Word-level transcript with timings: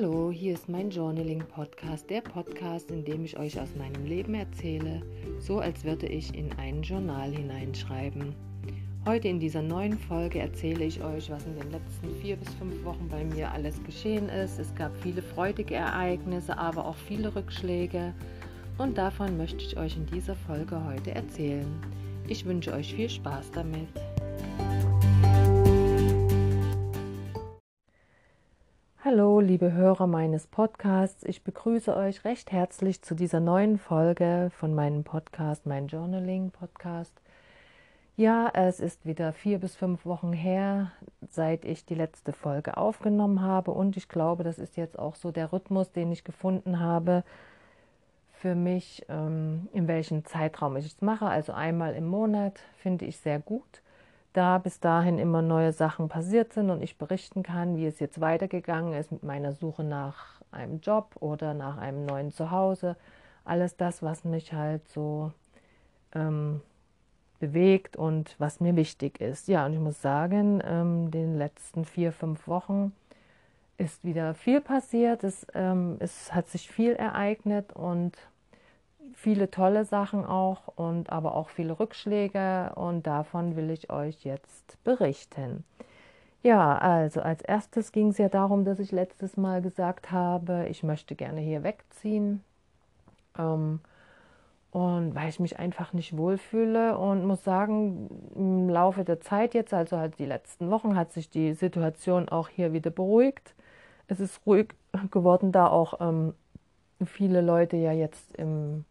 Hallo, 0.00 0.30
hier 0.30 0.54
ist 0.54 0.68
mein 0.68 0.90
Journaling 0.90 1.40
Podcast, 1.40 2.08
der 2.08 2.20
Podcast, 2.20 2.88
in 2.92 3.04
dem 3.04 3.24
ich 3.24 3.36
euch 3.36 3.60
aus 3.60 3.74
meinem 3.76 4.06
Leben 4.06 4.32
erzähle, 4.34 5.02
so 5.40 5.58
als 5.58 5.82
würde 5.82 6.06
ich 6.06 6.32
in 6.36 6.52
ein 6.52 6.82
Journal 6.82 7.32
hineinschreiben. 7.32 8.32
Heute 9.04 9.26
in 9.26 9.40
dieser 9.40 9.60
neuen 9.60 9.98
Folge 9.98 10.38
erzähle 10.38 10.84
ich 10.84 11.02
euch, 11.02 11.30
was 11.30 11.44
in 11.46 11.58
den 11.58 11.72
letzten 11.72 12.14
vier 12.22 12.36
bis 12.36 12.54
fünf 12.54 12.84
Wochen 12.84 13.08
bei 13.08 13.24
mir 13.24 13.50
alles 13.50 13.82
geschehen 13.82 14.28
ist. 14.28 14.60
Es 14.60 14.72
gab 14.76 14.96
viele 15.02 15.20
freudige 15.20 15.74
Ereignisse, 15.74 16.56
aber 16.56 16.86
auch 16.86 16.96
viele 16.96 17.34
Rückschläge 17.34 18.14
und 18.76 18.98
davon 18.98 19.36
möchte 19.36 19.64
ich 19.64 19.76
euch 19.78 19.96
in 19.96 20.06
dieser 20.06 20.36
Folge 20.36 20.80
heute 20.84 21.10
erzählen. 21.12 21.66
Ich 22.28 22.44
wünsche 22.44 22.72
euch 22.72 22.94
viel 22.94 23.10
Spaß 23.10 23.50
damit. 23.50 23.88
Liebe 29.60 29.72
Hörer 29.72 30.06
meines 30.06 30.46
Podcasts. 30.46 31.24
Ich 31.24 31.42
begrüße 31.42 31.96
euch 31.96 32.24
recht 32.24 32.52
herzlich 32.52 33.02
zu 33.02 33.16
dieser 33.16 33.40
neuen 33.40 33.76
Folge 33.76 34.52
von 34.56 34.72
meinem 34.72 35.02
Podcast, 35.02 35.66
mein 35.66 35.88
Journaling 35.88 36.52
Podcast. 36.52 37.12
Ja, 38.16 38.52
es 38.54 38.78
ist 38.78 39.04
wieder 39.04 39.32
vier 39.32 39.58
bis 39.58 39.74
fünf 39.74 40.06
Wochen 40.06 40.32
her, 40.32 40.92
seit 41.28 41.64
ich 41.64 41.84
die 41.84 41.96
letzte 41.96 42.32
Folge 42.32 42.76
aufgenommen 42.76 43.42
habe. 43.42 43.72
Und 43.72 43.96
ich 43.96 44.08
glaube, 44.08 44.44
das 44.44 44.60
ist 44.60 44.76
jetzt 44.76 44.96
auch 44.96 45.16
so 45.16 45.32
der 45.32 45.52
Rhythmus, 45.52 45.90
den 45.90 46.12
ich 46.12 46.22
gefunden 46.22 46.78
habe 46.78 47.24
für 48.30 48.54
mich, 48.54 49.06
ähm, 49.08 49.68
in 49.72 49.88
welchem 49.88 50.24
Zeitraum 50.24 50.76
ich 50.76 50.86
es 50.86 51.02
mache. 51.02 51.26
Also 51.26 51.52
einmal 51.52 51.94
im 51.96 52.06
Monat 52.06 52.60
finde 52.76 53.06
ich 53.06 53.16
sehr 53.16 53.40
gut 53.40 53.82
da 54.38 54.58
bis 54.58 54.78
dahin 54.78 55.18
immer 55.18 55.42
neue 55.42 55.72
Sachen 55.72 56.08
passiert 56.08 56.52
sind 56.52 56.70
und 56.70 56.80
ich 56.80 56.96
berichten 56.96 57.42
kann, 57.42 57.76
wie 57.76 57.86
es 57.86 57.98
jetzt 57.98 58.20
weitergegangen 58.20 58.92
ist 58.92 59.10
mit 59.10 59.24
meiner 59.24 59.52
Suche 59.52 59.82
nach 59.82 60.40
einem 60.52 60.78
Job 60.78 61.16
oder 61.18 61.54
nach 61.54 61.76
einem 61.76 62.06
neuen 62.06 62.30
Zuhause. 62.30 62.94
Alles 63.44 63.76
das, 63.76 64.00
was 64.00 64.22
mich 64.22 64.52
halt 64.52 64.88
so 64.88 65.32
ähm, 66.14 66.60
bewegt 67.40 67.96
und 67.96 68.36
was 68.38 68.60
mir 68.60 68.76
wichtig 68.76 69.20
ist. 69.20 69.48
Ja, 69.48 69.66
und 69.66 69.72
ich 69.72 69.80
muss 69.80 70.00
sagen, 70.00 70.62
ähm, 70.64 71.10
den 71.10 71.36
letzten 71.36 71.84
vier, 71.84 72.12
fünf 72.12 72.46
Wochen 72.46 72.92
ist 73.76 74.04
wieder 74.04 74.34
viel 74.34 74.60
passiert. 74.60 75.24
Es, 75.24 75.48
ähm, 75.52 75.96
es 75.98 76.32
hat 76.32 76.46
sich 76.46 76.70
viel 76.70 76.92
ereignet 76.92 77.72
und 77.72 78.16
viele 79.18 79.50
tolle 79.50 79.84
Sachen 79.84 80.24
auch 80.24 80.68
und 80.76 81.10
aber 81.10 81.34
auch 81.34 81.48
viele 81.48 81.80
Rückschläge 81.80 82.72
und 82.76 83.06
davon 83.06 83.56
will 83.56 83.70
ich 83.70 83.90
euch 83.90 84.24
jetzt 84.24 84.82
berichten. 84.84 85.64
Ja, 86.44 86.78
also 86.78 87.20
als 87.20 87.42
erstes 87.42 87.90
ging 87.90 88.10
es 88.10 88.18
ja 88.18 88.28
darum, 88.28 88.64
dass 88.64 88.78
ich 88.78 88.92
letztes 88.92 89.36
Mal 89.36 89.60
gesagt 89.60 90.12
habe, 90.12 90.66
ich 90.70 90.84
möchte 90.84 91.16
gerne 91.16 91.40
hier 91.40 91.64
wegziehen. 91.64 92.44
Ähm, 93.36 93.80
und 94.70 95.16
weil 95.16 95.28
ich 95.28 95.40
mich 95.40 95.58
einfach 95.58 95.92
nicht 95.92 96.16
wohlfühle 96.16 96.96
und 96.96 97.24
muss 97.26 97.42
sagen, 97.42 98.08
im 98.36 98.68
Laufe 98.68 99.02
der 99.02 99.20
Zeit 99.20 99.52
jetzt, 99.52 99.74
also 99.74 99.96
halt 99.96 100.18
die 100.20 100.26
letzten 100.26 100.70
Wochen, 100.70 100.94
hat 100.94 101.12
sich 101.12 101.28
die 101.28 101.54
Situation 101.54 102.28
auch 102.28 102.48
hier 102.48 102.72
wieder 102.72 102.90
beruhigt. 102.90 103.54
Es 104.06 104.20
ist 104.20 104.46
ruhig 104.46 104.68
geworden, 105.10 105.50
da 105.50 105.66
auch 105.66 105.94
ähm, 106.00 106.34
viele 107.04 107.40
Leute 107.40 107.76
ja 107.76 107.92
jetzt 107.92 108.36
im 108.36 108.84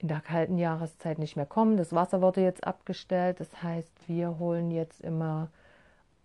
in 0.00 0.08
der 0.08 0.20
kalten 0.20 0.56
Jahreszeit 0.56 1.18
nicht 1.18 1.36
mehr 1.36 1.46
kommen. 1.46 1.76
Das 1.76 1.92
Wasser 1.92 2.22
wurde 2.22 2.40
jetzt 2.40 2.66
abgestellt. 2.66 3.38
Das 3.38 3.62
heißt, 3.62 3.92
wir 4.08 4.38
holen 4.38 4.70
jetzt 4.70 5.02
immer 5.02 5.48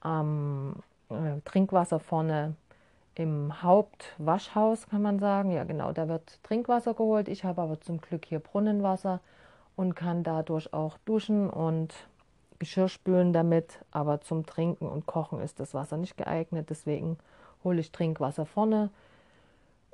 ähm, 0.04 0.78
äh, 1.10 1.42
Trinkwasser 1.44 2.00
vorne 2.00 2.56
im 3.16 3.62
Hauptwaschhaus, 3.62 4.88
kann 4.88 5.02
man 5.02 5.20
sagen. 5.20 5.52
Ja, 5.52 5.66
genau, 5.66 5.92
da 5.92 6.08
wird 6.08 6.42
Trinkwasser 6.44 6.94
geholt. 6.94 7.28
Ich 7.28 7.44
habe 7.44 7.62
aber 7.62 7.82
zum 7.82 8.00
Glück 8.00 8.26
hier 8.26 8.40
Brunnenwasser 8.40 9.20
und 9.76 9.96
kann 9.96 10.24
dadurch 10.24 10.74
auch 10.74 10.98
duschen 11.06 11.50
und 11.50 11.94
Geschirr 12.60 12.88
spülen 12.88 13.34
damit. 13.34 13.80
Aber 13.92 14.22
zum 14.22 14.46
Trinken 14.46 14.88
und 14.88 15.06
Kochen 15.06 15.42
ist 15.42 15.60
das 15.60 15.74
Wasser 15.74 15.98
nicht 15.98 16.16
geeignet. 16.16 16.70
Deswegen 16.70 17.18
hole 17.66 17.82
ich 17.82 17.92
Trinkwasser 17.92 18.46
vorne 18.46 18.90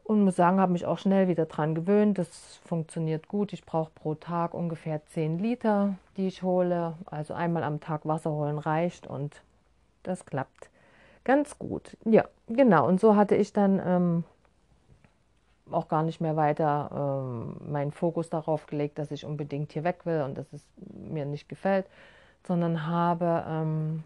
und 0.03 0.23
muss 0.23 0.35
sagen, 0.35 0.59
habe 0.59 0.72
mich 0.72 0.85
auch 0.85 0.97
schnell 0.97 1.28
wieder 1.28 1.45
dran 1.45 1.75
gewöhnt. 1.75 2.17
Das 2.17 2.59
funktioniert 2.66 3.28
gut. 3.28 3.53
Ich 3.53 3.66
brauche 3.66 3.91
pro 3.94 4.16
Tag 4.16 4.53
ungefähr 4.53 5.06
10 5.07 5.39
Liter, 5.39 5.95
die 6.17 6.28
ich 6.28 6.44
hole. 6.44 6.95
Also 7.06 7.34
einmal 7.34 7.63
am 7.63 7.79
Tag 7.79 8.06
Wasser 8.06 8.31
holen 8.31 8.57
reicht 8.57 9.07
und 9.07 9.41
das 10.03 10.25
klappt 10.25 10.69
ganz 11.23 11.57
gut. 11.59 11.97
Ja, 12.06 12.25
genau. 12.47 12.88
Und 12.88 13.00
so 13.00 13.16
hatte 13.16 13.35
ich 13.35 13.53
dann 13.53 13.81
ähm, 13.85 14.23
auch 15.72 15.88
gar 15.88 16.03
nicht 16.03 16.22
mehr 16.22 16.35
weiter 16.35 16.90
ähm, 17.23 17.72
meinen 17.72 17.91
Fokus 17.91 18.29
darauf 18.29 18.66
gelegt, 18.66 19.00
dass 19.00 19.11
ich 19.11 19.25
unbedingt 19.25 19.72
hier 19.72 19.84
weg 19.84 20.06
will 20.06 20.22
und 20.22 20.38
dass 20.38 20.51
es 20.53 20.66
mir 20.78 21.25
nicht 21.25 21.47
gefällt, 21.47 21.85
sondern 22.45 22.88
habe 22.88 23.45
ähm, 23.47 24.03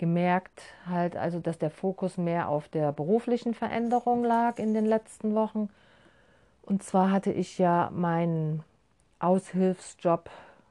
gemerkt, 0.00 0.62
halt 0.88 1.14
also, 1.14 1.40
dass 1.40 1.58
der 1.58 1.70
Fokus 1.70 2.16
mehr 2.16 2.48
auf 2.48 2.68
der 2.68 2.90
beruflichen 2.90 3.52
Veränderung 3.52 4.24
lag 4.24 4.58
in 4.58 4.72
den 4.72 4.86
letzten 4.86 5.34
Wochen. 5.34 5.68
Und 6.62 6.82
zwar 6.82 7.10
hatte 7.10 7.30
ich 7.30 7.58
ja 7.58 7.90
meinen 7.92 8.64
Aushilfsjob 9.18 10.30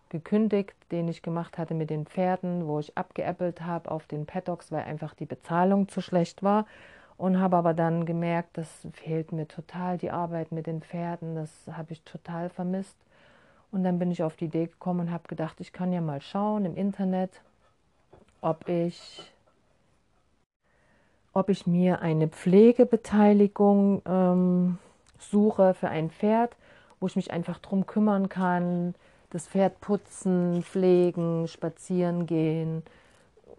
gekündigt, 0.09 0.75
den 0.91 1.07
ich 1.07 1.21
gemacht 1.21 1.59
hatte 1.59 1.75
mit 1.75 1.91
den 1.91 2.07
Pferden, 2.07 2.67
wo 2.67 2.79
ich 2.79 2.97
abgeäppelt 2.97 3.61
habe 3.61 3.91
auf 3.91 4.07
den 4.07 4.25
Paddocks, 4.25 4.71
weil 4.71 4.85
einfach 4.85 5.13
die 5.13 5.27
Bezahlung 5.27 5.87
zu 5.87 6.01
schlecht 6.01 6.41
war. 6.41 6.65
Und 7.15 7.39
habe 7.39 7.57
aber 7.57 7.75
dann 7.75 8.05
gemerkt, 8.05 8.57
das 8.57 8.87
fehlt 8.93 9.31
mir 9.31 9.47
total, 9.47 9.99
die 9.99 10.09
Arbeit 10.09 10.51
mit 10.51 10.65
den 10.65 10.81
Pferden, 10.81 11.35
das 11.35 11.51
habe 11.71 11.93
ich 11.93 12.01
total 12.01 12.49
vermisst. 12.49 12.97
Und 13.71 13.83
dann 13.83 13.99
bin 13.99 14.09
ich 14.09 14.23
auf 14.23 14.37
die 14.37 14.45
Idee 14.45 14.65
gekommen 14.65 15.01
und 15.01 15.11
habe 15.11 15.27
gedacht, 15.27 15.59
ich 15.59 15.71
kann 15.71 15.93
ja 15.93 16.01
mal 16.01 16.21
schauen 16.21 16.65
im 16.65 16.75
Internet, 16.75 17.41
ob 18.41 18.67
ich, 18.67 19.31
ob 21.33 21.49
ich 21.49 21.67
mir 21.67 22.01
eine 22.01 22.27
Pflegebeteiligung 22.27 24.01
ähm, 24.05 24.77
suche 25.19 25.73
für 25.73 25.89
ein 25.89 26.09
Pferd, 26.09 26.55
wo 26.99 27.07
ich 27.07 27.15
mich 27.15 27.31
einfach 27.31 27.59
drum 27.59 27.85
kümmern 27.85 28.29
kann, 28.29 28.95
das 29.29 29.47
Pferd 29.47 29.79
putzen, 29.81 30.63
pflegen, 30.63 31.47
spazieren 31.47 32.25
gehen 32.25 32.83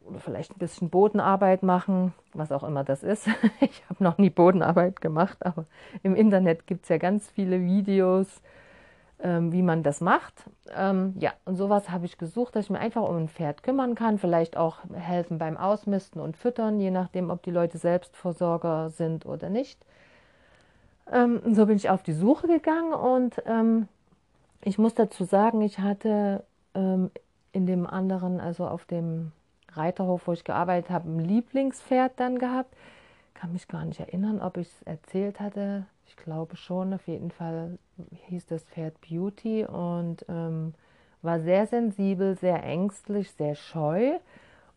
oder 0.05 0.19
vielleicht 0.19 0.53
ein 0.53 0.59
bisschen 0.59 0.91
Bodenarbeit 0.91 1.63
machen, 1.63 2.13
was 2.35 2.53
auch 2.53 2.65
immer 2.65 2.85
das 2.85 3.03
ist. 3.03 3.29
Ich 3.61 3.83
habe 3.89 4.03
noch 4.03 4.19
nie 4.19 4.31
Bodenarbeit 4.31 5.01
gemacht, 5.01 5.39
aber 5.45 5.67
im 6.03 6.15
Internet 6.15 6.67
gibt 6.67 6.85
es 6.85 6.89
ja 6.89 6.99
ganz 6.99 7.29
viele 7.31 7.61
Videos, 7.61 8.41
ähm, 9.23 9.53
wie 9.53 9.63
man 9.63 9.83
das 9.83 10.01
macht. 10.01 10.45
Ähm, 10.75 11.15
ja, 11.19 11.33
und 11.45 11.57
sowas 11.57 11.91
habe 11.91 12.07
ich 12.07 12.19
gesucht, 12.19 12.57
dass 12.57 12.67
ich 12.67 12.71
mir 12.71 12.79
einfach 12.79 13.03
um 13.03 13.17
ein 13.17 13.29
Pferd 13.29 13.63
kümmern 13.63 13.95
kann, 13.95 14.19
vielleicht 14.19 14.57
auch 14.57 14.79
helfen 14.95 15.39
beim 15.39 15.57
Ausmisten 15.57 16.21
und 16.21 16.37
Füttern, 16.37 16.81
je 16.81 16.91
nachdem, 16.91 17.31
ob 17.31 17.43
die 17.43 17.51
Leute 17.51 17.79
Selbstversorger 17.79 18.91
sind 18.91 19.27
oder 19.27 19.51
nicht. 19.51 19.85
Ähm, 21.11 21.41
so 21.55 21.67
bin 21.67 21.77
ich 21.77 21.91
auf 21.91 22.03
die 22.03 22.13
Suche 22.13 22.47
gegangen 22.47 22.93
und 22.93 23.43
ähm, 23.47 23.89
ich 24.63 24.79
muss 24.79 24.95
dazu 24.95 25.25
sagen, 25.25 25.61
ich 25.63 25.79
hatte 25.79 26.45
ähm, 26.75 27.11
in 27.53 27.67
dem 27.67 27.87
anderen, 27.87 28.41
also 28.41 28.67
auf 28.67 28.85
dem 28.85 29.33
Reiterhof, 29.73 30.27
wo 30.27 30.33
ich 30.33 30.45
gearbeitet 30.45 30.91
habe, 30.91 31.09
ein 31.09 31.21
Lieblingspferd 31.21 32.13
dann 32.17 32.39
gehabt. 32.39 32.75
Kann 33.35 33.53
mich 33.53 33.69
gar 33.69 33.85
nicht 33.85 34.01
erinnern, 34.01 34.41
ob 34.41 34.57
ich 34.57 34.69
es 34.69 34.83
erzählt 34.83 35.41
hatte. 35.41 35.87
Ich 36.07 36.17
glaube 36.17 36.57
schon, 36.57 36.93
auf 36.93 37.07
jeden 37.07 37.31
Fall 37.31 37.79
hieß 38.29 38.47
das 38.47 38.65
Pferd 38.65 38.95
Beauty 39.01 39.65
und 39.65 40.25
ähm, 40.29 40.75
war 41.23 41.41
sehr 41.41 41.67
sensibel, 41.67 42.37
sehr 42.37 42.63
ängstlich, 42.63 43.33
sehr 43.33 43.55
scheu 43.55 44.19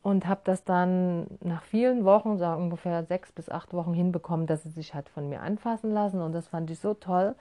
und 0.04 0.28
habe 0.28 0.42
das 0.44 0.66
dann 0.66 1.28
nach 1.40 1.64
vielen 1.64 2.04
Wochen, 2.04 2.38
so 2.38 2.46
ungefähr 2.46 3.04
sechs 3.06 3.32
bis 3.32 3.50
acht 3.50 3.74
Wochen 3.74 3.94
hinbekommen, 3.94 4.46
dass 4.46 4.64
sie 4.64 4.70
sich 4.70 4.94
hat 4.94 5.10
von 5.10 5.30
mir 5.30 5.42
anfassen 5.42 5.92
lassen 5.92 6.22
und 6.22 6.34
das 6.34 6.50
fand 6.50 6.70
ich 6.70 6.80
so 6.80 6.94
toll. 6.94 7.36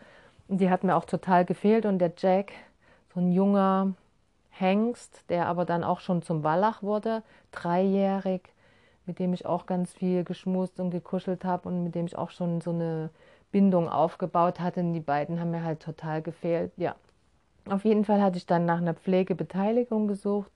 Und 0.49 0.61
die 0.61 0.71
hat 0.71 0.85
mir 0.85 0.97
auch 0.97 1.05
total 1.05 1.45
gefehlt 1.45 1.87
und 1.87 1.99
der 1.99 2.13
Jack, 2.17 2.53
so 3.13 3.21
ein 3.21 3.33
junger 3.33 3.95
Hengst, 4.51 5.29
der 5.29 5.47
aber 5.47 5.65
dann 5.65 5.83
auch 5.83 6.01
schon 6.01 6.23
zum 6.23 6.45
Wallach 6.45 6.83
wurde, 6.83 7.23
dreijährig, 7.51 8.43
mit 9.07 9.19
dem 9.19 9.33
ich 9.33 9.45
auch 9.45 9.67
ganz 9.67 9.93
viel 9.93 10.23
geschmust 10.23 10.79
und 10.79 10.91
gekuschelt 10.91 11.45
habe 11.45 11.69
und 11.69 11.83
mit 11.83 11.95
dem 11.97 12.07
ich 12.07 12.17
auch 12.17 12.31
schon 12.31 12.61
so 12.61 12.71
eine 12.71 13.11
Bindung 13.53 13.89
aufgebaut 13.89 14.59
hatte. 14.59 14.81
Und 14.81 14.95
die 14.95 15.01
beiden 15.01 15.39
haben 15.39 15.53
mir 15.53 15.63
halt 15.63 15.81
total 15.81 16.23
gefehlt. 16.23 16.73
Ja, 16.77 16.97
auf 17.69 17.85
jeden 17.85 18.05
Fall 18.05 18.21
hatte 18.21 18.39
ich 18.39 18.47
dann 18.47 18.65
nach 18.65 18.79
einer 18.79 18.95
Pflegebeteiligung 18.95 20.09
gesucht 20.09 20.51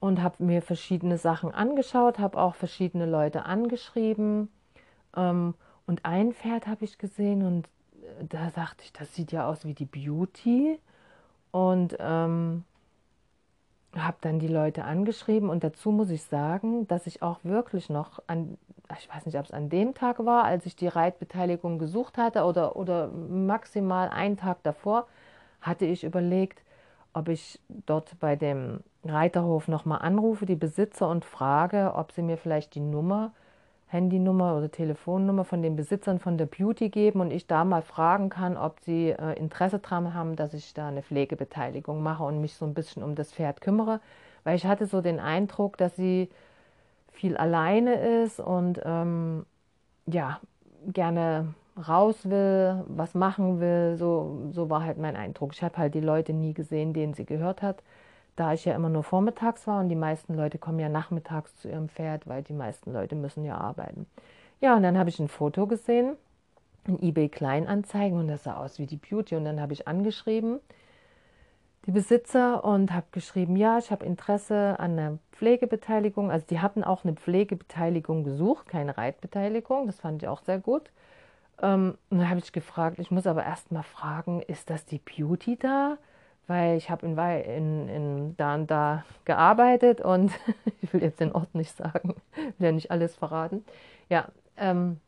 und 0.00 0.22
habe 0.22 0.42
mir 0.42 0.62
verschiedene 0.62 1.18
Sachen 1.18 1.52
angeschaut, 1.54 2.18
habe 2.18 2.38
auch 2.38 2.54
verschiedene 2.54 3.06
Leute 3.06 3.44
angeschrieben. 3.44 4.48
Ähm, 5.16 5.54
und 5.86 6.04
ein 6.04 6.32
Pferd 6.32 6.66
habe 6.66 6.84
ich 6.84 6.98
gesehen 6.98 7.44
und 7.44 7.66
äh, 8.02 8.24
da 8.28 8.50
sagte 8.50 8.84
ich, 8.84 8.92
das 8.92 9.14
sieht 9.14 9.32
ja 9.32 9.48
aus 9.48 9.64
wie 9.64 9.74
die 9.74 9.86
Beauty. 9.86 10.78
Und 11.50 11.96
ähm, 11.98 12.64
habe 13.96 14.18
dann 14.20 14.38
die 14.38 14.48
Leute 14.48 14.84
angeschrieben 14.84 15.48
und 15.48 15.64
dazu 15.64 15.90
muss 15.90 16.10
ich 16.10 16.22
sagen, 16.24 16.86
dass 16.88 17.06
ich 17.06 17.22
auch 17.22 17.38
wirklich 17.42 17.88
noch 17.88 18.22
an 18.26 18.58
ich 18.96 19.08
weiß 19.12 19.26
nicht, 19.26 19.38
ob 19.38 19.44
es 19.44 19.50
an 19.50 19.68
dem 19.68 19.94
Tag 19.94 20.24
war, 20.24 20.44
als 20.44 20.64
ich 20.64 20.76
die 20.76 20.88
Reitbeteiligung 20.88 21.78
gesucht 21.78 22.16
hatte 22.16 22.44
oder, 22.44 22.76
oder 22.76 23.08
maximal 23.08 24.08
einen 24.08 24.36
Tag 24.36 24.62
davor, 24.62 25.06
hatte 25.60 25.84
ich 25.84 26.04
überlegt, 26.04 26.62
ob 27.12 27.28
ich 27.28 27.60
dort 27.86 28.18
bei 28.20 28.36
dem 28.36 28.80
Reiterhof 29.04 29.68
nochmal 29.68 30.00
anrufe, 30.02 30.46
die 30.46 30.56
Besitzer 30.56 31.08
und 31.08 31.24
frage, 31.24 31.92
ob 31.96 32.12
sie 32.12 32.22
mir 32.22 32.36
vielleicht 32.36 32.74
die 32.74 32.80
Nummer, 32.80 33.32
Handynummer 33.88 34.56
oder 34.56 34.70
Telefonnummer 34.70 35.44
von 35.44 35.62
den 35.62 35.74
Besitzern 35.74 36.18
von 36.18 36.36
der 36.36 36.46
Beauty 36.46 36.90
geben 36.90 37.20
und 37.20 37.30
ich 37.30 37.46
da 37.46 37.64
mal 37.64 37.82
fragen 37.82 38.28
kann, 38.28 38.56
ob 38.56 38.80
sie 38.80 39.10
äh, 39.10 39.32
Interesse 39.38 39.78
daran 39.78 40.12
haben, 40.12 40.36
dass 40.36 40.52
ich 40.52 40.74
da 40.74 40.88
eine 40.88 41.02
Pflegebeteiligung 41.02 42.02
mache 42.02 42.22
und 42.22 42.40
mich 42.40 42.54
so 42.54 42.66
ein 42.66 42.74
bisschen 42.74 43.02
um 43.02 43.14
das 43.14 43.32
Pferd 43.32 43.62
kümmere, 43.62 44.00
weil 44.44 44.56
ich 44.56 44.66
hatte 44.66 44.86
so 44.86 45.00
den 45.00 45.20
Eindruck, 45.20 45.78
dass 45.78 45.96
sie 45.96 46.28
viel 47.18 47.36
alleine 47.36 48.22
ist 48.22 48.38
und 48.38 48.80
ähm, 48.84 49.44
ja, 50.06 50.40
gerne 50.86 51.52
raus 51.88 52.30
will, 52.30 52.84
was 52.86 53.14
machen 53.14 53.60
will. 53.60 53.96
So, 53.96 54.48
so 54.52 54.70
war 54.70 54.84
halt 54.84 54.98
mein 54.98 55.16
Eindruck. 55.16 55.52
Ich 55.52 55.62
habe 55.62 55.76
halt 55.76 55.94
die 55.94 56.00
Leute 56.00 56.32
nie 56.32 56.54
gesehen, 56.54 56.92
denen 56.92 57.14
sie 57.14 57.24
gehört 57.24 57.60
hat, 57.60 57.82
da 58.36 58.52
ich 58.52 58.64
ja 58.64 58.74
immer 58.74 58.88
nur 58.88 59.02
vormittags 59.02 59.66
war 59.66 59.80
und 59.80 59.88
die 59.88 59.96
meisten 59.96 60.34
Leute 60.34 60.58
kommen 60.58 60.78
ja 60.78 60.88
nachmittags 60.88 61.56
zu 61.56 61.68
ihrem 61.68 61.88
Pferd, 61.88 62.28
weil 62.28 62.42
die 62.42 62.52
meisten 62.52 62.92
Leute 62.92 63.16
müssen 63.16 63.44
ja 63.44 63.58
arbeiten. 63.58 64.06
Ja, 64.60 64.76
und 64.76 64.84
dann 64.84 64.96
habe 64.96 65.10
ich 65.10 65.18
ein 65.18 65.28
Foto 65.28 65.66
gesehen 65.66 66.16
in 66.86 67.02
eBay 67.02 67.28
Kleinanzeigen 67.28 68.18
und 68.18 68.28
das 68.28 68.44
sah 68.44 68.56
aus 68.56 68.78
wie 68.78 68.86
die 68.86 68.96
Beauty 68.96 69.34
und 69.34 69.44
dann 69.44 69.60
habe 69.60 69.72
ich 69.72 69.88
angeschrieben 69.88 70.60
die 71.88 71.92
Besitzer 71.92 72.64
und 72.64 72.92
habe 72.92 73.06
geschrieben, 73.12 73.56
ja, 73.56 73.78
ich 73.78 73.90
habe 73.90 74.04
Interesse 74.04 74.76
an 74.78 74.92
einer 74.98 75.18
Pflegebeteiligung. 75.32 76.30
Also 76.30 76.44
die 76.46 76.60
hatten 76.60 76.84
auch 76.84 77.02
eine 77.02 77.14
Pflegebeteiligung 77.14 78.24
gesucht, 78.24 78.68
keine 78.68 78.98
Reitbeteiligung. 78.98 79.86
Das 79.86 80.00
fand 80.00 80.22
ich 80.22 80.28
auch 80.28 80.42
sehr 80.42 80.58
gut. 80.58 80.90
Ähm, 81.62 81.96
und 82.10 82.18
dann 82.18 82.28
habe 82.28 82.40
ich 82.40 82.52
gefragt, 82.52 82.98
ich 82.98 83.10
muss 83.10 83.26
aber 83.26 83.42
erst 83.42 83.72
mal 83.72 83.82
fragen, 83.82 84.42
ist 84.42 84.68
das 84.68 84.84
die 84.84 84.98
Beauty 84.98 85.56
da? 85.56 85.96
Weil 86.46 86.76
ich 86.76 86.90
habe 86.90 87.06
in, 87.06 87.16
in, 87.16 87.88
in 87.88 88.36
da 88.36 88.54
und 88.54 88.70
da 88.70 89.04
gearbeitet 89.24 90.02
und 90.02 90.30
ich 90.82 90.92
will 90.92 91.02
jetzt 91.02 91.20
den 91.20 91.32
Ort 91.32 91.54
nicht 91.54 91.74
sagen, 91.74 92.16
will 92.34 92.66
ja 92.66 92.72
nicht 92.72 92.90
alles 92.90 93.14
verraten. 93.16 93.64
Ja, 94.10 94.28
ähm, 94.58 95.00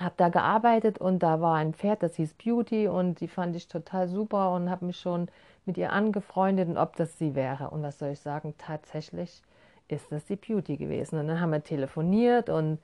habe 0.00 0.14
da 0.16 0.28
gearbeitet 0.28 0.98
und 0.98 1.20
da 1.20 1.40
war 1.40 1.56
ein 1.56 1.74
Pferd, 1.74 2.02
das 2.02 2.16
hieß 2.16 2.34
Beauty 2.34 2.86
und 2.86 3.20
die 3.20 3.28
fand 3.28 3.56
ich 3.56 3.66
total 3.66 4.08
super 4.08 4.52
und 4.52 4.70
habe 4.70 4.84
mich 4.84 5.00
schon 5.00 5.28
mit 5.66 5.76
ihr 5.76 5.92
angefreundet 5.92 6.68
und 6.68 6.78
ob 6.78 6.96
das 6.96 7.18
sie 7.18 7.34
wäre. 7.34 7.70
Und 7.70 7.82
was 7.82 7.98
soll 7.98 8.10
ich 8.10 8.20
sagen, 8.20 8.54
tatsächlich 8.56 9.42
ist 9.88 10.10
das 10.10 10.24
die 10.24 10.36
Beauty 10.36 10.76
gewesen. 10.76 11.18
Und 11.18 11.28
dann 11.28 11.40
haben 11.40 11.52
wir 11.52 11.62
telefoniert 11.62 12.48
und 12.48 12.78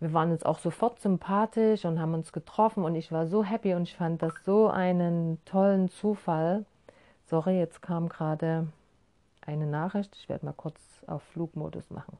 wir 0.00 0.12
waren 0.12 0.32
uns 0.32 0.42
auch 0.42 0.58
sofort 0.58 1.00
sympathisch 1.00 1.84
und 1.84 2.00
haben 2.00 2.14
uns 2.14 2.32
getroffen 2.32 2.84
und 2.84 2.94
ich 2.94 3.12
war 3.12 3.26
so 3.26 3.44
happy 3.44 3.74
und 3.74 3.84
ich 3.84 3.96
fand 3.96 4.22
das 4.22 4.34
so 4.44 4.68
einen 4.68 5.42
tollen 5.44 5.88
Zufall. 5.88 6.64
Sorry, 7.26 7.58
jetzt 7.58 7.80
kam 7.80 8.08
gerade 8.08 8.68
eine 9.46 9.66
Nachricht. 9.66 10.14
Ich 10.16 10.28
werde 10.28 10.46
mal 10.46 10.52
kurz 10.52 10.80
auf 11.06 11.22
Flugmodus 11.22 11.90
machen. 11.90 12.18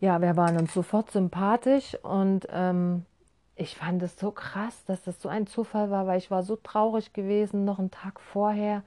Ja, 0.00 0.20
wir 0.20 0.36
waren 0.36 0.56
uns 0.56 0.74
sofort 0.74 1.12
sympathisch 1.12 1.96
und 2.02 2.48
ähm, 2.50 3.06
ich 3.56 3.76
fand 3.76 4.02
es 4.02 4.18
so 4.18 4.30
krass, 4.30 4.84
dass 4.86 5.02
das 5.02 5.20
so 5.20 5.28
ein 5.28 5.46
Zufall 5.46 5.90
war, 5.90 6.06
weil 6.06 6.18
ich 6.18 6.30
war 6.30 6.42
so 6.42 6.56
traurig 6.56 7.12
gewesen, 7.12 7.64
noch 7.64 7.78
einen 7.78 7.90
Tag 7.90 8.20
vorher. 8.20 8.82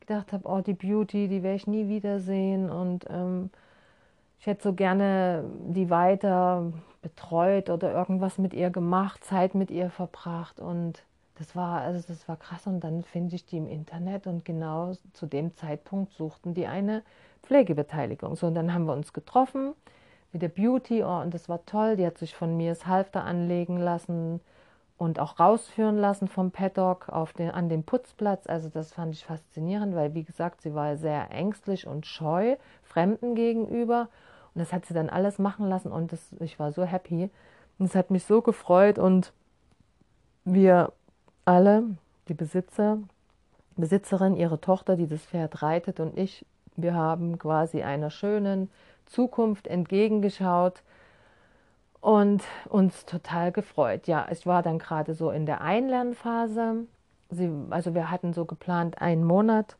Gedacht 0.00 0.32
habe, 0.32 0.48
oh, 0.48 0.60
die 0.60 0.74
Beauty, 0.74 1.28
die 1.28 1.42
werde 1.42 1.56
ich 1.56 1.66
nie 1.66 1.88
wiedersehen. 1.88 2.70
Und 2.70 3.06
ähm, 3.08 3.50
ich 4.40 4.46
hätte 4.46 4.62
so 4.62 4.72
gerne 4.72 5.44
die 5.68 5.90
weiter 5.90 6.72
betreut 7.02 7.70
oder 7.70 7.92
irgendwas 7.92 8.38
mit 8.38 8.52
ihr 8.52 8.70
gemacht, 8.70 9.24
Zeit 9.24 9.54
mit 9.54 9.70
ihr 9.70 9.90
verbracht. 9.90 10.58
Und 10.58 11.04
das 11.36 11.54
war, 11.54 11.82
also 11.82 12.02
das 12.06 12.26
war 12.28 12.36
krass. 12.36 12.66
Und 12.66 12.80
dann 12.80 13.04
finde 13.04 13.36
ich 13.36 13.46
die 13.46 13.58
im 13.58 13.68
Internet 13.68 14.26
und 14.26 14.44
genau 14.44 14.92
zu 15.12 15.26
dem 15.26 15.54
Zeitpunkt 15.54 16.12
suchten 16.14 16.54
die 16.54 16.66
eine 16.66 17.02
Pflegebeteiligung. 17.44 18.34
So, 18.34 18.48
und 18.48 18.54
dann 18.54 18.74
haben 18.74 18.86
wir 18.86 18.92
uns 18.92 19.12
getroffen 19.12 19.74
mit 20.32 20.42
der 20.42 20.48
Beauty 20.48 21.02
oh, 21.02 21.20
und 21.20 21.34
das 21.34 21.48
war 21.48 21.64
toll. 21.66 21.96
Die 21.96 22.06
hat 22.06 22.18
sich 22.18 22.34
von 22.34 22.56
mir 22.56 22.70
das 22.70 22.86
Halfter 22.86 23.24
anlegen 23.24 23.78
lassen 23.78 24.40
und 24.96 25.18
auch 25.18 25.40
rausführen 25.40 25.96
lassen 25.96 26.28
vom 26.28 26.50
Paddock 26.50 27.08
auf 27.08 27.32
den, 27.32 27.50
an 27.50 27.68
den 27.68 27.84
Putzplatz. 27.84 28.46
Also 28.46 28.68
das 28.68 28.92
fand 28.92 29.14
ich 29.14 29.24
faszinierend, 29.24 29.94
weil 29.94 30.14
wie 30.14 30.24
gesagt, 30.24 30.60
sie 30.60 30.74
war 30.74 30.96
sehr 30.96 31.30
ängstlich 31.30 31.86
und 31.86 32.06
scheu 32.06 32.56
Fremden 32.82 33.34
gegenüber. 33.34 34.08
Und 34.54 34.60
das 34.60 34.72
hat 34.72 34.84
sie 34.84 34.94
dann 34.94 35.08
alles 35.08 35.38
machen 35.38 35.68
lassen 35.68 35.90
und 35.90 36.12
das, 36.12 36.34
ich 36.40 36.58
war 36.58 36.72
so 36.72 36.84
happy. 36.84 37.30
Und 37.78 37.86
es 37.86 37.94
hat 37.94 38.10
mich 38.10 38.24
so 38.24 38.42
gefreut 38.42 38.98
und 38.98 39.32
wir 40.44 40.92
alle, 41.44 41.84
die 42.28 42.34
Besitzer, 42.34 42.98
Besitzerin, 43.76 44.36
ihre 44.36 44.60
Tochter, 44.60 44.96
die 44.96 45.06
das 45.06 45.24
Pferd 45.24 45.62
reitet 45.62 46.00
und 46.00 46.18
ich, 46.18 46.44
wir 46.76 46.94
haben 46.94 47.38
quasi 47.38 47.82
einer 47.82 48.10
schönen 48.10 48.70
Zukunft 49.10 49.66
entgegengeschaut 49.66 50.82
und 52.00 52.42
uns 52.68 53.04
total 53.04 53.52
gefreut. 53.52 54.06
Ja, 54.06 54.26
ich 54.30 54.46
war 54.46 54.62
dann 54.62 54.78
gerade 54.78 55.14
so 55.14 55.30
in 55.30 55.46
der 55.46 55.60
Einlernphase. 55.60 56.86
Sie, 57.28 57.50
also 57.70 57.94
wir 57.94 58.10
hatten 58.10 58.32
so 58.32 58.44
geplant 58.44 59.00
einen 59.02 59.24
Monat, 59.24 59.76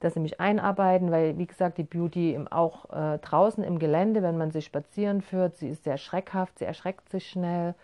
dass 0.00 0.14
sie 0.14 0.20
mich 0.20 0.40
einarbeiten, 0.40 1.10
weil 1.10 1.38
wie 1.38 1.46
gesagt 1.46 1.78
die 1.78 1.84
Beauty 1.84 2.34
im, 2.34 2.48
auch 2.48 2.90
äh, 2.90 3.18
draußen 3.18 3.62
im 3.62 3.78
Gelände, 3.78 4.22
wenn 4.22 4.38
man 4.38 4.50
sie 4.50 4.62
spazieren 4.62 5.20
führt, 5.20 5.56
sie 5.56 5.68
ist 5.68 5.84
sehr 5.84 5.98
schreckhaft, 5.98 6.58
sie 6.58 6.64
erschreckt 6.64 7.08
sich 7.10 7.28
schnell, 7.28 7.74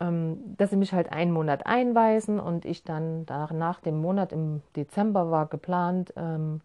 ähm, 0.00 0.56
dass 0.58 0.70
sie 0.70 0.76
mich 0.76 0.92
halt 0.92 1.12
einen 1.12 1.32
Monat 1.32 1.64
einweisen 1.64 2.40
und 2.40 2.64
ich 2.64 2.84
dann 2.84 3.24
nach, 3.28 3.52
nach 3.52 3.80
dem 3.80 4.00
Monat 4.00 4.32
im 4.32 4.62
Dezember 4.74 5.30
war 5.30 5.46
geplant, 5.46 6.12
ähm, 6.16 6.60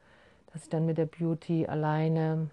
dass 0.51 0.63
ich 0.63 0.69
dann 0.69 0.85
mit 0.85 0.97
der 0.97 1.05
Beauty 1.05 1.67
alleine 1.67 2.49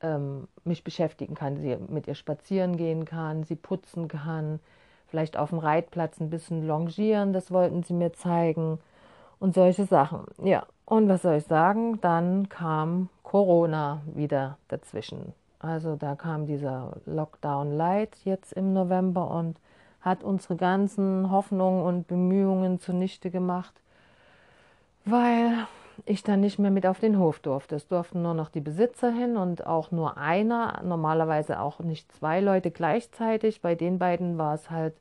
ähm, 0.00 0.48
mich 0.64 0.84
beschäftigen 0.84 1.34
kann, 1.34 1.56
sie 1.56 1.76
mit 1.88 2.06
ihr 2.06 2.14
spazieren 2.14 2.76
gehen 2.76 3.04
kann, 3.04 3.44
sie 3.44 3.56
putzen 3.56 4.08
kann, 4.08 4.60
vielleicht 5.08 5.36
auf 5.36 5.50
dem 5.50 5.58
Reitplatz 5.58 6.20
ein 6.20 6.30
bisschen 6.30 6.66
longieren, 6.66 7.32
das 7.32 7.50
wollten 7.50 7.82
sie 7.82 7.94
mir 7.94 8.12
zeigen 8.12 8.78
und 9.38 9.54
solche 9.54 9.84
Sachen. 9.84 10.26
Ja, 10.42 10.66
und 10.86 11.08
was 11.08 11.22
soll 11.22 11.36
ich 11.36 11.44
sagen? 11.44 12.00
Dann 12.00 12.48
kam 12.48 13.08
Corona 13.22 14.02
wieder 14.14 14.58
dazwischen. 14.68 15.32
Also 15.58 15.96
da 15.96 16.14
kam 16.14 16.46
dieser 16.46 16.92
Lockdown 17.06 17.72
Light 17.72 18.16
jetzt 18.24 18.52
im 18.52 18.74
November 18.74 19.30
und 19.30 19.56
hat 20.02 20.22
unsere 20.22 20.56
ganzen 20.56 21.30
Hoffnungen 21.30 21.82
und 21.82 22.06
Bemühungen 22.06 22.78
zunichte 22.78 23.30
gemacht, 23.30 23.72
weil 25.06 25.66
ich 26.06 26.22
dann 26.22 26.40
nicht 26.40 26.58
mehr 26.58 26.70
mit 26.70 26.86
auf 26.86 27.00
den 27.00 27.18
Hof 27.18 27.38
durfte. 27.38 27.76
Es 27.76 27.86
durften 27.86 28.22
nur 28.22 28.34
noch 28.34 28.48
die 28.48 28.60
Besitzer 28.60 29.10
hin 29.10 29.36
und 29.36 29.66
auch 29.66 29.90
nur 29.90 30.16
einer, 30.18 30.82
normalerweise 30.82 31.60
auch 31.60 31.80
nicht 31.80 32.10
zwei 32.12 32.40
Leute 32.40 32.70
gleichzeitig. 32.70 33.60
Bei 33.60 33.74
den 33.74 33.98
beiden 33.98 34.38
war 34.38 34.54
es 34.54 34.70
halt 34.70 34.94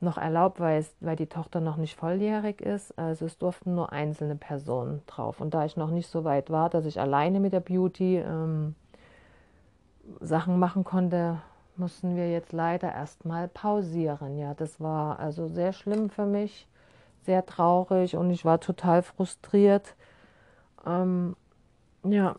noch 0.00 0.18
erlaubt, 0.18 0.60
weil, 0.60 0.80
es, 0.80 0.94
weil 1.00 1.16
die 1.16 1.26
Tochter 1.26 1.60
noch 1.60 1.76
nicht 1.76 1.96
volljährig 1.96 2.60
ist. 2.60 2.98
Also 2.98 3.26
es 3.26 3.38
durften 3.38 3.74
nur 3.74 3.92
einzelne 3.92 4.36
Personen 4.36 5.02
drauf. 5.06 5.40
Und 5.40 5.54
da 5.54 5.64
ich 5.64 5.76
noch 5.76 5.90
nicht 5.90 6.08
so 6.08 6.24
weit 6.24 6.50
war, 6.50 6.70
dass 6.70 6.84
ich 6.84 7.00
alleine 7.00 7.40
mit 7.40 7.52
der 7.52 7.60
Beauty 7.60 8.18
ähm, 8.18 8.74
Sachen 10.20 10.58
machen 10.58 10.84
konnte, 10.84 11.38
mussten 11.76 12.16
wir 12.16 12.30
jetzt 12.30 12.52
leider 12.52 12.92
erstmal 12.92 13.48
pausieren. 13.48 14.38
Ja, 14.38 14.54
das 14.54 14.80
war 14.80 15.18
also 15.18 15.48
sehr 15.48 15.72
schlimm 15.72 16.10
für 16.10 16.26
mich, 16.26 16.68
sehr 17.24 17.44
traurig 17.46 18.16
und 18.16 18.30
ich 18.30 18.44
war 18.44 18.60
total 18.60 19.02
frustriert 19.02 19.94
ähm, 20.86 21.36
ja, 22.04 22.36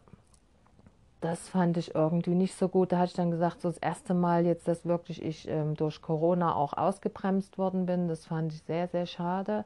das 1.25 1.49
fand 1.49 1.77
ich 1.77 1.95
irgendwie 1.95 2.35
nicht 2.35 2.55
so 2.55 2.67
gut. 2.67 2.91
Da 2.91 2.97
hatte 2.97 3.07
ich 3.07 3.13
dann 3.13 3.31
gesagt, 3.31 3.61
so 3.61 3.69
das 3.69 3.77
erste 3.79 4.13
Mal 4.13 4.45
jetzt, 4.45 4.67
dass 4.67 4.85
wirklich 4.85 5.23
ich 5.23 5.47
ähm, 5.47 5.75
durch 5.75 6.01
Corona 6.01 6.53
auch 6.53 6.73
ausgebremst 6.73 7.57
worden 7.57 7.85
bin. 7.85 8.07
Das 8.07 8.27
fand 8.27 8.53
ich 8.53 8.61
sehr, 8.63 8.87
sehr 8.87 9.05
schade. 9.07 9.65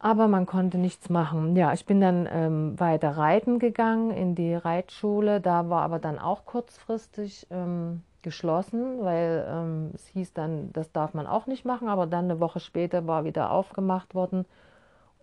Aber 0.00 0.28
man 0.28 0.46
konnte 0.46 0.78
nichts 0.78 1.10
machen. 1.10 1.56
Ja, 1.56 1.72
ich 1.72 1.84
bin 1.84 2.00
dann 2.00 2.28
ähm, 2.30 2.78
weiter 2.78 3.16
reiten 3.16 3.58
gegangen 3.58 4.10
in 4.10 4.34
die 4.34 4.54
Reitschule. 4.54 5.40
Da 5.40 5.68
war 5.68 5.82
aber 5.82 5.98
dann 5.98 6.18
auch 6.18 6.46
kurzfristig 6.46 7.46
ähm, 7.50 8.02
geschlossen, 8.22 9.02
weil 9.02 9.46
ähm, 9.50 9.90
es 9.94 10.06
hieß 10.08 10.32
dann, 10.34 10.72
das 10.72 10.92
darf 10.92 11.14
man 11.14 11.26
auch 11.26 11.46
nicht 11.46 11.64
machen. 11.64 11.88
Aber 11.88 12.06
dann 12.06 12.26
eine 12.26 12.40
Woche 12.40 12.60
später 12.60 13.06
war 13.06 13.24
wieder 13.24 13.50
aufgemacht 13.50 14.14
worden, 14.14 14.46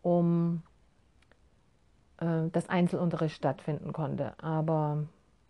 um 0.01 0.61
äh, 2.25 2.49
dass 2.51 2.69
Einzelunterricht 2.69 3.35
stattfinden 3.35 3.93
konnte. 3.93 4.33
Aber 4.41 5.03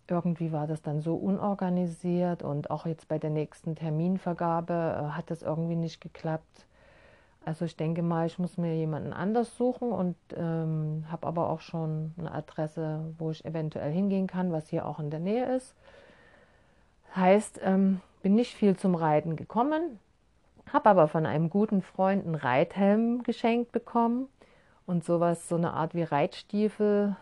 irgendwie 0.08 0.52
war 0.52 0.68
das 0.68 0.82
dann 0.82 1.02
so 1.02 1.16
unorganisiert 1.16 2.44
und 2.44 2.70
auch 2.70 2.86
jetzt 2.86 3.08
bei 3.08 3.18
der 3.18 3.30
nächsten 3.30 3.76
Terminvergabe 3.76 4.74
äh, 4.74 5.12
hat 5.12 5.32
das 5.32 5.42
irgendwie 5.42 5.76
nicht 5.76 6.02
geklappt. 6.02 6.68
Also 7.44 7.66
ich 7.66 7.76
denke 7.76 8.02
mal, 8.02 8.26
ich 8.26 8.40
muss 8.40 8.58
mir 8.58 8.76
jemanden 8.76 9.14
anders 9.14 9.56
suchen 9.56 9.92
und 9.92 10.16
ähm, 10.36 11.06
habe 11.12 11.28
aber 11.28 11.50
auch 11.50 11.62
schon 11.62 12.14
eine 12.18 12.32
Adresse, 12.32 13.14
wo 13.20 13.30
ich 13.30 13.46
eventuell 13.46 13.92
hingehen 13.92 14.28
kann, 14.28 14.52
was 14.52 14.68
hier 14.68 14.88
auch 14.88 15.00
in 15.00 15.12
der 15.12 15.20
Nähe 15.20 15.56
ist. 15.56 15.76
Heißt, 17.16 17.62
ähm, 17.64 18.02
bin 18.24 18.34
nicht 18.34 18.56
viel 18.56 18.76
zum 18.76 18.96
Reiten 18.96 19.36
gekommen, 19.36 20.00
habe 20.74 20.90
aber 20.90 21.08
von 21.08 21.28
einem 21.28 21.52
guten 21.52 21.84
Freund 21.84 22.26
einen 22.26 22.36
Reithelm 22.36 23.22
geschenkt 23.22 23.72
bekommen 23.72 24.28
und 24.86 25.04
sowas, 25.04 25.48
so 25.50 25.56
eine 25.56 25.74
Art 25.74 25.96
wie 25.96 26.04
Reitstiefel, 26.04 27.16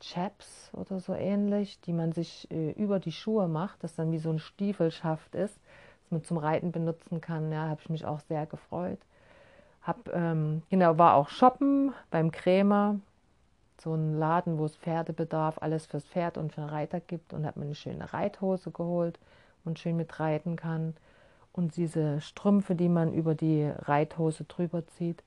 Chaps 0.00 0.70
oder 0.74 1.00
so 1.00 1.12
ähnlich, 1.12 1.80
die 1.80 1.92
man 1.92 2.12
sich 2.12 2.48
äh, 2.50 2.70
über 2.72 3.00
die 3.00 3.12
Schuhe 3.12 3.48
macht, 3.48 3.82
das 3.82 3.94
dann 3.94 4.12
wie 4.12 4.18
so 4.18 4.30
ein 4.30 4.38
Stiefelschaft 4.38 5.34
ist, 5.34 5.58
das 6.02 6.10
man 6.10 6.24
zum 6.24 6.38
Reiten 6.38 6.72
benutzen 6.72 7.20
kann. 7.20 7.50
Ja, 7.52 7.68
habe 7.68 7.80
ich 7.82 7.90
mich 7.90 8.06
auch 8.06 8.20
sehr 8.20 8.46
gefreut. 8.46 8.98
Hab, 9.82 10.08
ähm, 10.14 10.62
genau, 10.70 10.98
war 10.98 11.14
auch 11.14 11.28
shoppen 11.28 11.92
beim 12.10 12.30
Krämer, 12.30 13.00
so 13.80 13.94
ein 13.94 14.18
Laden, 14.18 14.58
wo 14.58 14.64
es 14.64 14.76
Pferdebedarf, 14.76 15.58
alles 15.60 15.86
fürs 15.86 16.04
Pferd 16.04 16.36
und 16.36 16.52
für 16.52 16.60
den 16.60 16.70
Reiter 16.70 17.00
gibt 17.00 17.32
und 17.32 17.46
habe 17.46 17.60
mir 17.60 17.66
eine 17.66 17.74
schöne 17.74 18.12
Reithose 18.12 18.70
geholt 18.70 19.18
und 19.64 19.78
schön 19.78 19.96
mit 19.96 20.20
reiten 20.20 20.56
kann 20.56 20.94
und 21.52 21.76
diese 21.76 22.20
Strümpfe, 22.20 22.74
die 22.74 22.88
man 22.88 23.12
über 23.12 23.34
die 23.34 23.64
Reithose 23.64 24.44
drüber 24.44 24.86
zieht. 24.86 25.22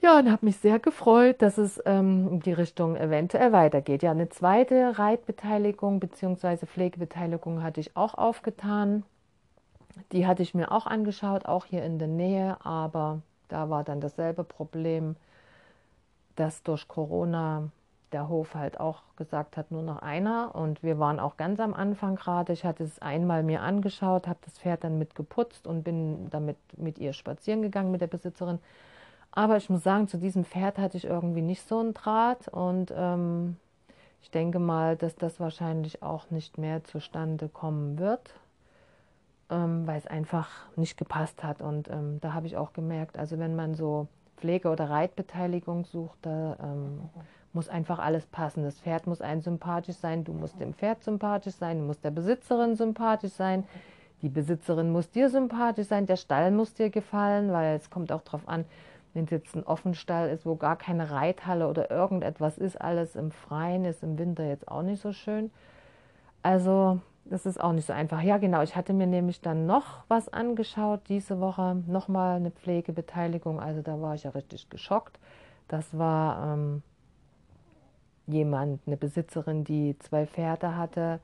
Ja, 0.00 0.18
und 0.18 0.30
habe 0.30 0.46
mich 0.46 0.58
sehr 0.58 0.78
gefreut, 0.78 1.42
dass 1.42 1.58
es 1.58 1.82
ähm, 1.84 2.28
in 2.34 2.40
die 2.40 2.52
Richtung 2.52 2.96
eventuell 2.96 3.52
weitergeht. 3.52 4.02
Ja, 4.02 4.12
eine 4.12 4.28
zweite 4.28 4.96
Reitbeteiligung 4.96 5.98
bzw. 5.98 6.66
Pflegebeteiligung 6.66 7.62
hatte 7.64 7.80
ich 7.80 7.96
auch 7.96 8.14
aufgetan. 8.14 9.02
Die 10.12 10.26
hatte 10.26 10.42
ich 10.42 10.54
mir 10.54 10.70
auch 10.70 10.86
angeschaut, 10.86 11.46
auch 11.46 11.64
hier 11.64 11.82
in 11.84 11.98
der 11.98 12.06
Nähe, 12.08 12.64
aber 12.64 13.22
da 13.48 13.70
war 13.70 13.82
dann 13.82 14.00
dasselbe 14.00 14.44
Problem, 14.44 15.16
dass 16.36 16.62
durch 16.62 16.86
Corona 16.86 17.70
der 18.12 18.28
Hof 18.28 18.54
halt 18.54 18.78
auch 18.78 19.02
gesagt 19.16 19.56
hat, 19.56 19.72
nur 19.72 19.82
noch 19.82 20.00
einer. 20.00 20.54
Und 20.54 20.82
wir 20.84 21.00
waren 21.00 21.18
auch 21.18 21.36
ganz 21.36 21.58
am 21.58 21.74
Anfang 21.74 22.14
gerade. 22.14 22.52
Ich 22.52 22.64
hatte 22.64 22.84
es 22.84 23.00
einmal 23.00 23.42
mir 23.42 23.62
angeschaut, 23.62 24.28
habe 24.28 24.38
das 24.44 24.58
Pferd 24.58 24.84
dann 24.84 24.98
mit 24.98 25.16
geputzt 25.16 25.66
und 25.66 25.82
bin 25.82 26.30
damit 26.30 26.56
mit 26.76 26.98
ihr 26.98 27.12
spazieren 27.12 27.62
gegangen, 27.62 27.90
mit 27.90 28.00
der 28.00 28.06
Besitzerin. 28.06 28.60
Aber 29.32 29.56
ich 29.56 29.70
muss 29.70 29.82
sagen, 29.82 30.08
zu 30.08 30.18
diesem 30.18 30.44
Pferd 30.44 30.78
hatte 30.78 30.96
ich 30.96 31.04
irgendwie 31.04 31.42
nicht 31.42 31.66
so 31.68 31.78
einen 31.78 31.94
Draht 31.94 32.48
und 32.48 32.92
ähm, 32.96 33.56
ich 34.22 34.30
denke 34.30 34.58
mal, 34.58 34.96
dass 34.96 35.16
das 35.16 35.38
wahrscheinlich 35.38 36.02
auch 36.02 36.30
nicht 36.30 36.58
mehr 36.58 36.84
zustande 36.84 37.48
kommen 37.48 37.98
wird, 37.98 38.34
ähm, 39.50 39.86
weil 39.86 39.98
es 39.98 40.06
einfach 40.06 40.48
nicht 40.76 40.96
gepasst 40.96 41.42
hat. 41.42 41.62
Und 41.62 41.88
ähm, 41.88 42.20
da 42.20 42.32
habe 42.32 42.46
ich 42.46 42.56
auch 42.56 42.72
gemerkt, 42.72 43.18
also 43.18 43.38
wenn 43.38 43.54
man 43.54 43.74
so 43.74 44.08
Pflege- 44.36 44.70
oder 44.70 44.90
Reitbeteiligung 44.90 45.84
sucht, 45.84 46.18
da 46.22 46.56
ähm, 46.62 47.08
muss 47.52 47.68
einfach 47.68 47.98
alles 47.98 48.26
passen. 48.26 48.64
Das 48.64 48.80
Pferd 48.80 49.06
muss 49.06 49.20
einem 49.20 49.40
sympathisch 49.40 49.96
sein, 49.96 50.24
du 50.24 50.32
musst 50.32 50.60
dem 50.60 50.74
Pferd 50.74 51.02
sympathisch 51.02 51.54
sein, 51.54 51.78
du 51.78 51.84
musst 51.84 52.04
der 52.04 52.10
Besitzerin 52.10 52.76
sympathisch 52.76 53.32
sein, 53.32 53.64
die 54.22 54.28
Besitzerin 54.28 54.90
muss 54.90 55.10
dir 55.10 55.30
sympathisch 55.30 55.86
sein, 55.86 56.06
der 56.06 56.16
Stall 56.16 56.50
muss 56.50 56.74
dir 56.74 56.90
gefallen, 56.90 57.52
weil 57.52 57.76
es 57.76 57.88
kommt 57.88 58.12
auch 58.12 58.22
darauf 58.22 58.48
an, 58.48 58.64
wenn 59.18 59.24
es 59.24 59.30
jetzt 59.30 59.56
ein 59.56 59.64
Offenstall 59.64 60.30
ist, 60.30 60.46
wo 60.46 60.54
gar 60.54 60.76
keine 60.76 61.10
Reithalle 61.10 61.66
oder 61.68 61.90
irgendetwas 61.90 62.56
ist, 62.56 62.80
alles 62.80 63.16
im 63.16 63.32
Freien 63.32 63.84
ist 63.84 64.04
im 64.04 64.16
Winter 64.16 64.44
jetzt 64.44 64.68
auch 64.68 64.82
nicht 64.82 65.02
so 65.02 65.12
schön. 65.12 65.50
Also 66.44 67.00
das 67.24 67.44
ist 67.44 67.60
auch 67.60 67.72
nicht 67.72 67.86
so 67.86 67.92
einfach. 67.92 68.22
Ja, 68.22 68.38
genau. 68.38 68.62
Ich 68.62 68.76
hatte 68.76 68.92
mir 68.92 69.08
nämlich 69.08 69.40
dann 69.40 69.66
noch 69.66 70.04
was 70.06 70.32
angeschaut 70.32 71.00
diese 71.08 71.40
Woche, 71.40 71.82
nochmal 71.88 72.36
eine 72.36 72.52
Pflegebeteiligung. 72.52 73.58
Also 73.58 73.82
da 73.82 74.00
war 74.00 74.14
ich 74.14 74.22
ja 74.22 74.30
richtig 74.30 74.70
geschockt. 74.70 75.18
Das 75.66 75.98
war 75.98 76.54
ähm, 76.54 76.82
jemand, 78.28 78.80
eine 78.86 78.96
Besitzerin, 78.96 79.64
die 79.64 79.98
zwei 79.98 80.26
Pferde 80.26 80.76
hatte, 80.76 81.18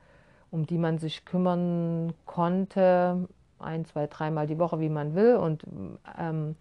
um 0.51 0.65
die 0.65 0.77
man 0.77 0.97
sich 0.97 1.23
kümmern 1.23 2.13
konnte, 2.25 3.29
ein, 3.57 3.85
zwei, 3.85 4.07
dreimal 4.07 4.47
die 4.47 4.59
Woche, 4.59 4.81
wie 4.81 4.89
man 4.89 5.15
will. 5.15 5.37
Und 5.37 5.63
ähm, 6.19 6.57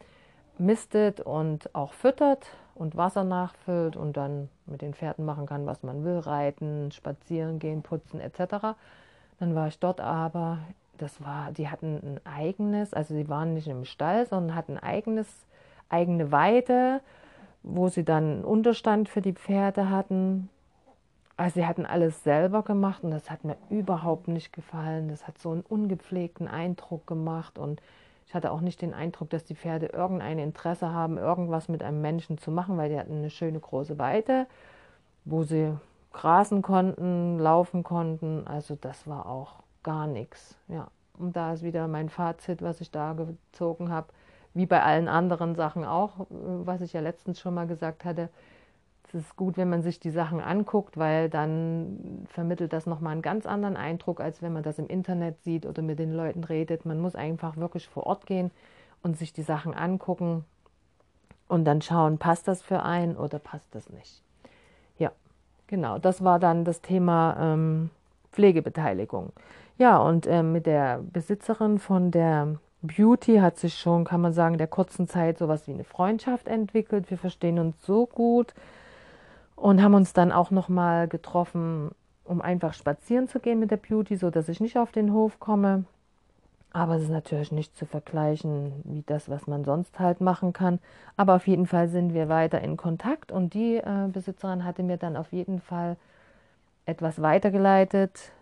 mistet 0.59 1.21
und 1.21 1.75
auch 1.75 1.93
füttert 1.93 2.47
und 2.75 2.97
Wasser 2.97 3.25
nachfüllt 3.25 3.97
und 3.97 4.17
dann 4.17 4.49
mit 4.67 4.83
den 4.83 4.95
Pferden 4.95 5.25
machen 5.25 5.47
kann, 5.47 5.67
was 5.67 5.83
man 5.83 6.05
will, 6.05 6.19
reiten, 6.19 6.91
spazieren 6.93 7.59
gehen, 7.59 7.83
putzen 7.83 8.21
etc. 8.21 8.77
Dann 9.39 9.55
war 9.55 9.69
ich 9.69 9.79
dort 9.79 10.01
aber, 10.01 10.59
das 10.99 11.23
war, 11.23 11.53
die 11.53 11.69
hatten 11.69 11.97
ein 12.03 12.21
eigenes, 12.25 12.95
also 12.95 13.15
sie 13.15 13.29
waren 13.29 13.55
nicht 13.55 13.69
im 13.69 13.85
Stall, 13.85 14.27
sondern 14.27 14.57
hatten 14.57 14.79
eigenes, 14.79 15.29
eigene 15.89 16.33
Weide, 16.33 17.01
wo 17.63 17.89
sie 17.89 18.05
dann 18.05 18.25
einen 18.25 18.45
Unterstand 18.45 19.09
für 19.09 19.23
die 19.23 19.33
Pferde 19.33 19.91
hatten. 19.91 20.49
Also 21.37 21.55
sie 21.61 21.67
hatten 21.67 21.87
alles 21.87 22.23
selber 22.23 22.63
gemacht 22.63 23.03
und 23.03 23.11
das 23.11 23.31
hat 23.31 23.45
mir 23.45 23.57
überhaupt 23.71 24.29
nicht 24.29 24.53
gefallen. 24.53 25.09
Das 25.09 25.27
hat 25.27 25.39
so 25.39 25.51
einen 25.51 25.63
ungepflegten 25.63 26.47
Eindruck 26.47 27.07
gemacht 27.07 27.59
und 27.59 27.81
ich 28.27 28.35
hatte 28.35 28.51
auch 28.51 28.61
nicht 28.61 28.81
den 28.83 28.95
Eindruck, 28.95 29.31
dass 29.31 29.45
die 29.45 29.55
Pferde 29.55 29.87
irgendein 29.87 30.39
Interesse 30.39 30.93
haben, 30.93 31.19
irgendwas 31.19 31.69
mit 31.69 31.83
einem 31.83 32.01
Menschen 32.01 32.39
zu 32.39 32.51
machen, 32.51 32.77
weil 32.77 32.89
die 32.89 32.99
hatten 32.99 33.19
eine 33.19 33.31
schöne 33.31 33.61
große 33.61 33.99
Weide, 33.99 34.47
wo 35.25 35.43
sie 35.43 35.73
grasen 36.13 36.63
konnten, 36.63 37.39
laufen 37.39 37.83
konnten. 37.83 38.47
Also 38.47 38.77
das 38.81 39.07
war 39.07 39.27
auch 39.27 39.57
gar 39.83 40.07
nichts. 40.07 40.57
Ja. 40.69 40.89
Und 41.19 41.37
da 41.37 41.53
ist 41.53 41.63
wieder 41.63 41.87
mein 41.87 42.09
Fazit, 42.09 42.63
was 42.63 42.81
ich 42.81 42.91
da 42.91 43.13
gezogen 43.13 43.91
habe, 43.91 44.09
wie 44.53 44.67
bei 44.67 44.83
allen 44.83 45.09
anderen 45.09 45.55
Sachen 45.55 45.85
auch, 45.85 46.27
was 46.29 46.81
ich 46.81 46.93
ja 46.93 47.01
letztens 47.01 47.41
schon 47.41 47.55
mal 47.55 47.67
gesagt 47.67 48.05
hatte 48.05 48.31
es 49.15 49.27
ist 49.27 49.37
gut, 49.37 49.57
wenn 49.57 49.71
man 49.71 49.83
sich 49.83 50.01
die 50.01 50.11
Sachen 50.11 50.41
anguckt, 50.41 50.99
weil 50.99 51.31
dann 51.31 52.27
vermittelt 52.29 52.73
das 52.73 52.87
nochmal 52.87 53.13
einen 53.13 53.23
ganz 53.23 53.47
anderen 53.47 53.77
Eindruck, 53.77 54.21
als 54.21 54.43
wenn 54.43 54.53
man 54.53 54.65
das 54.65 54.79
im 54.79 54.89
Internet 54.89 55.41
sieht 55.45 55.67
oder 55.67 55.83
mit 55.83 55.99
den 55.99 56.13
Leuten 56.13 56.43
redet. 56.43 56.85
Man 56.85 57.01
muss 57.01 57.15
einfach 57.15 57.57
wirklich 57.57 57.89
vor 57.89 58.07
Ort 58.07 58.27
gehen 58.27 58.51
und 59.03 59.17
sich 59.17 59.33
die 59.33 59.43
Sachen 59.43 59.73
angucken 59.73 60.45
und 61.47 61.65
dann 61.65 61.81
schauen, 61.81 62.19
passt 62.19 62.49
das 62.49 62.61
für 62.61 62.83
einen 62.83 63.17
oder 63.17 63.39
passt 63.39 63.73
das 63.75 63.89
nicht. 63.91 64.23
Ja, 64.99 65.13
genau, 65.69 65.99
das 65.99 66.25
war 66.25 66.41
dann 66.41 66.65
das 66.65 66.81
Thema 66.81 67.37
ähm, 67.39 67.91
Pflegebeteiligung. 68.33 69.33
Ja, 69.79 69.99
und 69.99 70.27
äh, 70.27 70.43
mit 70.43 70.67
der 70.67 71.01
Besitzerin 71.13 71.79
von 71.79 72.11
der 72.11 72.59
Beauty 72.83 73.37
hat 73.37 73.59
sich 73.59 73.79
schon, 73.79 74.05
kann 74.05 74.21
man 74.21 74.33
sagen, 74.33 74.59
der 74.59 74.67
kurzen 74.67 75.07
Zeit 75.07 75.39
sowas 75.39 75.69
wie 75.69 75.73
eine 75.73 75.85
Freundschaft 75.85 76.49
entwickelt. 76.49 77.11
Wir 77.11 77.19
verstehen 77.19 77.59
uns 77.59 77.77
so 77.85 78.07
gut 78.07 78.55
und 79.57 79.83
haben 79.83 79.95
uns 79.95 80.13
dann 80.13 80.33
auch 80.33 80.51
noch 80.51 80.69
mal 80.69 81.09
getroffen, 81.09 81.91
um 82.25 82.41
einfach 82.41 82.75
spazieren 82.75 83.29
zu 83.29 83.41
gehen 83.41 83.59
mit 83.59 83.71
der 83.71 83.77
Beauty, 83.77 84.17
so 84.17 84.31
dass 84.31 84.49
ich 84.49 84.61
nicht 84.61 84.79
auf 84.79 84.93
den 84.93 85.13
Hof 85.13 85.39
komme. 85.39 85.85
Aber 86.73 86.97
es 86.97 87.05
ist 87.05 87.11
natürlich 87.11 87.53
nicht 87.53 87.77
zu 87.77 87.87
vergleichen 87.87 88.73
wie 88.83 89.05
das, 89.07 89.29
was 89.29 89.47
man 89.47 89.65
sonst 89.65 90.01
halt 90.01 90.21
machen 90.21 90.53
kann. 90.53 90.81
Aber 91.17 91.37
auf 91.37 91.47
jeden 91.47 91.67
Fall 91.67 91.89
sind 91.89 92.15
wir 92.15 92.29
weiter 92.29 92.61
in 92.63 92.77
Kontakt 92.77 93.31
und 93.31 93.55
die 93.55 93.77
äh, 93.77 94.09
Besitzerin 94.13 94.65
hatte 94.65 94.83
mir 94.83 94.97
dann 94.97 95.17
auf 95.17 95.33
jeden 95.33 95.61
Fall 95.61 95.97
etwas 96.85 97.23
weitergeleitet 97.23 98.33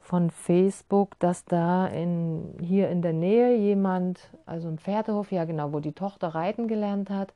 von 0.00 0.30
Facebook, 0.30 1.16
dass 1.20 1.44
da 1.44 1.86
in, 1.86 2.56
hier 2.60 2.90
in 2.90 3.00
der 3.00 3.12
Nähe 3.12 3.56
jemand, 3.56 4.18
also 4.44 4.68
ein 4.68 4.78
Pferdehof, 4.78 5.30
ja 5.30 5.44
genau, 5.44 5.72
wo 5.72 5.78
die 5.78 5.92
Tochter 5.92 6.34
reiten 6.34 6.66
gelernt 6.66 7.08
hat, 7.10 7.32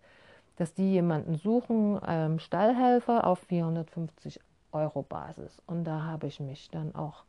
dass 0.57 0.75
die 0.75 0.93
jemanden 0.93 1.37
suchen, 1.37 2.01
ähm, 2.07 2.39
Stallhelfer 2.39 3.27
auf 3.27 3.41
450 3.41 4.41
Euro 4.73 5.03
Basis. 5.03 5.63
Und 5.67 5.85
da 5.85 6.03
habe 6.03 6.27
ich 6.27 6.41
mich 6.41 6.71
dann 6.71 6.95
auch 6.95 7.25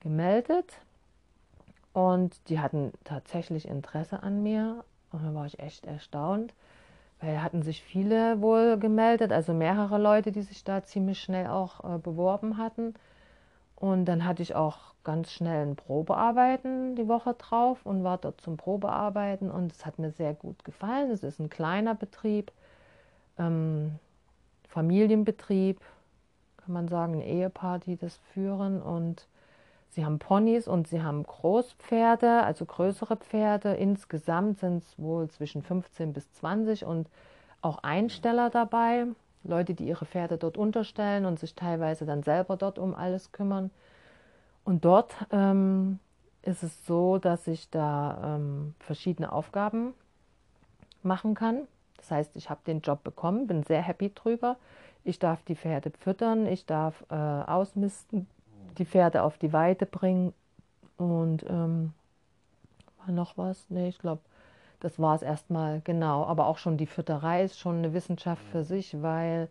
gemeldet 0.00 0.80
und 1.92 2.48
die 2.48 2.60
hatten 2.60 2.92
tatsächlich 3.04 3.66
Interesse 3.66 4.22
an 4.22 4.42
mir. 4.42 4.84
Und 5.10 5.24
da 5.24 5.34
war 5.34 5.46
ich 5.46 5.58
echt 5.58 5.86
erstaunt, 5.86 6.54
weil 7.20 7.42
hatten 7.42 7.62
sich 7.62 7.82
viele 7.82 8.40
wohl 8.40 8.78
gemeldet, 8.78 9.32
also 9.32 9.54
mehrere 9.54 9.98
Leute, 9.98 10.30
die 10.30 10.42
sich 10.42 10.64
da 10.64 10.84
ziemlich 10.84 11.20
schnell 11.20 11.46
auch 11.48 11.82
äh, 11.82 11.98
beworben 11.98 12.58
hatten. 12.58 12.94
Und 13.78 14.06
dann 14.06 14.24
hatte 14.24 14.42
ich 14.42 14.56
auch 14.56 14.78
ganz 15.04 15.30
schnell 15.30 15.64
ein 15.64 15.76
Probearbeiten 15.76 16.96
die 16.96 17.06
Woche 17.06 17.34
drauf 17.34 17.86
und 17.86 18.02
war 18.02 18.18
dort 18.18 18.40
zum 18.40 18.56
Probearbeiten 18.56 19.52
und 19.52 19.70
es 19.70 19.86
hat 19.86 20.00
mir 20.00 20.10
sehr 20.10 20.34
gut 20.34 20.64
gefallen. 20.64 21.12
Es 21.12 21.22
ist 21.22 21.38
ein 21.38 21.48
kleiner 21.48 21.94
Betrieb, 21.94 22.50
ähm, 23.38 23.92
Familienbetrieb, 24.68 25.80
kann 26.56 26.72
man 26.72 26.88
sagen, 26.88 27.14
ein 27.14 27.22
Ehepaar, 27.22 27.78
die 27.78 27.96
das 27.96 28.16
führen 28.34 28.82
und 28.82 29.28
sie 29.90 30.04
haben 30.04 30.18
Ponys 30.18 30.66
und 30.66 30.88
sie 30.88 31.00
haben 31.00 31.22
Großpferde, 31.22 32.42
also 32.42 32.66
größere 32.66 33.16
Pferde. 33.16 33.74
Insgesamt 33.74 34.58
sind 34.58 34.82
es 34.82 34.98
wohl 34.98 35.30
zwischen 35.30 35.62
15 35.62 36.12
bis 36.12 36.32
20 36.32 36.84
und 36.84 37.08
auch 37.62 37.78
Einsteller 37.84 38.50
dabei. 38.50 39.06
Leute, 39.44 39.74
die 39.74 39.86
ihre 39.86 40.04
Pferde 40.04 40.36
dort 40.36 40.56
unterstellen 40.56 41.24
und 41.24 41.38
sich 41.38 41.54
teilweise 41.54 42.06
dann 42.06 42.22
selber 42.22 42.56
dort 42.56 42.78
um 42.78 42.94
alles 42.94 43.32
kümmern. 43.32 43.70
Und 44.64 44.84
dort 44.84 45.14
ähm, 45.30 45.98
ist 46.42 46.62
es 46.62 46.86
so, 46.86 47.18
dass 47.18 47.46
ich 47.46 47.70
da 47.70 48.36
ähm, 48.36 48.74
verschiedene 48.80 49.32
Aufgaben 49.32 49.94
machen 51.02 51.34
kann. 51.34 51.66
Das 51.96 52.10
heißt, 52.10 52.36
ich 52.36 52.50
habe 52.50 52.60
den 52.66 52.80
Job 52.80 53.02
bekommen, 53.04 53.46
bin 53.46 53.62
sehr 53.62 53.82
happy 53.82 54.12
drüber. 54.14 54.56
Ich 55.04 55.18
darf 55.18 55.42
die 55.44 55.56
Pferde 55.56 55.90
füttern, 55.98 56.46
ich 56.46 56.66
darf 56.66 57.04
äh, 57.10 57.14
ausmisten, 57.14 58.26
die 58.78 58.84
Pferde 58.84 59.22
auf 59.22 59.38
die 59.38 59.52
Weide 59.52 59.86
bringen. 59.86 60.34
Und 60.96 61.44
ähm, 61.48 61.92
war 62.98 63.14
noch 63.14 63.38
was? 63.38 63.64
Nee, 63.68 63.88
ich 63.88 63.98
glaube, 63.98 64.20
das 64.80 64.98
war 64.98 65.14
es 65.14 65.22
erstmal 65.22 65.80
genau. 65.82 66.24
Aber 66.24 66.46
auch 66.46 66.58
schon 66.58 66.76
die 66.76 66.86
Fütterei 66.86 67.44
ist 67.44 67.58
schon 67.58 67.78
eine 67.78 67.92
Wissenschaft 67.94 68.42
für 68.50 68.64
sich, 68.64 69.02
weil 69.02 69.48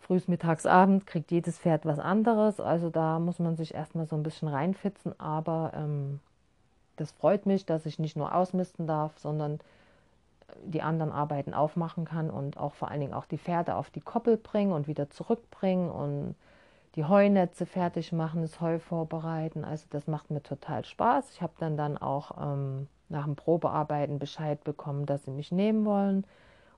frühs, 0.00 0.28
mittags, 0.28 0.66
abend 0.66 1.06
kriegt 1.06 1.30
jedes 1.30 1.58
Pferd 1.58 1.86
was 1.86 1.98
anderes. 1.98 2.60
Also 2.60 2.90
da 2.90 3.18
muss 3.18 3.38
man 3.38 3.56
sich 3.56 3.74
erstmal 3.74 4.06
so 4.06 4.16
ein 4.16 4.22
bisschen 4.22 4.48
reinfitzen. 4.48 5.18
Aber 5.18 5.72
ähm, 5.74 6.20
das 6.96 7.12
freut 7.12 7.46
mich, 7.46 7.66
dass 7.66 7.86
ich 7.86 7.98
nicht 7.98 8.16
nur 8.16 8.34
ausmisten 8.34 8.86
darf, 8.86 9.18
sondern 9.18 9.60
die 10.64 10.82
anderen 10.82 11.12
Arbeiten 11.12 11.54
aufmachen 11.54 12.04
kann 12.04 12.30
und 12.30 12.56
auch 12.56 12.74
vor 12.74 12.90
allen 12.90 13.00
Dingen 13.00 13.14
auch 13.14 13.26
die 13.26 13.38
Pferde 13.38 13.74
auf 13.74 13.90
die 13.90 14.00
Koppel 14.00 14.36
bringen 14.36 14.72
und 14.72 14.86
wieder 14.86 15.10
zurückbringen 15.10 15.90
und 15.90 16.34
die 16.94 17.04
Heunetze 17.04 17.66
fertig 17.66 18.12
machen, 18.12 18.42
das 18.42 18.60
Heu 18.60 18.78
vorbereiten. 18.78 19.64
Also 19.64 19.86
das 19.90 20.06
macht 20.06 20.30
mir 20.30 20.42
total 20.42 20.84
Spaß. 20.84 21.30
Ich 21.32 21.42
habe 21.42 21.52
dann 21.58 21.76
dann 21.76 21.98
auch 21.98 22.30
ähm, 22.40 22.88
nach 23.08 23.24
dem 23.24 23.36
Probearbeiten 23.36 24.18
Bescheid 24.18 24.62
bekommen, 24.64 25.06
dass 25.06 25.24
sie 25.24 25.30
mich 25.30 25.52
nehmen 25.52 25.84
wollen 25.84 26.24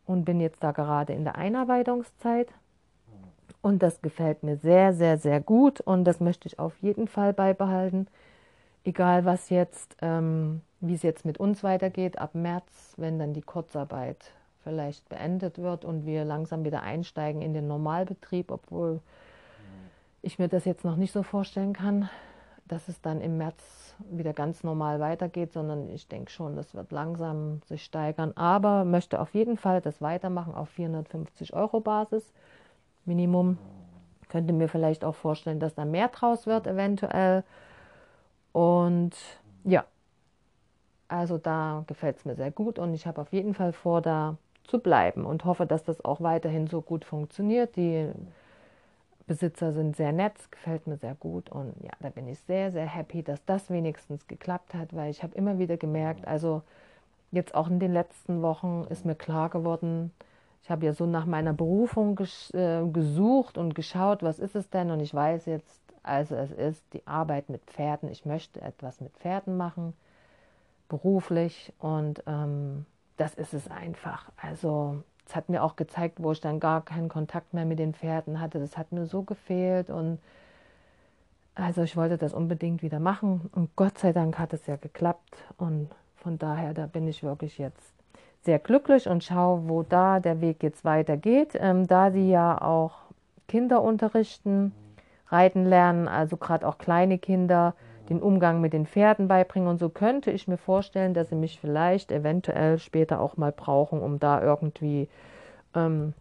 und 0.06 0.24
bin 0.24 0.40
jetzt 0.40 0.62
da 0.62 0.72
gerade 0.72 1.12
in 1.12 1.24
der 1.24 1.36
Einarbeitungszeit. 1.36 2.48
Und 3.60 3.82
das 3.82 4.02
gefällt 4.02 4.42
mir 4.42 4.56
sehr, 4.56 4.92
sehr, 4.92 5.18
sehr 5.18 5.40
gut 5.40 5.80
und 5.80 6.04
das 6.04 6.20
möchte 6.20 6.46
ich 6.46 6.58
auf 6.58 6.76
jeden 6.78 7.08
Fall 7.08 7.32
beibehalten. 7.32 8.06
Egal 8.84 9.24
was 9.24 9.50
jetzt, 9.50 9.96
ähm, 10.00 10.62
wie 10.80 10.94
es 10.94 11.02
jetzt 11.02 11.24
mit 11.24 11.38
uns 11.38 11.62
weitergeht, 11.64 12.18
ab 12.18 12.34
März, 12.34 12.94
wenn 12.96 13.18
dann 13.18 13.34
die 13.34 13.42
Kurzarbeit 13.42 14.32
vielleicht 14.62 15.08
beendet 15.08 15.58
wird 15.58 15.84
und 15.84 16.06
wir 16.06 16.24
langsam 16.24 16.64
wieder 16.64 16.82
einsteigen 16.82 17.42
in 17.42 17.52
den 17.52 17.66
Normalbetrieb, 17.66 18.50
obwohl 18.50 19.00
ich 20.22 20.38
mir 20.38 20.48
das 20.48 20.64
jetzt 20.64 20.84
noch 20.84 20.96
nicht 20.96 21.12
so 21.12 21.22
vorstellen 21.22 21.72
kann, 21.72 22.08
dass 22.68 22.88
es 22.88 23.00
dann 23.00 23.20
im 23.20 23.38
März 23.38 23.96
wieder 24.10 24.32
ganz 24.32 24.62
normal 24.62 25.00
weitergeht, 25.00 25.52
sondern 25.52 25.88
ich 25.88 26.08
denke 26.08 26.30
schon, 26.30 26.56
das 26.56 26.74
wird 26.74 26.92
langsam 26.92 27.62
sich 27.66 27.84
steigern. 27.84 28.32
Aber 28.36 28.84
möchte 28.84 29.20
auf 29.20 29.34
jeden 29.34 29.56
Fall 29.56 29.80
das 29.80 30.00
weitermachen 30.00 30.54
auf 30.54 30.68
450 30.70 31.54
Euro 31.54 31.80
Basis 31.80 32.32
Minimum. 33.04 33.58
Könnte 34.28 34.52
mir 34.52 34.68
vielleicht 34.68 35.04
auch 35.04 35.14
vorstellen, 35.14 35.58
dass 35.58 35.74
da 35.74 35.84
mehr 35.84 36.08
draus 36.08 36.46
wird 36.46 36.66
eventuell. 36.66 37.42
Und 38.52 39.16
ja, 39.64 39.84
also 41.08 41.38
da 41.38 41.84
gefällt 41.86 42.18
es 42.18 42.24
mir 42.24 42.36
sehr 42.36 42.50
gut 42.50 42.78
und 42.78 42.94
ich 42.94 43.06
habe 43.06 43.20
auf 43.20 43.32
jeden 43.32 43.54
Fall 43.54 43.72
vor, 43.72 44.02
da 44.02 44.36
zu 44.64 44.78
bleiben 44.78 45.24
und 45.24 45.44
hoffe, 45.44 45.66
dass 45.66 45.82
das 45.82 46.04
auch 46.04 46.20
weiterhin 46.20 46.66
so 46.66 46.82
gut 46.82 47.04
funktioniert. 47.04 47.76
Die 47.76 48.10
Besitzer 49.28 49.72
sind 49.72 49.94
sehr 49.94 50.10
nett, 50.12 50.50
gefällt 50.50 50.88
mir 50.88 50.96
sehr 50.96 51.14
gut 51.14 51.50
und 51.50 51.74
ja, 51.82 51.92
da 52.00 52.08
bin 52.08 52.26
ich 52.26 52.40
sehr, 52.40 52.72
sehr 52.72 52.86
happy, 52.86 53.22
dass 53.22 53.44
das 53.44 53.70
wenigstens 53.70 54.26
geklappt 54.26 54.74
hat, 54.74 54.96
weil 54.96 55.10
ich 55.10 55.22
habe 55.22 55.36
immer 55.36 55.58
wieder 55.58 55.76
gemerkt, 55.76 56.26
also 56.26 56.62
jetzt 57.30 57.54
auch 57.54 57.68
in 57.68 57.78
den 57.78 57.92
letzten 57.92 58.42
Wochen 58.42 58.86
ist 58.90 59.04
mir 59.04 59.14
klar 59.14 59.50
geworden, 59.50 60.10
ich 60.62 60.70
habe 60.70 60.86
ja 60.86 60.92
so 60.92 61.06
nach 61.06 61.26
meiner 61.26 61.52
Berufung 61.52 62.16
ges 62.16 62.52
äh, 62.52 62.82
gesucht 62.92 63.58
und 63.58 63.74
geschaut, 63.74 64.22
was 64.22 64.38
ist 64.38 64.56
es 64.56 64.68
denn? 64.70 64.90
Und 64.90 65.00
ich 65.00 65.14
weiß 65.14 65.46
jetzt, 65.46 65.80
also 66.02 66.34
es 66.34 66.50
ist 66.50 66.82
die 66.92 67.06
Arbeit 67.06 67.48
mit 67.48 67.62
Pferden, 67.66 68.10
ich 68.10 68.24
möchte 68.24 68.60
etwas 68.60 69.00
mit 69.00 69.12
Pferden 69.18 69.56
machen, 69.56 69.94
beruflich 70.88 71.72
und 71.78 72.22
ähm, 72.26 72.86
das 73.16 73.34
ist 73.34 73.54
es 73.54 73.70
einfach. 73.70 74.30
Also 74.36 75.02
es 75.28 75.36
hat 75.36 75.50
mir 75.50 75.62
auch 75.62 75.76
gezeigt, 75.76 76.22
wo 76.22 76.32
ich 76.32 76.40
dann 76.40 76.58
gar 76.58 76.82
keinen 76.82 77.10
Kontakt 77.10 77.52
mehr 77.52 77.66
mit 77.66 77.78
den 77.78 77.92
Pferden 77.92 78.40
hatte. 78.40 78.58
Das 78.58 78.78
hat 78.78 78.92
mir 78.92 79.04
so 79.04 79.22
gefehlt 79.22 79.90
und 79.90 80.18
also 81.54 81.82
ich 81.82 81.96
wollte 81.96 82.16
das 82.16 82.32
unbedingt 82.32 82.82
wieder 82.82 82.98
machen 82.98 83.50
und 83.52 83.74
Gott 83.76 83.98
sei 83.98 84.12
Dank 84.12 84.38
hat 84.38 84.52
es 84.54 84.66
ja 84.66 84.76
geklappt 84.76 85.36
und 85.58 85.90
von 86.16 86.38
daher, 86.38 86.72
da 86.72 86.86
bin 86.86 87.06
ich 87.06 87.22
wirklich 87.22 87.58
jetzt 87.58 87.92
sehr 88.42 88.58
glücklich 88.58 89.08
und 89.08 89.22
schaue, 89.22 89.68
wo 89.68 89.82
da 89.82 90.20
der 90.20 90.40
Weg 90.40 90.62
jetzt 90.62 90.84
weitergeht. 90.84 91.50
Ähm, 91.54 91.86
da 91.86 92.10
sie 92.10 92.30
ja 92.30 92.60
auch 92.60 92.92
Kinder 93.48 93.82
unterrichten, 93.82 94.72
reiten 95.28 95.66
lernen, 95.66 96.08
also 96.08 96.36
gerade 96.36 96.66
auch 96.66 96.78
kleine 96.78 97.18
Kinder, 97.18 97.74
den 98.08 98.22
Umgang 98.22 98.60
mit 98.60 98.72
den 98.72 98.86
Pferden 98.86 99.28
beibringen 99.28 99.68
und 99.68 99.78
so 99.78 99.88
könnte 99.88 100.30
ich 100.30 100.48
mir 100.48 100.56
vorstellen, 100.56 101.14
dass 101.14 101.28
sie 101.28 101.34
mich 101.34 101.60
vielleicht 101.60 102.10
eventuell 102.10 102.78
später 102.78 103.20
auch 103.20 103.36
mal 103.36 103.52
brauchen, 103.52 104.00
um 104.00 104.18
da 104.18 104.42
irgendwie 104.42 105.08
ähm, 105.74 106.14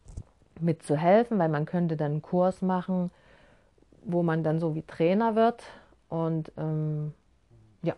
mitzuhelfen, 0.59 1.39
weil 1.39 1.49
man 1.49 1.65
könnte 1.65 1.95
dann 1.95 2.11
einen 2.11 2.21
Kurs 2.21 2.61
machen, 2.61 3.11
wo 4.03 4.23
man 4.23 4.43
dann 4.43 4.59
so 4.59 4.75
wie 4.75 4.81
Trainer 4.83 5.35
wird 5.35 5.63
und 6.09 6.51
ähm, 6.57 7.13
ja, 7.83 7.95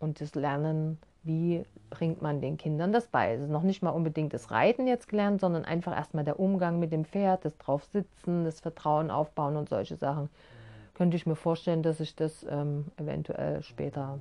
und 0.00 0.20
das 0.20 0.34
Lernen, 0.34 0.98
wie 1.22 1.64
bringt 1.90 2.20
man 2.20 2.40
den 2.40 2.56
Kindern 2.56 2.92
das 2.92 3.06
bei. 3.06 3.34
Es 3.34 3.42
ist 3.42 3.50
noch 3.50 3.62
nicht 3.62 3.82
mal 3.82 3.90
unbedingt 3.90 4.34
das 4.34 4.50
Reiten 4.50 4.86
jetzt 4.86 5.08
gelernt, 5.08 5.40
sondern 5.40 5.64
einfach 5.64 5.94
erstmal 5.96 6.24
der 6.24 6.40
Umgang 6.40 6.80
mit 6.80 6.92
dem 6.92 7.04
Pferd, 7.04 7.44
das 7.44 7.56
drauf 7.58 7.84
sitzen, 7.84 8.44
das 8.44 8.60
Vertrauen 8.60 9.10
aufbauen 9.10 9.56
und 9.56 9.68
solche 9.68 9.96
Sachen 9.96 10.28
könnte 10.94 11.16
ich 11.16 11.26
mir 11.26 11.36
vorstellen, 11.36 11.82
dass 11.82 12.00
ich 12.00 12.16
das 12.16 12.46
ähm, 12.48 12.86
eventuell 12.96 13.62
später, 13.62 14.18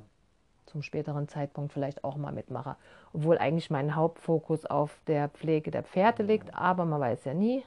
zum 0.65 0.81
späteren 0.81 1.27
Zeitpunkt 1.27 1.73
vielleicht 1.73 2.03
auch 2.03 2.17
mal 2.17 2.33
mitmache. 2.33 2.75
Obwohl 3.13 3.37
eigentlich 3.37 3.69
mein 3.69 3.95
Hauptfokus 3.95 4.65
auf 4.65 4.97
der 5.07 5.29
Pflege 5.29 5.71
der 5.71 5.83
Pferde 5.83 6.23
liegt, 6.23 6.53
aber 6.55 6.85
man 6.85 6.99
weiß 6.99 7.25
ja 7.25 7.33
nie. 7.33 7.63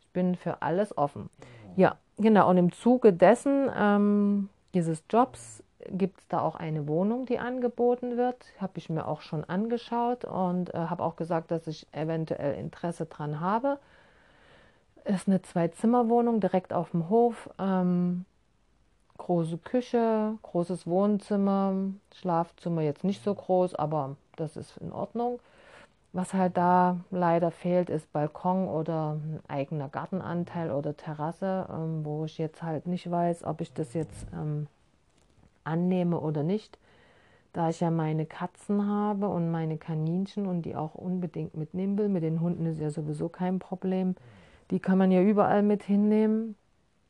Ich 0.00 0.08
bin 0.12 0.34
für 0.34 0.62
alles 0.62 0.96
offen. 0.96 1.30
Ja, 1.76 1.96
genau. 2.16 2.50
Und 2.50 2.56
im 2.56 2.72
Zuge 2.72 3.12
dessen, 3.12 3.70
ähm, 3.76 4.48
dieses 4.74 5.04
Jobs, 5.08 5.62
gibt 5.90 6.20
es 6.20 6.28
da 6.28 6.40
auch 6.40 6.56
eine 6.56 6.88
Wohnung, 6.88 7.26
die 7.26 7.38
angeboten 7.38 8.16
wird. 8.16 8.44
Habe 8.60 8.72
ich 8.76 8.90
mir 8.90 9.06
auch 9.06 9.20
schon 9.20 9.44
angeschaut 9.44 10.24
und 10.24 10.74
äh, 10.74 10.78
habe 10.78 11.02
auch 11.04 11.16
gesagt, 11.16 11.50
dass 11.50 11.66
ich 11.66 11.86
eventuell 11.92 12.58
Interesse 12.58 13.06
dran 13.06 13.40
habe. 13.40 13.78
Ist 15.04 15.28
eine 15.28 15.40
Zwei-Zimmer-Wohnung 15.40 16.40
direkt 16.40 16.72
auf 16.72 16.90
dem 16.90 17.08
Hof. 17.08 17.48
Ähm, 17.58 18.24
große 19.18 19.58
Küche, 19.58 20.38
großes 20.42 20.86
Wohnzimmer, 20.86 21.74
Schlafzimmer 22.14 22.82
jetzt 22.82 23.04
nicht 23.04 23.22
so 23.22 23.34
groß, 23.34 23.74
aber 23.74 24.16
das 24.36 24.56
ist 24.56 24.78
in 24.78 24.92
Ordnung. 24.92 25.40
Was 26.12 26.32
halt 26.32 26.56
da 26.56 27.00
leider 27.10 27.50
fehlt, 27.50 27.90
ist 27.90 28.10
Balkon 28.12 28.66
oder 28.66 29.12
ein 29.12 29.40
eigener 29.46 29.88
Gartenanteil 29.88 30.70
oder 30.70 30.96
Terrasse, 30.96 31.68
ähm, 31.70 32.04
wo 32.04 32.24
ich 32.24 32.38
jetzt 32.38 32.62
halt 32.62 32.86
nicht 32.86 33.10
weiß, 33.10 33.44
ob 33.44 33.60
ich 33.60 33.72
das 33.74 33.92
jetzt 33.92 34.26
ähm, 34.32 34.68
annehme 35.64 36.18
oder 36.18 36.42
nicht. 36.42 36.78
Da 37.52 37.68
ich 37.68 37.80
ja 37.80 37.90
meine 37.90 38.24
Katzen 38.24 38.86
habe 38.88 39.28
und 39.28 39.50
meine 39.50 39.76
Kaninchen 39.76 40.46
und 40.46 40.62
die 40.62 40.76
auch 40.76 40.94
unbedingt 40.94 41.56
mitnehmen 41.56 41.98
will, 41.98 42.08
mit 42.08 42.22
den 42.22 42.40
Hunden 42.40 42.66
ist 42.66 42.80
ja 42.80 42.90
sowieso 42.90 43.28
kein 43.28 43.58
Problem. 43.58 44.14
Die 44.70 44.80
kann 44.80 44.98
man 44.98 45.10
ja 45.10 45.22
überall 45.22 45.62
mit 45.62 45.82
hinnehmen. 45.82 46.56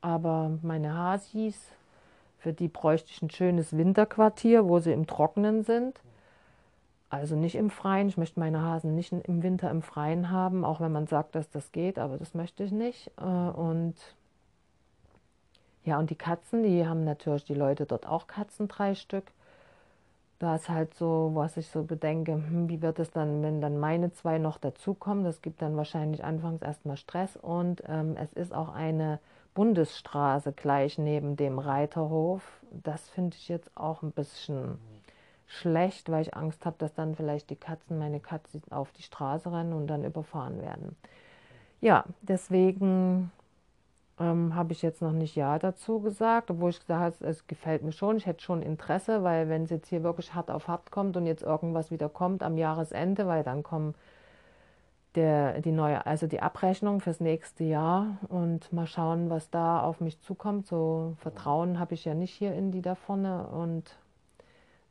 Aber 0.00 0.58
meine 0.62 0.94
Hasis, 0.94 1.60
für 2.38 2.52
die 2.52 2.68
bräuchte 2.68 3.10
ich 3.10 3.20
ein 3.22 3.30
schönes 3.30 3.76
Winterquartier, 3.76 4.68
wo 4.68 4.78
sie 4.78 4.92
im 4.92 5.06
Trockenen 5.06 5.64
sind. 5.64 6.00
Also 7.10 7.36
nicht 7.36 7.54
im 7.54 7.70
Freien. 7.70 8.08
Ich 8.08 8.16
möchte 8.16 8.38
meine 8.38 8.62
Hasen 8.62 8.94
nicht 8.94 9.12
im 9.12 9.42
Winter 9.42 9.70
im 9.70 9.82
Freien 9.82 10.30
haben, 10.30 10.64
auch 10.64 10.80
wenn 10.80 10.92
man 10.92 11.06
sagt, 11.06 11.34
dass 11.34 11.50
das 11.50 11.72
geht, 11.72 11.98
aber 11.98 12.18
das 12.18 12.34
möchte 12.34 12.62
ich 12.62 12.72
nicht. 12.72 13.10
Äh, 13.18 13.22
und 13.22 13.94
ja, 15.84 15.98
und 15.98 16.10
die 16.10 16.16
Katzen, 16.16 16.62
die 16.62 16.86
haben 16.86 17.04
natürlich 17.04 17.44
die 17.44 17.54
Leute 17.54 17.86
dort 17.86 18.06
auch 18.06 18.26
Katzen, 18.26 18.68
drei 18.68 18.94
Stück. 18.94 19.32
Da 20.38 20.54
ist 20.54 20.68
halt 20.68 20.94
so, 20.94 21.32
was 21.34 21.56
ich 21.56 21.68
so 21.68 21.82
bedenke, 21.82 22.32
hm, 22.32 22.68
wie 22.68 22.82
wird 22.82 22.98
es 23.00 23.10
dann, 23.10 23.42
wenn 23.42 23.60
dann 23.60 23.78
meine 23.78 24.12
zwei 24.12 24.38
noch 24.38 24.58
dazukommen? 24.58 25.24
Das 25.24 25.42
gibt 25.42 25.62
dann 25.62 25.76
wahrscheinlich 25.76 26.22
anfangs 26.22 26.62
erstmal 26.62 26.96
Stress 26.96 27.36
und 27.36 27.82
ähm, 27.88 28.16
es 28.16 28.32
ist 28.34 28.54
auch 28.54 28.68
eine 28.68 29.18
Bundesstraße 29.58 30.52
gleich 30.52 30.98
neben 30.98 31.34
dem 31.34 31.58
Reiterhof. 31.58 32.42
Das 32.70 33.08
finde 33.08 33.36
ich 33.36 33.48
jetzt 33.48 33.76
auch 33.76 34.02
ein 34.02 34.12
bisschen 34.12 34.78
schlecht, 35.48 36.08
weil 36.12 36.22
ich 36.22 36.36
Angst 36.36 36.64
habe, 36.64 36.76
dass 36.78 36.94
dann 36.94 37.16
vielleicht 37.16 37.50
die 37.50 37.56
Katzen, 37.56 37.98
meine 37.98 38.20
Katzen 38.20 38.62
auf 38.70 38.92
die 38.92 39.02
Straße 39.02 39.50
rennen 39.50 39.72
und 39.72 39.88
dann 39.88 40.04
überfahren 40.04 40.62
werden. 40.62 40.94
Ja, 41.80 42.04
deswegen 42.20 43.32
ähm, 44.20 44.54
habe 44.54 44.72
ich 44.72 44.80
jetzt 44.80 45.02
noch 45.02 45.10
nicht 45.10 45.34
Ja 45.34 45.58
dazu 45.58 45.98
gesagt, 45.98 46.52
obwohl 46.52 46.70
ich 46.70 46.78
gesagt 46.78 47.20
habe, 47.20 47.28
es 47.28 47.48
gefällt 47.48 47.82
mir 47.82 47.90
schon. 47.90 48.16
Ich 48.16 48.26
hätte 48.26 48.44
schon 48.44 48.62
Interesse, 48.62 49.24
weil 49.24 49.48
wenn 49.48 49.64
es 49.64 49.70
jetzt 49.70 49.88
hier 49.88 50.04
wirklich 50.04 50.34
hart 50.34 50.52
auf 50.52 50.68
hart 50.68 50.92
kommt 50.92 51.16
und 51.16 51.26
jetzt 51.26 51.42
irgendwas 51.42 51.90
wieder 51.90 52.08
kommt 52.08 52.44
am 52.44 52.58
Jahresende, 52.58 53.26
weil 53.26 53.42
dann 53.42 53.64
kommen 53.64 53.96
der, 55.18 55.60
die 55.60 55.72
neue, 55.72 56.06
also 56.06 56.26
die 56.26 56.40
Abrechnung 56.40 57.00
fürs 57.00 57.20
nächste 57.20 57.64
Jahr 57.64 58.18
und 58.28 58.72
mal 58.72 58.86
schauen, 58.86 59.30
was 59.30 59.50
da 59.50 59.80
auf 59.82 60.00
mich 60.00 60.20
zukommt. 60.20 60.66
So 60.66 61.14
Vertrauen 61.18 61.78
habe 61.78 61.94
ich 61.94 62.04
ja 62.04 62.14
nicht 62.14 62.32
hier 62.32 62.54
in 62.54 62.70
die 62.70 62.82
da 62.82 62.94
vorne 62.94 63.48
und 63.48 63.84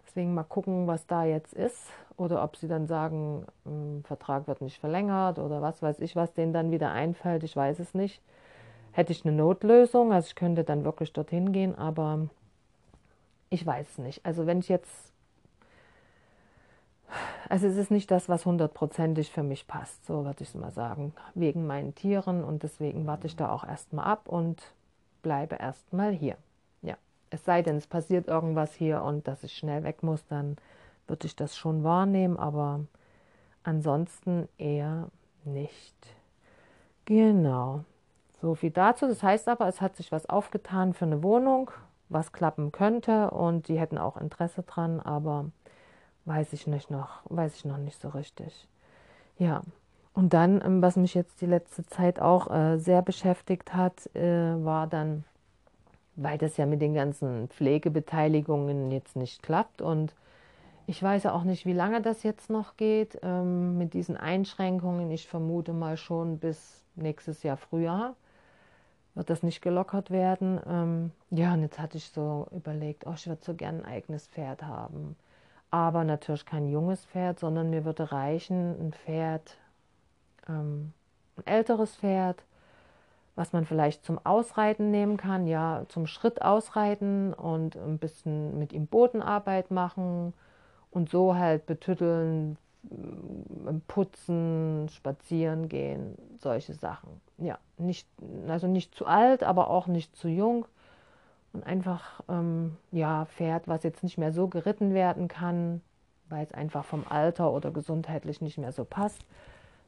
deswegen 0.05 0.33
mal 0.33 0.43
gucken, 0.43 0.87
was 0.87 1.07
da 1.07 1.23
jetzt 1.23 1.53
ist 1.53 1.89
oder 2.17 2.43
ob 2.43 2.57
sie 2.57 2.67
dann 2.67 2.87
sagen, 2.87 3.45
ein 3.65 4.03
Vertrag 4.05 4.47
wird 4.47 4.61
nicht 4.61 4.79
verlängert 4.79 5.39
oder 5.39 5.61
was 5.61 5.81
weiß 5.81 5.99
ich, 5.99 6.15
was 6.15 6.33
denen 6.33 6.51
dann 6.51 6.71
wieder 6.71 6.91
einfällt. 6.91 7.43
Ich 7.43 7.55
weiß 7.55 7.79
es 7.79 7.93
nicht. 7.93 8.21
hätte 8.97 9.13
ich 9.13 9.25
eine 9.25 9.35
Notlösung, 9.35 10.11
also 10.11 10.27
ich 10.27 10.35
könnte 10.35 10.63
dann 10.63 10.83
wirklich 10.83 11.13
dorthin 11.13 11.51
gehen, 11.51 11.75
aber 11.77 12.27
ich 13.49 13.65
weiß 13.65 13.91
es 13.91 13.97
nicht. 13.99 14.25
Also 14.25 14.47
wenn 14.47 14.59
ich 14.59 14.69
jetzt, 14.69 15.06
also 17.49 17.67
es 17.67 17.77
ist 17.77 17.91
nicht 17.91 18.11
das, 18.11 18.29
was 18.29 18.45
hundertprozentig 18.45 19.31
für 19.31 19.43
mich 19.43 19.67
passt, 19.67 20.05
so 20.05 20.25
würde 20.25 20.43
ich 20.43 20.49
es 20.49 20.55
mal 20.55 20.71
sagen, 20.71 21.13
wegen 21.35 21.67
meinen 21.67 21.95
Tieren 21.95 22.43
und 22.43 22.63
deswegen 22.63 23.07
warte 23.07 23.27
ich 23.27 23.35
da 23.35 23.51
auch 23.51 23.63
erstmal 23.63 24.05
ab 24.05 24.27
und 24.27 24.61
bleibe 25.21 25.55
erstmal 25.55 26.11
hier. 26.11 26.37
Ja, 26.81 26.95
es 27.29 27.43
sei 27.45 27.61
denn, 27.61 27.77
es 27.77 27.87
passiert 27.87 28.27
irgendwas 28.27 28.73
hier 28.73 29.01
und 29.03 29.27
dass 29.27 29.43
ich 29.43 29.53
schnell 29.53 29.83
weg 29.83 30.03
muss, 30.03 30.25
dann 30.27 30.57
würde 31.07 31.27
ich 31.27 31.35
das 31.35 31.55
schon 31.55 31.83
wahrnehmen, 31.83 32.37
aber 32.37 32.81
ansonsten 33.63 34.47
eher 34.57 35.09
nicht. 35.45 35.95
Genau. 37.05 37.83
So 38.41 38.55
viel 38.55 38.71
dazu. 38.71 39.07
Das 39.07 39.23
heißt 39.23 39.47
aber, 39.47 39.67
es 39.67 39.81
hat 39.81 39.95
sich 39.95 40.11
was 40.11 40.27
aufgetan 40.29 40.93
für 40.93 41.05
eine 41.05 41.23
Wohnung, 41.23 41.71
was 42.09 42.31
klappen 42.31 42.71
könnte 42.71 43.31
und 43.31 43.67
die 43.67 43.79
hätten 43.79 43.97
auch 43.97 44.17
Interesse 44.17 44.63
dran, 44.63 44.99
aber 44.99 45.45
weiß 46.27 46.53
ich 46.53 46.67
nicht 46.67 46.91
noch, 46.91 47.21
weiß 47.25 47.55
ich 47.55 47.65
noch 47.65 47.77
nicht 47.77 47.99
so 47.99 48.09
richtig. 48.09 48.67
Ja. 49.37 49.61
Und 50.13 50.33
dann, 50.33 50.61
ähm, 50.63 50.81
was 50.81 50.95
mich 50.95 51.13
jetzt 51.13 51.41
die 51.41 51.45
letzte 51.45 51.85
Zeit 51.85 52.19
auch 52.19 52.49
äh, 52.51 52.77
sehr 52.77 53.01
beschäftigt 53.01 53.73
hat, 53.73 54.13
äh, 54.15 54.63
war 54.63 54.87
dann, 54.87 55.23
weil 56.15 56.37
das 56.37 56.57
ja 56.57 56.65
mit 56.65 56.81
den 56.81 56.93
ganzen 56.93 57.47
Pflegebeteiligungen 57.49 58.91
jetzt 58.91 59.15
nicht 59.15 59.43
klappt 59.43 59.81
und 59.81 60.13
ich 60.87 61.03
weiß 61.03 61.23
ja 61.23 61.33
auch 61.33 61.43
nicht, 61.43 61.65
wie 61.65 61.73
lange 61.73 62.01
das 62.01 62.23
jetzt 62.23 62.49
noch 62.49 62.77
geht 62.77 63.19
ähm, 63.21 63.77
mit 63.77 63.93
diesen 63.93 64.15
Einschränkungen. 64.15 65.11
Ich 65.11 65.27
vermute 65.27 65.73
mal 65.73 65.97
schon 65.97 66.39
bis 66.39 66.81
nächstes 66.95 67.43
Jahr 67.43 67.57
Frühjahr 67.57 68.15
wird 69.17 69.29
das 69.31 69.43
nicht 69.43 69.61
gelockert 69.61 70.11
werden. 70.11 70.61
Ähm, 70.67 71.11
ja, 71.31 71.53
und 71.53 71.61
jetzt 71.63 71.79
hatte 71.79 71.97
ich 71.97 72.09
so 72.11 72.47
überlegt, 72.51 73.05
oh, 73.07 73.13
ich 73.15 73.27
würde 73.27 73.43
so 73.43 73.55
gern 73.55 73.81
ein 73.81 73.85
eigenes 73.85 74.27
Pferd 74.27 74.63
haben. 74.63 75.15
Aber 75.69 76.03
natürlich 76.03 76.45
kein 76.45 76.67
junges 76.69 77.05
Pferd, 77.05 77.39
sondern 77.39 77.69
mir 77.69 77.83
würde 77.83 78.11
reichen 78.11 78.75
ein 78.79 78.93
Pferd, 78.93 79.57
ähm, 80.47 80.93
ein 81.37 81.45
älteres 81.45 81.95
Pferd, 81.95 82.43
was 83.35 83.53
man 83.53 83.65
vielleicht 83.65 84.03
zum 84.05 84.19
Ausreiten 84.23 84.91
nehmen 84.91 85.17
kann, 85.17 85.45
ja, 85.45 85.83
zum 85.89 86.07
Schritt 86.07 86.41
ausreiten 86.41 87.33
und 87.33 87.75
ein 87.75 87.99
bisschen 87.99 88.57
mit 88.57 88.73
ihm 88.73 88.87
Bodenarbeit 88.87 89.69
machen 89.69 90.33
und 90.89 91.09
so 91.09 91.35
halt 91.35 91.65
betütteln, 91.65 92.57
äh, 92.89 93.73
putzen, 93.87 94.89
spazieren 94.89 95.69
gehen, 95.69 96.17
solche 96.39 96.73
Sachen. 96.73 97.21
Ja, 97.37 97.59
nicht, 97.77 98.07
also 98.47 98.67
nicht 98.67 98.95
zu 98.95 99.05
alt, 99.05 99.43
aber 99.43 99.69
auch 99.69 99.87
nicht 99.87 100.15
zu 100.15 100.29
jung. 100.29 100.65
Und 101.57 101.63
einfach, 101.63 102.21
ähm, 102.29 102.77
ja, 102.91 103.25
Pferd, 103.25 103.67
was 103.67 103.81
jetzt 103.81 104.03
nicht 104.03 104.19
mehr 104.19 104.31
so 104.31 104.47
geritten 104.47 104.93
werden 104.93 105.27
kann, 105.27 105.81
weil 106.29 106.43
es 106.43 106.51
einfach 106.51 106.85
vom 106.85 107.03
Alter 107.09 107.51
oder 107.51 107.71
gesundheitlich 107.71 108.41
nicht 108.41 108.59
mehr 108.59 108.71
so 108.71 108.85
passt. 108.85 109.25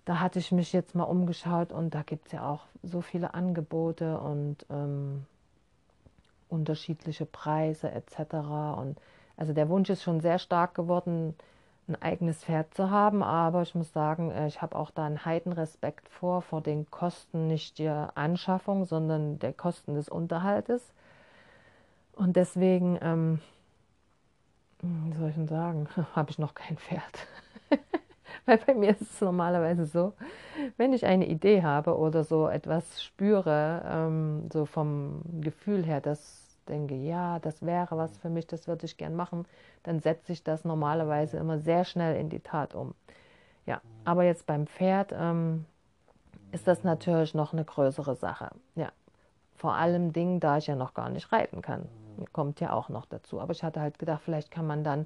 Da 0.04 0.20
hatte 0.20 0.40
ich 0.40 0.52
mich 0.52 0.74
jetzt 0.74 0.96
mal 0.96 1.04
umgeschaut 1.04 1.72
und 1.72 1.94
da 1.94 2.02
gibt 2.02 2.26
es 2.26 2.32
ja 2.32 2.50
auch 2.50 2.62
so 2.82 3.02
viele 3.02 3.36
Angebote 3.36 4.18
und 4.18 4.66
ähm, 4.72 5.28
unterschiedliche 6.48 7.28
Preise 7.28 7.92
etc. 7.92 8.34
Und 8.76 8.98
also 9.38 9.54
der 9.54 9.70
Wunsch 9.70 9.92
ist 9.92 10.02
schon 10.02 10.22
sehr 10.22 10.40
stark 10.40 10.74
geworden, 10.74 11.36
ein 11.88 12.02
eigenes 12.02 12.44
Pferd 12.46 12.74
zu 12.74 12.90
haben, 12.90 13.22
aber 13.22 13.62
ich 13.62 13.76
muss 13.76 13.94
sagen, 13.94 14.32
äh, 14.32 14.48
ich 14.48 14.64
habe 14.64 14.76
auch 14.76 14.90
da 14.90 15.06
einen 15.06 15.24
Heidenrespekt 15.24 16.10
vor, 16.10 16.42
vor 16.42 16.62
den 16.62 16.90
Kosten 16.90 17.46
nicht 17.46 17.78
der 17.78 18.14
Anschaffung, 18.16 18.86
sondern 18.86 19.38
der 19.38 19.54
Kosten 19.54 19.94
des 19.94 20.10
Unterhaltes. 20.10 20.82
Und 22.14 22.36
deswegen, 22.36 22.98
ähm, 23.02 23.40
wie 24.82 25.14
soll 25.14 25.30
ich 25.30 25.36
denn 25.36 25.48
sagen, 25.48 25.88
habe 26.16 26.32
ich 26.32 26.40
noch 26.40 26.54
kein 26.54 26.78
Pferd. 26.78 27.28
Weil 28.46 28.58
bei 28.58 28.74
mir 28.74 28.92
ist 28.92 29.02
es 29.02 29.22
normalerweise 29.22 29.86
so, 29.86 30.14
wenn 30.78 30.94
ich 30.94 31.06
eine 31.06 31.28
Idee 31.28 31.64
habe 31.64 31.98
oder 31.98 32.24
so 32.24 32.48
etwas 32.48 33.04
spüre, 33.04 33.84
ähm, 33.86 34.50
so 34.52 34.66
vom 34.66 35.22
Gefühl 35.42 35.86
her, 35.86 36.02
dass 36.02 36.50
denke, 36.70 36.96
ja, 36.96 37.40
das 37.40 37.66
wäre 37.66 37.98
was 37.98 38.18
für 38.18 38.30
mich, 38.30 38.48
das 38.48 38.68
würde 38.68 38.86
ich 38.86 38.98
gern 38.98 39.16
machen, 39.16 39.46
dann 39.84 40.00
setze 40.00 40.32
ich 40.32 40.44
das 40.44 40.64
normalerweise 40.64 41.38
immer 41.38 41.60
sehr 41.60 41.84
schnell 41.84 42.16
in 42.16 42.30
die 42.30 42.40
Tat 42.40 42.76
um. 42.76 42.94
Ja, 43.66 43.82
aber 44.06 44.24
jetzt 44.24 44.46
beim 44.46 44.68
Pferd 44.68 45.14
ähm, 45.18 45.66
ist 46.52 46.68
das 46.68 46.84
natürlich 46.84 47.34
noch 47.34 47.54
eine 47.54 47.66
größere 47.66 48.16
Sache. 48.16 48.52
Ja, 48.76 48.92
vor 49.56 49.74
allem 49.74 50.14
Dingen, 50.14 50.40
da 50.40 50.58
ich 50.58 50.68
ja 50.68 50.76
noch 50.76 50.94
gar 50.94 51.10
nicht 51.10 51.32
reiten 51.32 51.62
kann. 51.62 51.88
Kommt 52.32 52.60
ja 52.60 52.74
auch 52.74 52.90
noch 52.90 53.06
dazu. 53.06 53.40
Aber 53.40 53.52
ich 53.52 53.64
hatte 53.64 53.82
halt 53.82 54.00
gedacht, 54.00 54.22
vielleicht 54.24 54.52
kann 54.52 54.68
man 54.68 54.84
dann 54.84 55.06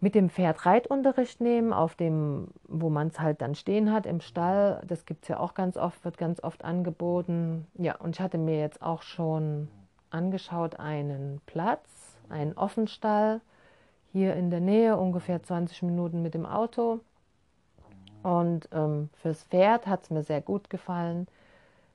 mit 0.00 0.14
dem 0.14 0.30
Pferd 0.30 0.64
Reitunterricht 0.64 1.40
nehmen, 1.40 1.72
auf 1.72 1.94
dem, 1.94 2.48
wo 2.66 2.88
man 2.88 3.08
es 3.08 3.20
halt 3.20 3.42
dann 3.42 3.54
stehen 3.54 3.92
hat 3.92 4.06
im 4.06 4.20
Stall. 4.20 4.82
Das 4.86 5.04
gibt 5.04 5.24
es 5.24 5.28
ja 5.28 5.38
auch 5.38 5.54
ganz 5.54 5.76
oft, 5.76 6.04
wird 6.04 6.16
ganz 6.16 6.42
oft 6.42 6.64
angeboten. 6.64 7.66
Ja, 7.74 7.96
und 7.96 8.16
ich 8.16 8.20
hatte 8.20 8.38
mir 8.38 8.58
jetzt 8.58 8.82
auch 8.82 9.02
schon 9.02 9.68
angeschaut 10.08 10.80
einen 10.80 11.40
Platz, 11.46 12.16
einen 12.30 12.56
Offenstall 12.56 13.40
hier 14.12 14.34
in 14.34 14.50
der 14.50 14.60
Nähe, 14.60 14.96
ungefähr 14.96 15.42
20 15.42 15.82
Minuten 15.82 16.22
mit 16.22 16.34
dem 16.34 16.46
Auto. 16.46 17.00
Und 18.22 18.68
ähm, 18.72 19.10
fürs 19.14 19.44
Pferd 19.44 19.86
hat 19.86 20.02
es 20.04 20.10
mir 20.10 20.22
sehr 20.22 20.40
gut 20.40 20.70
gefallen. 20.70 21.26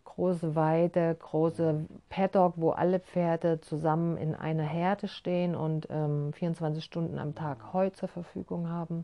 Große 0.06 0.56
Weide, 0.56 1.16
große 1.20 1.86
Paddock, 2.10 2.54
wo 2.56 2.70
alle 2.72 3.00
Pferde 3.00 3.60
zusammen 3.60 4.16
in 4.18 4.34
einer 4.34 4.64
Herde 4.64 5.08
stehen 5.08 5.56
und 5.56 5.88
ähm, 5.90 6.32
24 6.34 6.84
Stunden 6.84 7.20
am 7.20 7.36
Tag 7.36 7.74
Heu 7.74 7.90
zur 7.90 8.08
Verfügung 8.08 8.70
haben. 8.70 9.04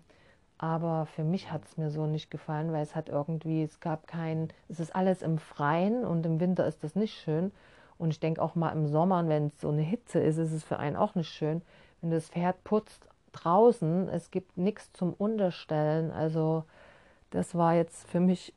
Aber 0.58 1.08
für 1.08 1.24
mich 1.24 1.52
hat 1.52 1.66
es 1.66 1.76
mir 1.76 1.90
so 1.90 2.06
nicht 2.06 2.32
gefallen, 2.32 2.72
weil 2.72 2.84
es 2.84 2.96
hat 2.96 3.10
irgendwie, 3.10 3.64
es 3.64 3.80
gab 3.80 4.08
kein, 4.08 4.50
es 4.70 4.80
ist 4.80 4.96
alles 4.96 5.22
im 5.22 5.38
Freien 5.38 6.06
und 6.06 6.26
im 6.26 6.40
Winter 6.40 6.66
ist 6.66 6.84
das 6.84 6.96
nicht 6.96 7.20
schön. 7.20 7.52
Und 7.98 8.12
ich 8.12 8.20
denke 8.20 8.42
auch 8.42 8.56
mal 8.56 8.72
im 8.72 8.88
Sommer, 8.88 9.28
wenn 9.28 9.48
es 9.48 9.60
so 9.60 9.70
eine 9.70 9.82
Hitze 9.82 10.20
ist, 10.20 10.38
ist 10.38 10.54
es 10.54 10.64
für 10.64 10.78
einen 10.78 10.96
auch 10.96 11.16
nicht 11.16 11.30
schön, 11.30 11.62
wenn 12.02 12.12
das 12.12 12.30
Pferd 12.30 12.64
putzt 12.64 13.08
draußen. 13.32 14.08
Es 14.10 14.32
gibt 14.32 14.58
nichts 14.58 14.94
zum 14.94 15.14
Unterstellen. 15.14 16.12
Also 16.12 16.64
das 17.32 17.56
war 17.56 17.74
jetzt 17.76 18.08
für 18.08 18.20
mich 18.20 18.54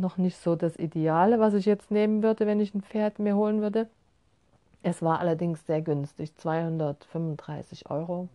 noch 0.00 0.16
nicht 0.16 0.36
so 0.36 0.56
das 0.56 0.76
Ideale, 0.76 1.40
was 1.40 1.54
ich 1.54 1.66
jetzt 1.66 1.90
nehmen 1.90 2.22
würde, 2.22 2.46
wenn 2.46 2.60
ich 2.60 2.74
ein 2.74 2.82
Pferd 2.82 3.18
mir 3.18 3.36
holen 3.36 3.60
würde. 3.60 3.88
Es 4.82 5.02
war 5.02 5.20
allerdings 5.20 5.66
sehr 5.66 5.82
günstig, 5.82 6.36
235 6.36 7.90
Euro. 7.90 8.28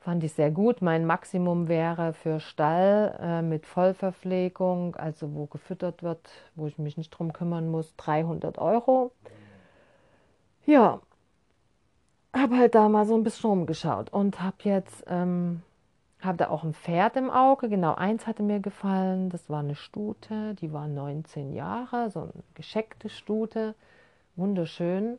Fand 0.00 0.24
ich 0.24 0.32
sehr 0.32 0.50
gut. 0.50 0.80
Mein 0.80 1.04
Maximum 1.04 1.68
wäre 1.68 2.14
für 2.14 2.40
Stall 2.40 3.18
äh, 3.20 3.42
mit 3.42 3.66
Vollverpflegung, 3.66 4.96
also 4.96 5.34
wo 5.34 5.44
gefüttert 5.44 6.02
wird, 6.02 6.30
wo 6.54 6.66
ich 6.66 6.78
mich 6.78 6.96
nicht 6.96 7.10
drum 7.10 7.34
kümmern 7.34 7.70
muss, 7.70 7.94
300 7.96 8.56
Euro. 8.56 9.12
Ja, 10.64 11.00
habe 12.32 12.56
halt 12.56 12.74
da 12.74 12.88
mal 12.88 13.04
so 13.06 13.14
ein 13.14 13.24
bisschen 13.24 13.50
rumgeschaut 13.50 14.10
und 14.10 14.40
habe 14.40 14.56
jetzt, 14.62 15.04
ähm, 15.08 15.62
habe 16.24 16.36
da 16.36 16.48
auch 16.48 16.64
ein 16.64 16.74
Pferd 16.74 17.16
im 17.16 17.30
Auge. 17.30 17.68
Genau, 17.68 17.94
eins 17.94 18.26
hatte 18.26 18.42
mir 18.42 18.60
gefallen. 18.60 19.30
Das 19.30 19.48
war 19.48 19.60
eine 19.60 19.74
Stute, 19.74 20.54
die 20.54 20.72
war 20.72 20.88
19 20.88 21.52
Jahre, 21.52 22.10
so 22.10 22.20
eine 22.20 22.32
gescheckte 22.54 23.08
Stute. 23.08 23.74
Wunderschön. 24.36 25.18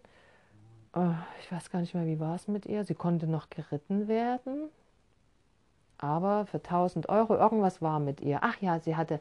Äh, 0.96 1.12
ich 1.42 1.52
weiß 1.52 1.72
gar 1.72 1.80
nicht 1.80 1.94
mehr, 1.94 2.06
wie 2.06 2.20
war 2.20 2.36
es 2.36 2.48
mit 2.48 2.66
ihr. 2.66 2.84
Sie 2.86 2.96
konnte 2.96 3.28
noch 3.28 3.50
geritten 3.50 4.08
werden. 4.08 4.70
Aber 5.98 6.46
für 6.46 6.58
1000 6.58 7.10
Euro 7.10 7.36
irgendwas 7.36 7.82
war 7.82 8.00
mit 8.00 8.22
ihr. 8.22 8.40
Ach 8.42 8.60
ja, 8.62 8.80
sie 8.80 8.96
hatte 8.96 9.20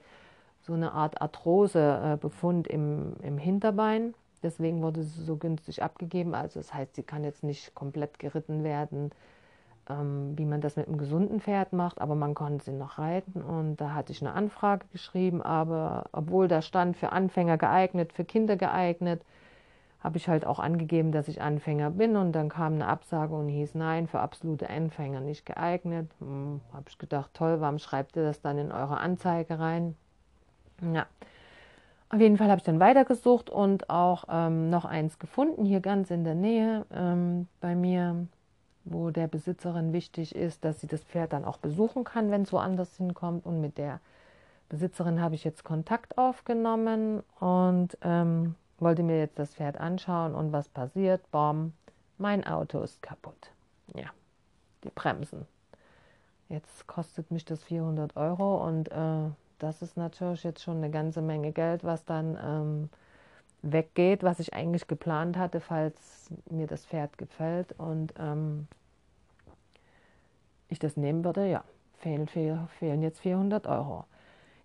so 0.63 0.73
eine 0.73 0.93
Art 0.93 1.21
Arthrosebefund 1.21 2.69
äh, 2.69 2.73
im, 2.73 3.17
im 3.23 3.39
Hinterbein. 3.39 4.15
Deswegen 4.43 4.83
wurde 4.83 5.03
sie 5.03 5.23
so 5.23 5.37
günstig 5.37 5.83
abgegeben. 5.83 6.35
Also 6.35 6.61
das 6.61 6.73
heißt, 6.73 6.95
sie 6.95 7.03
kann 7.03 7.25
jetzt 7.25 7.43
nicht 7.43 7.75
komplett 7.75 8.19
geritten 8.19 8.65
werden, 8.65 9.11
ähm, 9.91 10.33
wie 10.37 10.45
man 10.45 10.61
das 10.61 10.77
mit 10.77 10.87
einem 10.87 10.99
gesunden 10.99 11.41
Pferd 11.41 11.73
macht, 11.73 12.01
aber 12.01 12.15
man 12.15 12.35
konnte 12.35 12.65
sie 12.65 12.73
noch 12.73 12.99
reiten. 12.99 13.43
Und 13.43 13.77
da 13.77 13.95
hatte 13.95 14.13
ich 14.13 14.21
eine 14.23 14.33
Anfrage 14.33 14.87
geschrieben, 14.93 15.43
aber 15.43 16.05
obwohl 16.13 16.49
da 16.49 16.63
stand 16.63 16.97
für 16.97 17.13
Anfänger 17.13 17.59
geeignet, 17.59 18.13
für 18.13 18.25
Kinder 18.25 18.57
geeignet, 18.57 19.23
habe 20.03 20.17
ich 20.17 20.29
halt 20.29 20.47
auch 20.47 20.59
angegeben, 20.59 21.13
dass 21.13 21.29
ich 21.29 21.43
Anfänger 21.43 21.91
bin. 21.91 22.17
Und 22.17 22.33
dann 22.33 22.49
kam 22.49 22.75
eine 22.75 22.87
Absage 22.87 23.35
und 23.35 23.49
hieß, 23.49 23.75
nein, 23.75 24.07
für 24.07 24.21
absolute 24.21 24.71
Anfänger 24.71 25.21
nicht 25.21 25.45
geeignet. 25.45 26.11
Hm, 26.21 26.61
habe 26.73 26.85
ich 26.89 26.99
gedacht, 26.99 27.33
toll, 27.35 27.61
warum 27.61 27.79
schreibt 27.79 28.17
ihr 28.17 28.23
das 28.23 28.41
dann 28.41 28.59
in 28.59 28.73
eure 28.73 28.99
Anzeige 28.99 29.59
rein? 29.59 29.97
Ja, 30.95 31.07
auf 32.13 32.21
jeden 32.21 32.37
Fall 32.37 32.49
habe 32.49 32.59
ich 32.59 32.65
dann 32.65 32.81
weitergesucht 32.81 33.51
und 33.51 33.89
auch 33.89 34.25
ähm, 34.29 34.69
noch 34.69 34.85
eins 34.85 35.21
gefunden, 35.21 35.65
hier 35.65 35.81
ganz 35.81 36.11
in 36.11 36.25
der 36.25 36.35
Nähe 36.35 36.85
ähm, 36.93 37.47
bei 37.61 37.77
mir, 37.77 38.27
wo 38.91 39.11
der 39.11 39.29
Besitzerin 39.29 39.93
wichtig 39.93 40.35
ist, 40.35 40.65
dass 40.65 40.81
sie 40.81 40.87
das 40.87 41.03
Pferd 41.03 41.33
dann 41.33 41.45
auch 41.45 41.59
besuchen 41.59 42.05
kann, 42.05 42.31
wenn 42.31 42.43
es 42.43 42.53
woanders 42.53 42.97
hinkommt. 42.97 43.47
Und 43.47 43.61
mit 43.61 43.79
der 43.79 44.01
Besitzerin 44.69 45.21
habe 45.21 45.35
ich 45.35 45.45
jetzt 45.45 45.65
Kontakt 45.65 46.19
aufgenommen 46.19 47.23
und 47.39 47.97
ähm, 48.03 48.57
wollte 48.79 49.03
mir 49.03 49.19
jetzt 49.19 49.39
das 49.39 49.55
Pferd 49.55 49.79
anschauen 49.79 50.35
und 50.35 50.53
was 50.53 50.69
passiert? 50.69 51.29
Bom, 51.31 51.73
mein 52.19 52.47
Auto 52.47 52.81
ist 52.81 53.03
kaputt. 53.03 53.51
Ja, 53.95 54.11
die 54.85 54.91
Bremsen. 54.91 55.47
Jetzt 56.49 56.87
kostet 56.87 57.31
mich 57.31 57.45
das 57.45 57.63
400 57.63 58.17
Euro 58.17 58.67
und 58.67 58.91
äh, 58.91 59.31
das 59.59 59.83
ist 59.83 59.97
natürlich 59.97 60.43
jetzt 60.43 60.63
schon 60.63 60.79
eine 60.79 60.91
ganze 60.91 61.23
Menge 61.23 61.53
Geld, 61.53 61.85
was 61.85 62.05
dann 62.05 62.37
ähm, 62.43 62.91
weggeht, 63.63 64.23
was 64.23 64.41
ich 64.41 64.55
eigentlich 64.55 64.89
geplant 64.89 65.37
hatte, 65.37 65.61
falls 65.61 66.31
mir 66.51 66.67
das 66.67 66.87
Pferd 66.87 67.19
gefällt 67.19 67.73
und 67.79 68.15
ähm, 68.19 68.67
ich 70.71 70.79
das 70.79 70.97
nehmen 70.97 71.25
würde. 71.25 71.47
Ja, 71.47 71.65
fehlen, 71.99 72.27
fehlen 72.27 73.03
jetzt 73.03 73.21
400 73.21 73.67
Euro. 73.67 74.05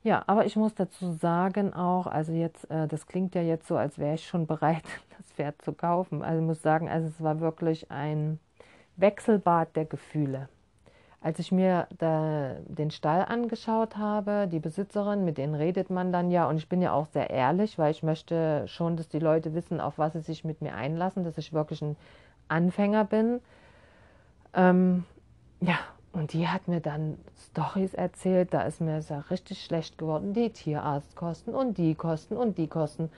Ja, 0.05 0.23
aber 0.27 0.45
ich 0.45 0.55
muss 0.55 0.75
dazu 0.75 1.13
sagen 1.13 1.73
auch, 1.73 2.05
also 2.05 2.31
jetzt, 2.31 2.69
äh, 2.69 2.87
das 2.87 3.07
klingt 3.07 3.33
ja 3.33 3.41
jetzt 3.41 3.67
so, 3.67 3.75
als 3.75 3.97
wäre 3.97 4.13
ich 4.13 4.27
schon 4.27 4.45
bereit, 4.45 4.83
das 5.17 5.31
Pferd 5.31 5.61
zu 5.63 5.73
kaufen. 5.73 6.21
Also 6.21 6.41
ich 6.41 6.45
muss 6.45 6.61
sagen, 6.61 6.87
also 6.87 7.07
es 7.07 7.23
war 7.23 7.39
wirklich 7.39 7.89
ein 7.89 8.39
Wechselbad 8.97 9.75
der 9.75 9.85
Gefühle. 9.85 10.47
Als 11.21 11.39
ich 11.39 11.51
mir 11.51 11.87
den 11.99 12.91
Stall 12.91 13.25
angeschaut 13.25 13.97
habe, 13.97 14.47
die 14.47 14.59
Besitzerin, 14.59 15.25
mit 15.25 15.39
denen 15.39 15.55
redet 15.55 15.89
man 15.89 16.11
dann 16.11 16.29
ja 16.29 16.47
und 16.47 16.57
ich 16.57 16.69
bin 16.69 16.83
ja 16.83 16.93
auch 16.93 17.07
sehr 17.07 17.31
ehrlich, 17.31 17.79
weil 17.79 17.89
ich 17.89 18.03
möchte 18.03 18.67
schon, 18.67 18.95
dass 18.95 19.09
die 19.09 19.17
Leute 19.17 19.55
wissen, 19.55 19.81
auf 19.81 19.97
was 19.97 20.13
sie 20.13 20.19
sich 20.19 20.43
mit 20.43 20.61
mir 20.61 20.75
einlassen, 20.75 21.23
dass 21.23 21.39
ich 21.39 21.51
wirklich 21.51 21.81
ein 21.81 21.95
Anfänger 22.47 23.05
bin. 23.05 23.41
Ähm, 24.53 25.03
ja, 25.61 25.79
und 26.15 26.32
die 26.32 26.47
hat 26.47 26.67
mir 26.67 26.80
dann 26.80 27.17
Stories 27.51 27.93
erzählt, 27.93 28.54
da 28.54 28.62
ist 28.62 28.80
mir 28.80 28.99
ja 28.99 29.19
richtig 29.30 29.63
schlecht 29.63 29.97
geworden. 29.97 30.34
Die 30.34 30.49
Tierarztkosten 30.49 31.54
und 31.54 31.78
die 31.78 31.93
Kosten 31.93 32.38
und 32.38 32.58
die 32.58 32.67
Kosten. 32.67 33.10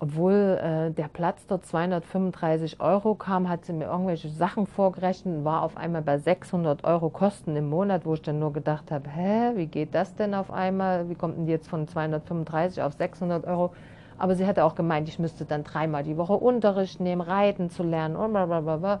Obwohl 0.00 0.58
äh, 0.62 0.90
der 0.92 1.08
Platz 1.08 1.44
dort 1.46 1.66
235 1.66 2.80
Euro 2.80 3.16
kam, 3.16 3.48
hat 3.48 3.64
sie 3.64 3.72
mir 3.72 3.86
irgendwelche 3.86 4.28
Sachen 4.28 4.66
vorgerechnet 4.66 5.38
und 5.38 5.44
war 5.44 5.62
auf 5.62 5.76
einmal 5.76 6.02
bei 6.02 6.18
600 6.18 6.84
Euro 6.84 7.10
Kosten 7.10 7.54
im 7.56 7.68
Monat, 7.68 8.06
wo 8.06 8.14
ich 8.14 8.22
dann 8.22 8.38
nur 8.38 8.52
gedacht 8.52 8.92
habe, 8.92 9.10
hä, 9.10 9.56
wie 9.56 9.66
geht 9.66 9.94
das 9.94 10.14
denn 10.14 10.34
auf 10.34 10.50
einmal? 10.52 11.10
Wie 11.10 11.16
kommt 11.16 11.36
denn 11.36 11.46
die 11.46 11.52
jetzt 11.52 11.68
von 11.68 11.86
235 11.86 12.82
auf 12.82 12.94
600 12.94 13.44
Euro? 13.46 13.72
Aber 14.18 14.36
sie 14.36 14.46
hatte 14.46 14.64
auch 14.64 14.74
gemeint, 14.74 15.08
ich 15.08 15.18
müsste 15.18 15.44
dann 15.44 15.64
dreimal 15.64 16.04
die 16.04 16.16
Woche 16.16 16.34
Unterricht 16.34 17.00
nehmen, 17.00 17.20
reiten 17.20 17.68
zu 17.68 17.82
lernen 17.82 18.16
und 18.16 18.32
blablabla. 18.32 19.00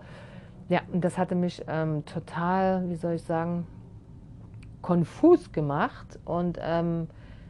Ja, 0.68 0.80
und 0.92 1.02
das 1.02 1.16
hatte 1.16 1.34
mich 1.34 1.64
ähm, 1.66 2.04
total, 2.04 2.88
wie 2.90 2.96
soll 2.96 3.14
ich 3.14 3.22
sagen, 3.22 3.66
konfus 4.82 5.50
gemacht 5.52 6.18
und 6.24 6.58
ähm, 6.60 7.08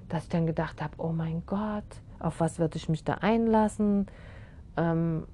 dass 0.09 0.25
ich 0.25 0.29
dann 0.29 0.47
gedacht 0.47 0.81
habe, 0.81 0.95
oh 0.99 1.13
mein 1.13 1.43
Gott, 1.45 1.85
auf 2.21 2.41
was 2.41 2.59
würde 2.59 2.77
ich 2.77 2.89
mich 2.89 3.05
da 3.05 3.15
einlassen? 3.15 4.07
Ähm, 4.77 5.27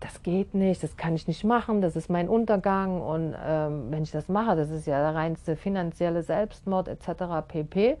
das 0.00 0.22
geht 0.22 0.54
nicht, 0.54 0.82
das 0.82 0.96
kann 0.96 1.14
ich 1.14 1.26
nicht 1.26 1.44
machen, 1.44 1.80
das 1.80 1.96
ist 1.96 2.10
mein 2.10 2.28
Untergang 2.28 3.00
und 3.00 3.34
ähm, 3.42 3.86
wenn 3.90 4.02
ich 4.02 4.10
das 4.10 4.28
mache, 4.28 4.56
das 4.56 4.70
ist 4.70 4.86
ja 4.86 5.00
der 5.00 5.14
reinste 5.14 5.56
finanzielle 5.56 6.22
Selbstmord 6.22 6.88
etc. 6.88 7.46
pp. 7.46 7.96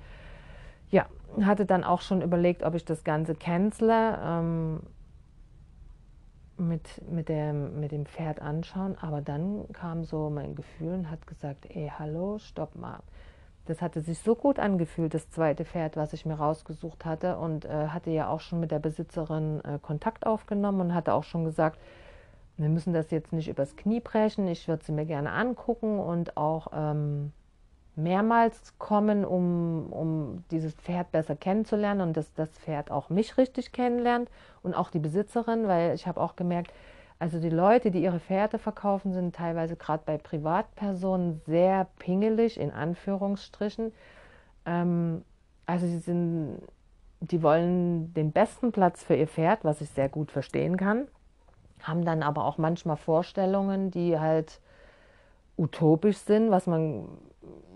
Ja, 0.90 1.06
hatte 1.40 1.66
dann 1.66 1.84
auch 1.84 2.00
schon 2.00 2.20
überlegt, 2.20 2.62
ob 2.62 2.74
ich 2.74 2.84
das 2.84 3.04
Ganze 3.04 3.34
cancele. 3.34 4.80
Mit, 6.58 7.02
mit, 7.10 7.28
dem, 7.28 7.80
mit 7.80 7.92
dem 7.92 8.06
Pferd 8.06 8.40
anschauen, 8.40 8.96
aber 8.98 9.20
dann 9.20 9.70
kam 9.72 10.04
so 10.04 10.30
mein 10.30 10.54
Gefühl 10.54 10.94
und 10.94 11.10
hat 11.10 11.26
gesagt, 11.26 11.66
ey, 11.68 11.92
hallo, 11.98 12.38
stopp 12.38 12.76
mal. 12.76 13.00
Das 13.66 13.82
hatte 13.82 14.00
sich 14.00 14.20
so 14.20 14.34
gut 14.34 14.58
angefühlt, 14.58 15.12
das 15.12 15.28
zweite 15.28 15.64
Pferd, 15.64 15.96
was 15.96 16.12
ich 16.12 16.24
mir 16.24 16.34
rausgesucht 16.34 17.04
hatte 17.04 17.36
und 17.36 17.64
äh, 17.64 17.88
hatte 17.88 18.10
ja 18.10 18.28
auch 18.28 18.40
schon 18.40 18.60
mit 18.60 18.70
der 18.70 18.78
Besitzerin 18.78 19.60
äh, 19.64 19.78
Kontakt 19.82 20.24
aufgenommen 20.24 20.80
und 20.80 20.94
hatte 20.94 21.12
auch 21.12 21.24
schon 21.24 21.44
gesagt, 21.44 21.78
wir 22.56 22.68
müssen 22.68 22.94
das 22.94 23.10
jetzt 23.10 23.32
nicht 23.32 23.48
übers 23.48 23.76
Knie 23.76 24.00
brechen, 24.00 24.48
ich 24.48 24.66
würde 24.66 24.84
sie 24.84 24.92
mir 24.92 25.04
gerne 25.04 25.32
angucken 25.32 25.98
und 25.98 26.36
auch 26.36 26.68
ähm, 26.72 27.32
mehrmals 27.96 28.74
kommen, 28.78 29.24
um, 29.24 29.90
um 29.90 30.44
dieses 30.50 30.74
Pferd 30.74 31.10
besser 31.12 31.34
kennenzulernen 31.34 32.02
und 32.02 32.16
dass 32.16 32.32
das 32.34 32.50
Pferd 32.50 32.90
auch 32.90 33.08
mich 33.08 33.38
richtig 33.38 33.72
kennenlernt 33.72 34.30
und 34.62 34.74
auch 34.74 34.90
die 34.90 34.98
Besitzerin, 34.98 35.66
weil 35.66 35.94
ich 35.94 36.06
habe 36.06 36.20
auch 36.20 36.36
gemerkt, 36.36 36.72
also 37.18 37.40
die 37.40 37.50
Leute, 37.50 37.90
die 37.90 38.02
ihre 38.02 38.20
Pferde 38.20 38.58
verkaufen, 38.58 39.14
sind 39.14 39.34
teilweise 39.34 39.76
gerade 39.76 40.02
bei 40.04 40.18
Privatpersonen 40.18 41.40
sehr 41.46 41.86
pingelig, 41.98 42.60
in 42.60 42.70
Anführungsstrichen. 42.70 43.92
Ähm, 44.66 45.24
also 45.64 45.86
sie 45.86 45.98
sind, 45.98 46.60
die 47.20 47.42
wollen 47.42 48.12
den 48.12 48.32
besten 48.32 48.70
Platz 48.72 49.02
für 49.02 49.14
ihr 49.16 49.28
Pferd, 49.28 49.64
was 49.64 49.80
ich 49.80 49.88
sehr 49.88 50.10
gut 50.10 50.30
verstehen 50.30 50.76
kann, 50.76 51.08
haben 51.82 52.04
dann 52.04 52.22
aber 52.22 52.44
auch 52.44 52.58
manchmal 52.58 52.96
Vorstellungen, 52.96 53.90
die 53.90 54.18
halt 54.18 54.60
utopisch 55.56 56.18
sind, 56.18 56.50
was 56.50 56.66
man 56.66 57.08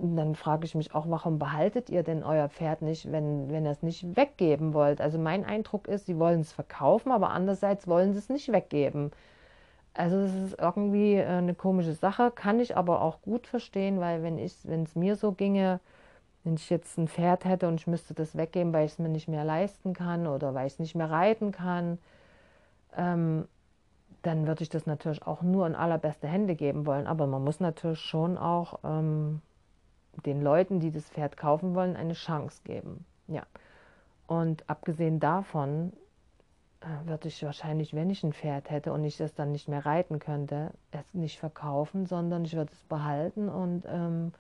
dann 0.01 0.35
frage 0.35 0.65
ich 0.65 0.75
mich 0.75 0.95
auch, 0.95 1.07
warum 1.09 1.39
behaltet 1.39 1.91
ihr 1.91 2.03
denn 2.03 2.23
euer 2.23 2.49
Pferd 2.49 2.83
nicht, 2.83 3.11
wenn, 3.13 3.51
wenn 3.51 3.65
ihr 3.65 3.71
es 3.71 3.83
nicht 3.83 4.17
weggeben 4.17 4.73
wollt? 4.75 5.01
Also 5.01 5.19
mein 5.19 5.45
Eindruck 5.45 5.89
ist, 5.89 6.07
sie 6.07 6.19
wollen 6.19 6.41
es 6.41 6.53
verkaufen, 6.53 7.13
aber 7.13 7.31
andererseits 7.31 7.87
wollen 7.87 8.13
sie 8.13 8.19
es 8.19 8.29
nicht 8.29 8.51
weggeben. 8.53 9.11
Also 9.95 10.17
es 10.19 10.35
ist 10.35 10.59
irgendwie 10.59 11.17
äh, 11.17 11.27
eine 11.27 11.55
komische 11.55 11.93
Sache, 11.95 12.31
kann 12.31 12.61
ich 12.61 12.77
aber 12.77 13.03
auch 13.03 13.23
gut 13.23 13.47
verstehen, 13.47 14.01
weil 14.01 14.23
wenn 14.23 14.39
ich, 14.39 14.57
wenn 14.65 14.85
es 14.85 14.95
mir 14.95 15.17
so 15.17 15.33
ginge, 15.33 15.81
wenn 16.45 16.55
ich 16.55 16.71
jetzt 16.71 16.97
ein 16.99 17.09
Pferd 17.09 17.45
hätte 17.45 17.69
und 17.69 17.75
ich 17.81 17.87
müsste 17.87 18.15
das 18.15 18.37
weggeben, 18.37 18.73
weil 18.73 18.87
ich 18.87 18.93
es 18.93 18.99
mir 18.99 19.09
nicht 19.09 19.29
mehr 19.29 19.45
leisten 19.45 19.93
kann 19.93 20.27
oder 20.27 20.55
weil 20.55 20.67
ich 20.67 20.75
es 20.75 20.79
nicht 20.79 20.95
mehr 20.95 21.11
reiten 21.11 21.53
kann, 21.53 21.99
ähm, 22.97 23.47
dann 24.23 24.47
würde 24.47 24.63
ich 24.63 24.69
das 24.69 24.87
natürlich 24.87 25.27
auch 25.27 25.43
nur 25.43 25.67
in 25.67 25.75
allerbeste 25.75 26.29
Hände 26.29 26.55
geben 26.55 26.87
wollen. 26.87 27.07
Aber 27.07 27.27
man 27.27 27.43
muss 27.45 27.61
natürlich 27.61 28.01
schon 28.01 28.39
auch 28.39 28.81
ähm, 28.85 29.41
den 30.21 30.43
Leuten, 30.43 30.81
die 30.81 30.91
das 30.91 31.09
Pferd 31.09 31.37
kaufen 31.37 31.75
wollen, 31.75 31.97
eine 31.97 32.15
Chance 32.15 32.63
geben. 32.65 33.05
Ja. 33.29 33.43
Und 34.27 34.69
abgesehen 34.69 35.21
davon 35.21 35.93
äh, 36.81 37.09
würde 37.09 37.29
ich 37.29 37.43
wahrscheinlich, 37.43 37.95
wenn 37.95 38.11
ich 38.11 38.23
ein 38.23 38.33
Pferd 38.33 38.71
hätte 38.71 38.93
und 38.93 39.05
ich 39.05 39.17
das 39.17 39.35
dann 39.35 39.53
nicht 39.53 39.69
mehr 39.69 39.85
reiten 39.85 40.19
könnte, 40.19 40.73
es 40.91 41.15
nicht 41.15 41.39
verkaufen, 41.39 42.07
sondern 42.07 42.45
ich 42.45 42.55
würde 42.55 42.73
es 42.73 42.83
behalten 42.85 43.49
und 43.49 43.85
ähm, 43.87 44.33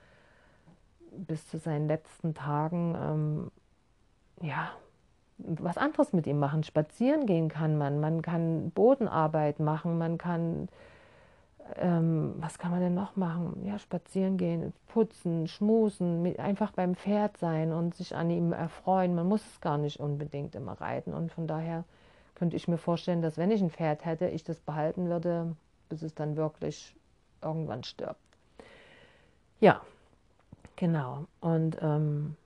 bis 1.10 1.48
zu 1.48 1.58
seinen 1.58 1.88
letzten 1.88 2.34
Tagen 2.34 2.94
ähm, 2.96 3.50
ja 4.40 4.70
was 5.38 5.78
anderes 5.78 6.12
mit 6.12 6.26
ihm 6.26 6.38
machen. 6.38 6.62
Spazieren 6.62 7.26
gehen 7.26 7.48
kann 7.48 7.76
man, 7.78 8.00
man 8.00 8.22
kann 8.22 8.70
Bodenarbeit 8.70 9.58
machen, 9.60 9.98
man 9.98 10.18
kann 10.18 10.68
ähm, 11.76 12.34
was 12.38 12.58
kann 12.58 12.70
man 12.70 12.80
denn 12.80 12.94
noch 12.94 13.16
machen? 13.16 13.62
Ja, 13.64 13.78
spazieren 13.78 14.36
gehen, 14.36 14.72
putzen, 14.88 15.46
schmusen, 15.46 16.22
mit, 16.22 16.38
einfach 16.38 16.72
beim 16.72 16.94
Pferd 16.94 17.36
sein 17.38 17.72
und 17.72 17.94
sich 17.94 18.14
an 18.14 18.30
ihm 18.30 18.52
erfreuen. 18.52 19.14
Man 19.14 19.26
muss 19.26 19.44
es 19.46 19.60
gar 19.60 19.78
nicht 19.78 20.00
unbedingt 20.00 20.54
immer 20.54 20.80
reiten. 20.80 21.14
Und 21.14 21.32
von 21.32 21.46
daher 21.46 21.84
könnte 22.34 22.56
ich 22.56 22.68
mir 22.68 22.78
vorstellen, 22.78 23.22
dass 23.22 23.38
wenn 23.38 23.50
ich 23.50 23.60
ein 23.60 23.70
Pferd 23.70 24.04
hätte, 24.04 24.28
ich 24.28 24.44
das 24.44 24.60
behalten 24.60 25.08
würde, 25.08 25.54
bis 25.88 26.02
es 26.02 26.14
dann 26.14 26.36
wirklich 26.36 26.94
irgendwann 27.42 27.84
stirbt. 27.84 28.20
Ja, 29.60 29.80
genau. 30.76 31.26
Und 31.40 31.76
ähm, 31.82 32.36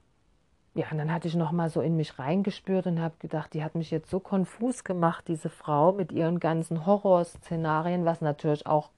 ja, 0.75 0.87
und 0.91 0.99
dann 0.99 1.13
hatte 1.13 1.29
ich 1.29 1.37
noch 1.37 1.53
mal 1.53 1.71
so 1.71 1.81
in 1.81 1.97
mich 1.97 2.19
reingespürt 2.19 2.87
und 2.89 3.01
habe 3.01 3.15
gedacht, 3.21 3.55
die 3.55 3.63
hat 3.63 3.77
mich 3.77 3.93
jetzt 3.93 4.11
so 4.11 4.19
konfus 4.19 4.83
gemacht, 4.83 5.29
diese 5.29 5.49
Frau 5.49 5.93
mit 5.93 6.11
ihren 6.11 6.41
ganzen 6.41 6.85
Horrorszenarien, 6.85 8.05
was 8.05 8.21
natürlich 8.21 8.67
auch 8.67 8.91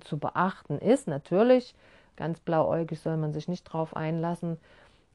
zu 0.00 0.18
beachten 0.18 0.78
ist. 0.78 1.08
Natürlich, 1.08 1.74
ganz 2.16 2.40
blauäugig 2.40 3.00
soll 3.00 3.16
man 3.16 3.32
sich 3.32 3.48
nicht 3.48 3.64
drauf 3.64 3.96
einlassen. 3.96 4.58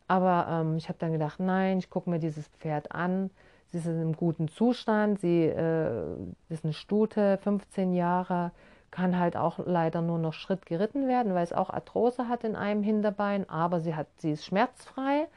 Aber 0.07 0.47
ähm, 0.49 0.77
ich 0.77 0.89
habe 0.89 0.99
dann 0.99 1.13
gedacht, 1.13 1.39
nein, 1.39 1.79
ich 1.79 1.89
gucke 1.89 2.09
mir 2.09 2.19
dieses 2.19 2.47
Pferd 2.59 2.91
an. 2.91 3.29
Sie 3.71 3.77
ist 3.77 3.85
in 3.85 4.01
einem 4.01 4.13
guten 4.13 4.49
Zustand. 4.49 5.21
Sie 5.21 5.45
äh, 5.45 6.15
ist 6.49 6.65
eine 6.65 6.73
Stute, 6.73 7.37
15 7.37 7.93
Jahre, 7.93 8.51
kann 8.91 9.17
halt 9.17 9.37
auch 9.37 9.59
leider 9.65 10.01
nur 10.01 10.19
noch 10.19 10.33
Schritt 10.33 10.65
geritten 10.65 11.07
werden, 11.07 11.33
weil 11.33 11.45
es 11.45 11.53
auch 11.53 11.69
Arthrose 11.69 12.27
hat 12.27 12.43
in 12.43 12.57
einem 12.57 12.83
Hinterbein. 12.83 13.49
Aber 13.49 13.79
sie, 13.79 13.95
hat, 13.95 14.07
sie 14.17 14.31
ist 14.31 14.43
schmerzfrei. 14.43 15.27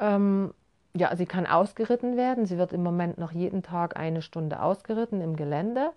Ähm, 0.00 0.54
ja, 0.96 1.14
sie 1.16 1.26
kann 1.26 1.46
ausgeritten 1.46 2.16
werden. 2.16 2.46
Sie 2.46 2.56
wird 2.56 2.72
im 2.72 2.82
Moment 2.82 3.18
noch 3.18 3.32
jeden 3.32 3.62
Tag 3.62 3.98
eine 3.98 4.22
Stunde 4.22 4.62
ausgeritten 4.62 5.20
im 5.20 5.36
Gelände. 5.36 5.90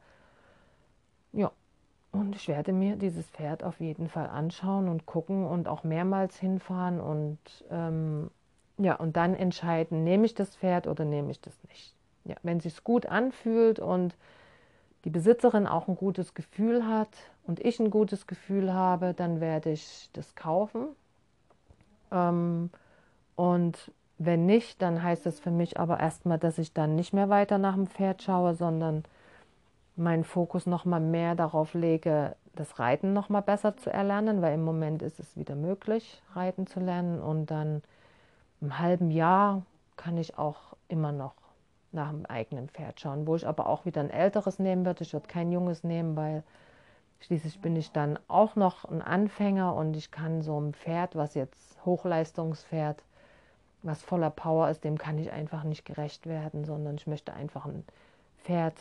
Ja, 1.31 1.51
und 2.12 2.36
ich 2.36 2.48
werde 2.48 2.74
mir 2.74 2.96
dieses 2.96 3.30
Pferd 3.30 3.63
auf 3.63 3.80
jeden 3.80 4.10
Fall 4.10 4.28
anschauen 4.28 4.88
und 4.88 5.06
gucken 5.06 5.46
und 5.46 5.67
auch 5.67 5.84
mehrmals 5.84 6.38
hinfahren 6.38 7.00
und 7.00 7.38
ähm, 7.70 8.32
ja, 8.78 8.96
und 8.96 9.17
dann 9.17 9.34
entscheiden, 9.34 10.04
nehme 10.04 10.26
ich 10.26 10.36
das 10.36 10.56
Pferd 10.56 10.88
oder 10.88 11.04
nehme 11.04 11.32
ich 11.32 11.41
das 11.41 11.58
nicht. 11.70 11.96
Ja, 12.26 12.36
wenn 12.43 12.58
es 12.58 12.63
sich 12.63 12.84
gut 12.84 13.06
anfühlt 13.06 13.80
und 13.80 14.15
die 15.06 15.10
Besitzerin 15.10 15.67
auch 15.67 15.88
ein 15.88 15.96
gutes 15.96 16.34
Gefühl 16.34 16.86
hat 16.86 17.10
und 17.43 17.60
ich 17.60 17.80
ein 17.80 17.89
gutes 17.89 18.28
Gefühl 18.28 18.74
habe, 18.74 19.13
dann 19.13 19.39
werde 19.39 19.72
ich 19.72 20.10
das 20.13 20.36
kaufen. 20.36 20.88
Ähm, 22.12 22.70
und 23.36 23.91
wenn 24.17 24.46
nicht, 24.46 24.82
dann 24.82 25.02
heißt 25.02 25.26
das 25.26 25.39
für 25.39 25.52
mich 25.52 25.80
aber 25.80 26.00
erstmal, 26.00 26.39
dass 26.39 26.58
ich 26.58 26.74
dann 26.74 26.96
nicht 26.96 27.13
mehr 27.13 27.30
weiter 27.30 27.58
nach 27.58 27.76
dem 27.76 27.88
Pferd 27.88 28.22
schaue, 28.24 28.56
sondern 28.56 29.04
meinen 29.97 30.23
Fokus 30.23 30.65
nochmal 30.65 30.99
mehr 30.99 31.36
darauf 31.36 31.73
lege, 31.73 32.36
das 32.55 32.79
Reiten 32.79 33.13
nochmal 33.13 33.41
besser 33.41 33.77
zu 33.77 33.91
erlernen, 33.91 34.41
weil 34.41 34.53
im 34.53 34.63
Moment 34.63 35.01
ist 35.01 35.19
es 35.19 35.36
wieder 35.38 35.55
möglich, 35.55 36.21
Reiten 36.33 36.67
zu 36.67 36.79
lernen. 36.79 37.19
Und 37.19 37.51
dann 37.51 37.81
im 38.62 38.79
halben 38.79 39.12
Jahr 39.12 39.63
kann 39.95 40.17
ich 40.17 40.38
auch 40.38 40.75
immer 40.88 41.12
noch 41.12 41.33
nach 41.91 42.10
dem 42.10 42.25
eigenen 42.25 42.69
Pferd 42.69 42.99
schauen, 42.99 43.27
wo 43.27 43.36
ich 43.36 43.47
aber 43.47 43.67
auch 43.67 43.86
wieder 43.86 44.01
ein 44.01 44.10
älteres 44.10 44.60
nehmen 44.60 44.86
würde. 44.86 45.03
Ich 45.03 45.13
würde 45.13 45.27
kein 45.27 45.51
junges 45.51 45.83
nehmen, 45.83 46.15
weil 46.15 46.43
schließlich 47.21 47.62
bin 47.62 47.75
ich 47.75 47.91
dann 47.91 48.19
auch 48.27 48.55
noch 48.55 48.86
ein 48.86 49.01
Anfänger 49.01 49.73
und 49.75 49.95
ich 49.95 50.12
kann 50.12 50.41
so 50.41 50.60
ein 50.60 50.73
Pferd, 50.73 51.15
was 51.15 51.33
jetzt 51.33 51.83
Hochleistungspferd, 51.86 53.03
was 53.83 54.03
voller 54.03 54.29
Power 54.29 54.69
ist, 54.69 54.83
dem 54.83 54.97
kann 54.97 55.17
ich 55.17 55.31
einfach 55.31 55.63
nicht 55.63 55.86
gerecht 55.86 56.27
werden, 56.27 56.65
sondern 56.65 56.95
ich 56.95 57.07
möchte 57.07 57.33
einfach 57.33 57.65
ein 57.65 57.86
Pferd, 58.43 58.75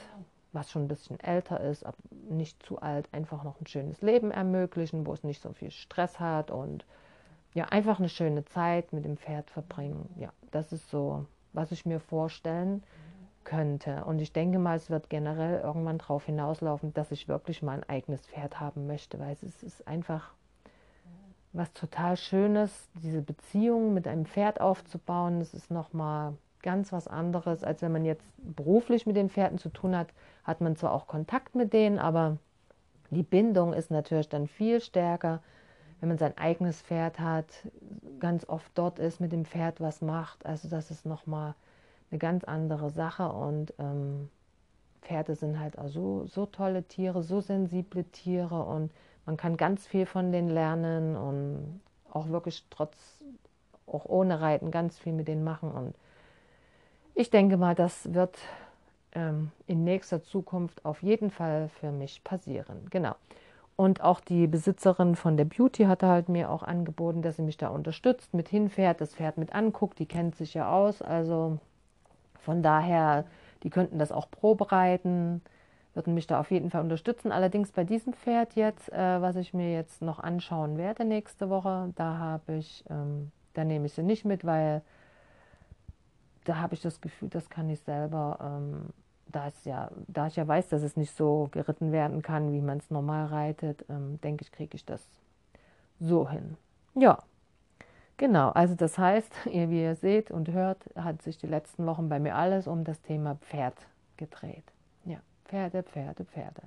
was 0.57 0.71
schon 0.71 0.87
ein 0.87 0.89
bisschen 0.89 1.21
älter 1.21 1.61
ist, 1.61 1.87
aber 1.87 1.97
nicht 2.11 2.61
zu 2.65 2.81
alt, 2.81 3.09
einfach 3.13 3.45
noch 3.45 3.61
ein 3.61 3.67
schönes 3.67 4.03
Leben 4.03 4.33
ermöglichen, 4.33 5.07
wo 5.07 5.13
es 5.13 5.23
nicht 5.23 5.41
so 5.41 5.53
viel 5.53 5.71
Stress 5.71 6.19
hat 6.19 6.51
und 6.51 6.85
ja, 7.55 7.67
einfach 7.67 8.01
eine 8.01 8.09
schöne 8.09 8.45
Zeit 8.45 8.93
mit 8.93 9.05
dem 9.05 9.17
Pferd 9.17 9.51
verbringen. 9.51 10.09
Ja, 10.19 10.31
das 10.51 10.73
ist 10.73 10.91
so, 10.91 11.27
was 11.53 11.71
ich 11.73 11.87
mir 11.87 12.01
vorstellen 12.01 12.83
könnte. 13.45 14.05
Und 14.05 14.21
ich 14.21 14.33
denke 14.33 14.59
mal, 14.59 14.77
es 14.77 14.91
wird 14.91 15.09
generell 15.09 15.61
irgendwann 15.61 15.99
darauf 15.99 16.27
hinauslaufen, 16.27 16.93
dass 16.93 17.13
ich 17.13 17.29
wirklich 17.29 17.63
mal 17.63 17.75
ein 17.75 17.89
eigenes 17.89 18.27
Pferd 18.27 18.61
haben 18.61 18.87
möchte, 18.87 19.19
weil 19.19 19.33
es 19.33 19.63
ist 19.63 19.87
einfach 19.87 20.35
was 21.53 21.73
total 21.73 22.17
Schönes, 22.17 22.91
diese 23.03 23.23
Beziehung 23.23 23.95
mit 23.95 24.07
einem 24.07 24.27
Pferd 24.27 24.61
aufzubauen. 24.61 25.41
Es 25.41 25.55
ist 25.55 25.71
nochmal 25.71 26.35
ganz 26.67 26.93
was 26.93 27.07
anderes, 27.07 27.63
als 27.63 27.81
wenn 27.81 27.93
man 27.93 28.05
jetzt 28.05 28.27
beruflich 28.39 29.07
mit 29.07 29.15
den 29.15 29.31
Pferden 29.31 29.57
zu 29.57 29.69
tun 29.69 29.97
hat. 29.97 30.09
Hat 30.43 30.61
man 30.61 30.75
zwar 30.75 30.93
auch 30.93 31.07
Kontakt 31.07 31.55
mit 31.55 31.73
denen, 31.73 32.01
aber 32.01 32.39
die 33.11 33.23
Bindung 33.23 33.73
ist 33.73 33.93
natürlich 33.93 34.29
dann 34.29 34.49
viel 34.49 34.81
stärker, 34.81 35.43
wenn 36.01 36.09
man 36.09 36.19
sein 36.19 36.37
eigenes 36.37 36.83
Pferd 36.83 37.21
hat, 37.21 37.47
ganz 38.19 38.49
oft 38.49 38.71
dort 38.75 38.99
ist, 38.99 39.21
mit 39.21 39.31
dem 39.31 39.45
Pferd 39.45 39.81
was 39.81 40.03
macht. 40.03 40.45
Also 40.45 40.69
das 40.69 40.91
ist 40.91 41.07
nochmal 41.07 41.55
eine 42.11 42.19
ganz 42.19 42.43
andere 42.43 42.91
Sache 42.91 43.31
und 43.31 43.73
ähm, 43.79 44.29
Pferde 45.03 45.37
sind 45.37 45.61
halt 45.61 45.79
auch 45.79 45.89
so, 45.89 46.27
so 46.27 46.47
tolle 46.47 46.83
Tiere, 46.83 47.23
so 47.23 47.41
sensible 47.41 48.05
Tiere 48.11 48.65
und 48.65 48.91
man 49.25 49.37
kann 49.37 49.57
ganz 49.57 49.87
viel 49.87 50.05
von 50.05 50.33
denen 50.33 50.49
lernen 50.49 51.17
und 51.17 51.81
auch 52.11 52.29
wirklich 52.29 52.65
trotz, 52.71 53.23
auch 53.87 54.05
ohne 54.07 54.41
Reiten 54.41 54.73
ganz 54.73 54.99
viel 54.99 55.13
mit 55.13 55.29
denen 55.29 55.45
machen. 55.45 55.71
Und 55.71 55.95
ich 57.17 57.31
denke 57.31 57.57
mal, 57.57 57.75
das 57.75 58.15
wird 58.15 58.39
ähm, 59.13 59.51
in 59.67 59.83
nächster 59.83 60.23
Zukunft 60.23 60.85
auf 60.85 61.03
jeden 61.03 61.31
Fall 61.31 61.69
für 61.81 61.91
mich 61.91 62.23
passieren. 62.23 62.87
Genau. 62.91 63.17
Und 63.75 64.01
auch 64.01 64.21
die 64.21 64.47
Besitzerin 64.47 65.17
von 65.17 65.37
der 65.37 65.45
Beauty 65.45 65.85
hatte 65.85 66.07
halt 66.07 66.29
mir 66.29 66.51
auch 66.51 66.63
angeboten, 66.63 67.23
dass 67.23 67.37
sie 67.37 67.43
mich 67.43 67.57
da 67.57 67.69
unterstützt, 67.69 68.33
mit 68.33 68.49
hinfährt, 68.49 69.01
das 69.01 69.15
Pferd 69.15 69.37
mit 69.37 69.55
anguckt, 69.55 69.99
die 69.99 70.07
kennt 70.07 70.37
sich 70.37 70.55
ja 70.55 70.71
aus. 70.71 71.03
Also 71.03 71.59
von 72.41 72.63
daher, 72.63 73.25
die 73.65 73.71
könnten 73.71 73.99
das 73.99 74.13
auch 74.13 74.31
probereiten 74.31 75.43
würden 75.97 76.15
mich 76.15 76.27
da 76.27 76.39
auf 76.39 76.51
jeden 76.51 76.71
Fall 76.71 76.83
unterstützen. 76.83 77.33
Allerdings 77.33 77.73
bei 77.73 77.83
diesem 77.83 78.13
Pferd 78.13 78.55
jetzt, 78.55 78.93
äh, 78.93 79.21
was 79.21 79.35
ich 79.37 79.55
mir 79.55 79.73
jetzt 79.73 80.03
noch 80.03 80.21
anschauen 80.21 80.77
werde 80.77 81.05
nächste 81.05 81.49
Woche, 81.49 81.93
da 81.97 82.19
habe 82.19 82.57
ich, 82.57 82.85
ähm, 82.91 83.33
da 83.55 83.65
nehme 83.65 83.87
ich 83.87 83.95
sie 83.95 84.03
nicht 84.03 84.25
mit, 84.25 84.45
weil 84.45 84.83
da 86.49 86.57
habe 86.57 86.75
ich 86.75 86.83
das 86.83 87.01
Gefühl, 87.01 87.29
das 87.29 87.51
kann 87.51 87.69
ich 87.69 87.81
selber, 87.81 88.39
ähm, 88.41 88.91
da, 89.27 89.49
ist 89.49 89.67
ja, 89.67 89.91
da 90.09 90.27
ich 90.27 90.37
ja 90.37 90.47
weiß, 90.47 90.69
dass 90.69 90.83
es 90.83 90.97
nicht 90.97 91.15
so 91.15 91.49
geritten 91.51 91.93
werden 91.93 92.23
kann, 92.23 92.53
wie 92.53 92.61
man 92.61 92.79
es 92.79 92.91
normal 92.91 93.27
reitet, 93.27 93.85
ähm, 93.89 94.21
denke 94.23 94.43
ich, 94.43 94.53
kriege 94.53 94.75
ich 94.75 94.85
das 94.85 95.07
so 96.01 96.29
hin. 96.29 96.57
Ja, 96.95 97.19
genau. 98.17 98.51
Also 98.51 98.75
das 98.75 98.99
heißt, 98.99 99.33
ihr, 99.53 99.71
wie 99.71 99.83
ihr 99.83 99.97
seht 99.97 100.31
und 100.31 100.49
hört, 100.51 100.79
hat 100.97 101.23
sich 101.23 101.39
die 101.39 101.47
letzten 101.47 101.87
Wochen 101.87 102.09
bei 102.09 102.19
mir 102.19 102.35
alles 102.37 102.67
um 102.67 102.85
das 102.85 103.01
Thema 103.03 103.37
Pferd 103.37 103.77
gedreht. 104.17 104.65
Pferde, 105.47 105.83
Pferde, 105.83 106.25
Pferde. 106.25 106.63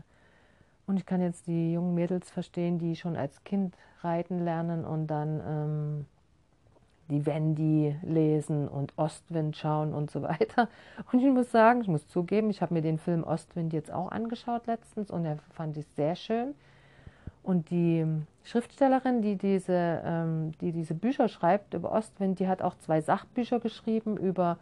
Und 0.87 0.97
ich 0.97 1.05
kann 1.05 1.21
jetzt 1.21 1.47
die 1.47 1.73
jungen 1.73 1.93
Mädels 1.93 2.31
verstehen, 2.31 2.79
die 2.79 2.95
schon 2.95 3.15
als 3.15 3.43
Kind 3.43 3.75
reiten 4.01 4.43
lernen 4.43 4.85
und 4.85 5.07
dann 5.07 5.41
ähm, 5.45 6.05
die 7.09 7.25
Wendy 7.25 7.95
lesen 8.03 8.67
und 8.67 8.93
Ostwind 8.97 9.57
schauen 9.57 9.93
und 9.93 10.11
so 10.11 10.21
weiter. 10.21 10.69
Und 11.11 11.19
ich 11.19 11.31
muss 11.31 11.51
sagen, 11.51 11.81
ich 11.81 11.87
muss 11.87 12.07
zugeben, 12.07 12.49
ich 12.49 12.61
habe 12.61 12.73
mir 12.73 12.81
den 12.81 12.99
Film 12.99 13.23
Ostwind 13.23 13.73
jetzt 13.73 13.91
auch 13.91 14.11
angeschaut 14.11 14.67
letztens 14.67 15.09
und 15.11 15.25
er 15.25 15.37
fand 15.53 15.77
ich 15.77 15.87
sehr 15.95 16.15
schön. 16.15 16.53
Und 17.41 17.69
die 17.71 18.05
Schriftstellerin, 18.43 19.21
die 19.21 19.35
diese, 19.35 20.01
ähm, 20.05 20.51
die 20.61 20.71
diese 20.71 20.93
Bücher 20.93 21.29
schreibt 21.29 21.73
über 21.73 21.91
Ostwind, 21.91 22.39
die 22.39 22.47
hat 22.47 22.61
auch 22.61 22.77
zwei 22.77 23.01
Sachbücher 23.01 23.59
geschrieben 23.59 24.17
über 24.17 24.57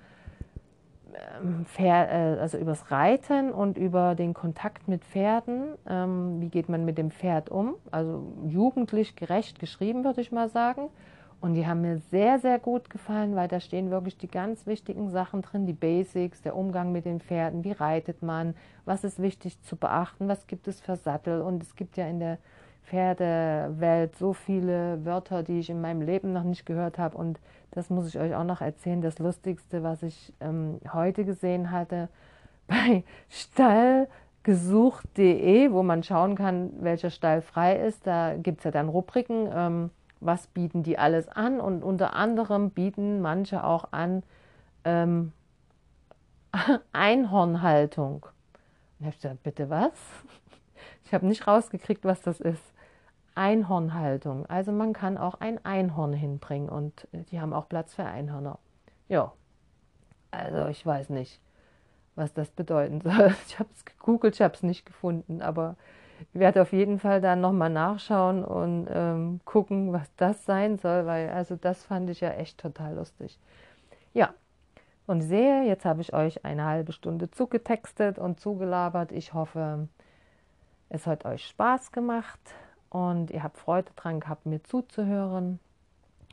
ähm, 1.44 1.66
äh, 1.78 1.92
also 1.92 2.58
übers 2.58 2.92
Reiten 2.92 3.52
und 3.52 3.78
über 3.78 4.16
den 4.16 4.34
Kontakt 4.34 4.88
mit 4.88 5.04
Pferden. 5.04 5.70
Ähm, 5.88 6.42
wie 6.42 6.50
geht 6.50 6.70
man 6.70 6.86
mit 6.86 6.98
dem 6.98 7.12
Pferd 7.12 7.50
um? 7.50 7.76
Also 7.92 8.24
jugendlich 8.46 9.16
gerecht 9.16 9.60
geschrieben, 9.60 10.04
würde 10.04 10.22
ich 10.22 10.32
mal 10.32 10.50
sagen. 10.50 10.90
Und 11.40 11.54
die 11.54 11.68
haben 11.68 11.82
mir 11.82 12.00
sehr, 12.10 12.40
sehr 12.40 12.58
gut 12.58 12.90
gefallen, 12.90 13.36
weil 13.36 13.48
da 13.48 13.60
stehen 13.60 13.92
wirklich 13.92 14.18
die 14.18 14.28
ganz 14.28 14.66
wichtigen 14.66 15.12
Sachen 15.12 15.44
drin, 15.44 15.68
die 15.68 15.74
Basics, 15.74 16.42
der 16.42 16.56
Umgang 16.56 16.92
mit 16.92 17.06
den 17.06 17.20
Pferden, 17.20 17.64
wie 17.64 17.74
reitet 17.74 18.24
man, 18.24 18.56
was 18.86 19.04
ist 19.04 19.22
wichtig 19.22 19.62
zu 19.62 19.76
beachten, 19.76 20.28
was 20.28 20.48
gibt 20.48 20.68
es 20.68 20.82
für 20.82 20.96
Sattel. 20.96 21.42
Und 21.42 21.62
es 21.62 21.76
gibt 21.76 21.96
ja 21.96 22.08
in 22.08 22.20
der 22.20 22.40
Pferdewelt 22.86 24.16
so 24.16 24.34
viele 24.34 25.06
Wörter, 25.06 25.44
die 25.44 25.60
ich 25.60 25.70
in 25.70 25.82
meinem 25.82 26.02
Leben 26.02 26.34
noch 26.34 26.44
nicht 26.44 26.66
gehört 26.66 26.98
habe. 26.98 27.16
Und 27.18 27.40
das 27.72 27.92
muss 27.92 28.08
ich 28.08 28.18
euch 28.18 28.34
auch 28.34 28.46
noch 28.46 28.62
erzählen. 28.62 29.02
Das 29.02 29.20
Lustigste, 29.20 29.84
was 29.84 30.02
ich 30.04 30.34
ähm, 30.40 30.80
heute 30.92 31.24
gesehen 31.24 31.70
hatte 31.72 32.10
bei 32.68 33.04
stallgesucht.de, 33.30 35.72
wo 35.72 35.84
man 35.84 36.02
schauen 36.02 36.36
kann, 36.36 36.72
welcher 36.80 37.10
Stall 37.10 37.42
frei 37.42 37.76
ist. 37.76 38.08
Da 38.08 38.36
gibt 38.36 38.60
es 38.60 38.64
ja 38.64 38.72
dann 38.72 38.88
Rubriken, 38.90 39.50
ähm, 39.54 39.90
was 40.20 40.48
bieten 40.48 40.84
die 40.84 40.98
alles 40.98 41.28
an. 41.28 41.60
Und 41.60 41.84
unter 41.84 42.14
anderem 42.14 42.72
bieten 42.72 43.22
manche 43.22 43.64
auch 43.64 43.92
an 43.92 44.24
ähm, 44.84 45.34
Einhornhaltung. 46.94 48.26
Und 49.00 49.08
ich 49.08 49.16
gesagt, 49.16 49.44
bitte 49.44 49.70
was? 49.70 49.92
Ich 51.04 51.14
habe 51.14 51.26
nicht 51.26 51.48
rausgekriegt, 51.48 52.04
was 52.04 52.22
das 52.22 52.42
ist. 52.42 52.62
Einhornhaltung. 53.34 54.46
Also 54.48 54.74
man 54.74 54.92
kann 54.92 55.18
auch 55.18 55.36
ein 55.36 55.64
Einhorn 55.64 56.12
hinbringen 56.12 56.68
und 56.68 57.08
die 57.14 57.40
haben 57.40 57.54
auch 57.54 57.70
Platz 57.70 57.94
für 57.94 58.04
Einhörner. 58.04 58.60
Ja, 59.08 59.32
also 60.32 60.68
ich 60.68 60.86
weiß 60.86 61.10
nicht, 61.10 61.40
was 62.16 62.34
das 62.34 62.50
bedeuten 62.50 63.00
soll. 63.04 63.34
Ich 63.48 63.60
habe 63.60 63.70
es 63.74 63.86
gegoogelt, 63.86 64.36
ich 64.36 64.42
habe 64.42 64.56
es 64.56 64.64
nicht 64.64 64.86
gefunden, 64.86 65.42
aber 65.42 65.76
werde 66.34 66.62
auf 66.62 66.74
jeden 66.74 67.00
Fall 67.00 67.22
dann 67.22 67.42
nochmal 67.42 67.70
nachschauen 67.70 68.44
und 68.44 68.88
ähm, 68.92 69.40
gucken, 69.46 69.94
was 69.94 70.10
das 70.16 70.46
sein 70.46 70.78
soll, 70.78 71.06
weil 71.06 71.30
also 71.30 71.56
das 71.56 71.84
fand 71.84 72.10
ich 72.10 72.22
ja 72.22 72.32
echt 72.32 72.60
total 72.60 72.96
lustig. 72.96 73.40
Ja, 74.14 74.34
und 75.08 75.22
sehe, 75.22 75.64
jetzt 75.64 75.86
habe 75.86 76.02
ich 76.02 76.14
euch 76.14 76.44
eine 76.44 76.66
halbe 76.66 76.92
Stunde 76.92 77.32
zugetextet 77.32 78.20
und 78.20 78.40
zugelabert. 78.40 79.12
Ich 79.12 79.34
hoffe, 79.34 79.88
es 80.90 81.08
hat 81.08 81.26
euch 81.26 81.46
Spaß 81.48 81.92
gemacht 81.92 82.40
und 82.90 83.32
ihr 83.32 83.42
habt 83.42 83.58
Freude 83.58 83.92
dran 83.96 84.20
gehabt, 84.20 84.46
mir 84.46 84.64
zuzuhören. 84.64 85.60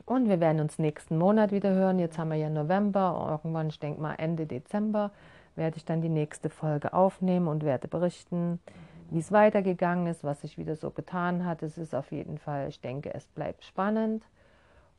Und 0.05 0.29
wir 0.29 0.39
werden 0.39 0.59
uns 0.61 0.77
nächsten 0.77 1.17
Monat 1.17 1.51
wieder 1.51 1.73
hören. 1.73 1.99
Jetzt 1.99 2.17
haben 2.17 2.29
wir 2.29 2.37
ja 2.37 2.49
November, 2.49 3.27
irgendwann, 3.29 3.69
ich 3.69 3.79
denke 3.79 4.01
mal 4.01 4.15
Ende 4.15 4.45
Dezember, 4.45 5.11
werde 5.55 5.77
ich 5.77 5.85
dann 5.85 6.01
die 6.01 6.09
nächste 6.09 6.49
Folge 6.49 6.93
aufnehmen 6.93 7.47
und 7.47 7.63
werde 7.63 7.87
berichten, 7.87 8.59
wie 9.11 9.19
es 9.19 9.31
weitergegangen 9.31 10.07
ist, 10.07 10.23
was 10.23 10.41
sich 10.41 10.57
wieder 10.57 10.75
so 10.75 10.91
getan 10.91 11.45
hat. 11.45 11.63
Es 11.63 11.77
ist 11.77 11.93
auf 11.93 12.11
jeden 12.11 12.37
Fall, 12.37 12.69
ich 12.69 12.81
denke, 12.81 13.13
es 13.13 13.27
bleibt 13.27 13.63
spannend. 13.63 14.23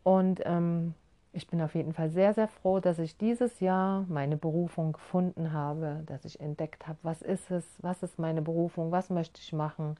Und 0.03 0.41
ähm, 0.45 0.95
ich 1.33 1.49
bin 1.49 1.61
auf 1.61 1.75
jeden 1.75 1.93
Fall 1.93 2.11
sehr, 2.11 2.33
sehr 2.33 2.49
froh, 2.49 2.81
dass 2.81 2.99
ich 2.99 3.17
dieses 3.17 3.61
Jahr 3.61 4.05
meine 4.09 4.37
Berufung 4.37 4.93
gefunden 4.93 5.53
habe, 5.53 6.03
dass 6.07 6.25
ich 6.25 6.41
entdeckt 6.41 6.87
habe, 6.87 6.99
was 7.03 7.23
ist 7.23 7.51
es, 7.51 7.67
was 7.83 8.03
ist 8.03 8.19
meine 8.19 8.43
Berufung, 8.43 8.91
was 8.93 9.11
möchte 9.11 9.41
ich 9.41 9.53
machen 9.53 9.97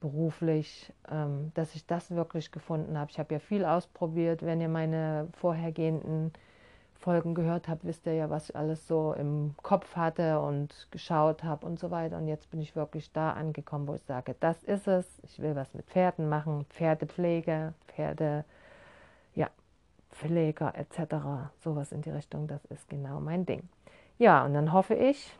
beruflich, 0.00 0.92
ähm, 1.10 1.52
dass 1.54 1.74
ich 1.74 1.86
das 1.86 2.10
wirklich 2.10 2.50
gefunden 2.52 2.98
habe. 2.98 3.10
Ich 3.10 3.18
habe 3.18 3.34
ja 3.34 3.40
viel 3.40 3.64
ausprobiert. 3.64 4.44
Wenn 4.44 4.60
ihr 4.60 4.68
meine 4.68 5.28
vorhergehenden 5.38 6.32
Folgen 7.06 7.36
gehört 7.36 7.68
habt, 7.68 7.84
wisst 7.84 8.04
ihr 8.06 8.14
ja, 8.14 8.30
was 8.30 8.50
ich 8.50 8.56
alles 8.56 8.88
so 8.88 9.12
im 9.12 9.54
Kopf 9.62 9.94
hatte 9.94 10.40
und 10.40 10.88
geschaut 10.90 11.44
habe 11.44 11.64
und 11.64 11.78
so 11.78 11.92
weiter. 11.92 12.16
Und 12.16 12.26
jetzt 12.26 12.50
bin 12.50 12.60
ich 12.60 12.74
wirklich 12.74 13.12
da 13.12 13.30
angekommen, 13.30 13.86
wo 13.86 13.94
ich 13.94 14.02
sage, 14.02 14.34
das 14.40 14.64
ist 14.64 14.88
es. 14.88 15.06
Ich 15.22 15.40
will 15.40 15.54
was 15.54 15.72
mit 15.72 15.86
Pferden 15.86 16.28
machen, 16.28 16.66
Pferdepflege, 16.70 17.74
Pferde, 17.86 18.44
ja, 19.36 19.48
Pfleger 20.10 20.74
etc. 20.74 21.14
Sowas 21.62 21.92
in 21.92 22.02
die 22.02 22.10
Richtung, 22.10 22.48
das 22.48 22.64
ist 22.64 22.88
genau 22.88 23.20
mein 23.20 23.46
Ding. 23.46 23.68
Ja, 24.18 24.44
und 24.44 24.54
dann 24.54 24.72
hoffe 24.72 24.94
ich, 24.94 25.32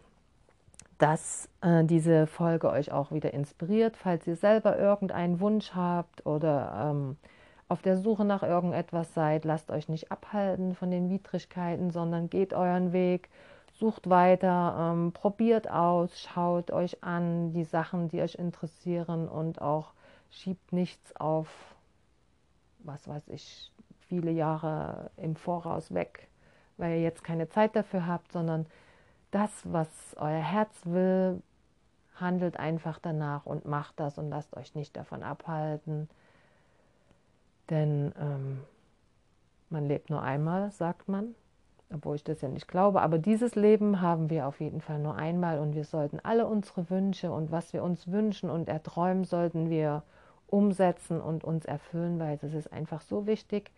dass 0.99 1.49
äh, 1.63 1.83
diese 1.83 2.29
Folge 2.29 2.71
euch 2.71 2.93
auch 2.93 3.11
wieder 3.11 3.35
inspiriert, 3.35 3.97
falls 3.97 4.25
ihr 4.29 4.37
selber 4.37 4.79
irgendeinen 4.79 5.41
Wunsch 5.41 5.75
habt 5.75 6.25
oder 6.27 6.93
ähm, 6.93 7.17
auf 7.69 7.83
der 7.83 7.97
Suche 7.97 8.25
nach 8.25 8.43
irgendetwas 8.43 9.13
seid, 9.15 9.45
lasst 9.45 9.71
euch 9.71 9.89
nicht 9.89 10.13
abhalten 10.13 10.75
von 10.75 10.91
den 10.91 11.11
Widrigkeiten, 11.11 11.91
sondern 11.91 12.31
geht 12.31 12.55
euren 12.55 12.93
Weg, 12.93 13.29
sucht 13.73 14.09
weiter, 14.09 14.93
ähm, 14.93 15.13
probiert 15.13 15.71
aus, 15.71 16.21
schaut 16.21 16.71
euch 16.71 17.03
an 17.03 17.53
die 17.53 17.65
Sachen, 17.65 18.09
die 18.09 18.23
euch 18.23 18.37
interessieren 18.37 19.29
und 19.29 19.61
auch 19.61 19.93
schiebt 20.31 20.73
nichts 20.73 21.15
auf, 21.17 21.49
was 22.79 23.09
weiß 23.09 23.29
ich, 23.29 23.73
viele 24.09 24.31
Jahre 24.31 25.11
im 25.17 25.35
Voraus 25.35 25.93
weg, 25.93 26.29
weil 26.77 26.93
ihr 26.93 27.03
jetzt 27.03 27.25
keine 27.25 27.49
Zeit 27.49 27.75
dafür 27.75 28.07
habt, 28.07 28.33
sondern 28.33 28.67
das, 29.31 29.51
was 29.65 29.89
euer 30.17 30.41
Herz 30.41 30.73
will, 30.85 31.43
handelt 32.15 32.59
einfach 32.59 32.99
danach 32.99 33.45
und 33.45 33.67
macht 33.67 33.99
das 34.01 34.19
und 34.19 34.31
lasst 34.31 34.57
euch 34.57 34.75
nicht 34.75 34.97
davon 34.97 35.23
abhalten. 35.23 36.09
Denn 37.71 38.13
ähm, 38.19 38.61
man 39.71 39.87
lebt 39.87 40.11
nur 40.11 40.23
einmal, 40.23 40.71
sagt 40.71 41.09
man, 41.09 41.35
obwohl 41.93 42.17
ich 42.17 42.25
das 42.25 42.41
ja 42.41 42.49
nicht 42.49 42.69
glaube. 42.69 43.03
Aber 43.03 43.19
dieses 43.19 43.55
Leben 43.55 44.01
haben 44.01 44.31
wir 44.31 44.47
auf 44.47 44.61
jeden 44.61 44.81
Fall 44.81 44.99
nur 44.99 45.17
einmal 45.17 45.59
und 45.59 45.75
wir 45.75 45.85
sollten 45.85 46.21
alle 46.23 46.47
unsere 46.47 46.89
Wünsche 46.91 47.31
und 47.31 47.51
was 47.51 47.73
wir 47.73 47.83
uns 47.83 48.11
wünschen 48.11 48.51
und 48.51 48.69
erträumen, 48.69 49.25
sollten 49.25 49.71
wir 49.71 50.03
umsetzen 50.49 51.21
und 51.21 51.45
uns 51.45 51.65
erfüllen, 51.65 52.19
weil 52.19 52.37
das 52.39 52.55
ist 52.55 52.73
einfach 52.73 53.01
so 53.01 53.27
wichtig. 53.27 53.71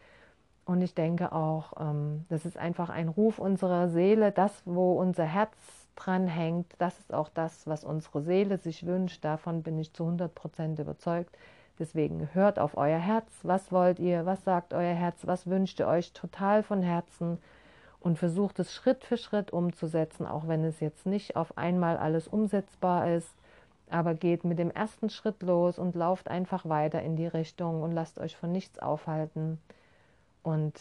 Und 0.65 0.83
ich 0.83 0.95
denke 0.95 1.33
auch, 1.33 1.73
ähm, 1.81 2.27
das 2.29 2.45
ist 2.45 2.59
einfach 2.59 2.91
ein 2.91 3.09
Ruf 3.09 3.39
unserer 3.39 3.89
Seele, 3.89 4.33
das, 4.33 4.63
wo 4.67 4.93
unser 4.93 5.25
Herz 5.25 5.57
dran 5.97 6.29
hängt, 6.29 6.67
das 6.79 6.99
ist 6.99 7.13
auch 7.13 7.31
das, 7.31 7.67
was 7.67 7.85
unsere 7.85 8.21
Seele 8.23 8.59
sich 8.59 8.87
wünscht. 8.87 9.25
Davon 9.25 9.63
bin 9.63 9.79
ich 9.79 9.95
zu 9.95 10.05
100 10.05 10.35
Prozent 10.35 10.79
überzeugt. 10.79 11.37
Deswegen 11.79 12.29
hört 12.33 12.59
auf 12.59 12.77
euer 12.77 12.99
Herz. 12.99 13.31
Was 13.43 13.71
wollt 13.71 13.99
ihr? 13.99 14.27
Was 14.27 14.45
sagt 14.45 14.75
euer 14.75 14.95
Herz? 14.95 15.27
Was 15.27 15.47
wünscht 15.47 15.81
ihr 15.81 15.87
euch 15.87 16.13
total 16.13 16.63
von 16.63 16.83
Herzen? 16.83 17.39
Und 18.01 18.19
versucht 18.19 18.59
es 18.59 18.73
Schritt 18.73 19.05
für 19.05 19.17
Schritt 19.17 19.53
umzusetzen, 19.53 20.27
auch 20.27 20.47
wenn 20.47 20.65
es 20.65 20.81
jetzt 20.81 21.07
nicht 21.07 21.37
auf 21.37 21.59
einmal 21.59 21.97
alles 21.97 22.29
umsetzbar 22.29 23.13
ist. 23.13 23.35
Aber 23.91 24.15
geht 24.15 24.45
mit 24.45 24.59
dem 24.59 24.71
ersten 24.71 25.11
Schritt 25.11 25.43
los 25.43 25.79
und 25.79 25.95
lauft 25.95 26.29
einfach 26.29 26.69
weiter 26.69 27.03
in 27.03 27.17
die 27.17 27.27
Richtung 27.27 27.83
und 27.83 27.93
lasst 27.93 28.19
euch 28.19 28.37
von 28.37 28.53
nichts 28.53 28.79
aufhalten 28.79 29.59
und 30.43 30.75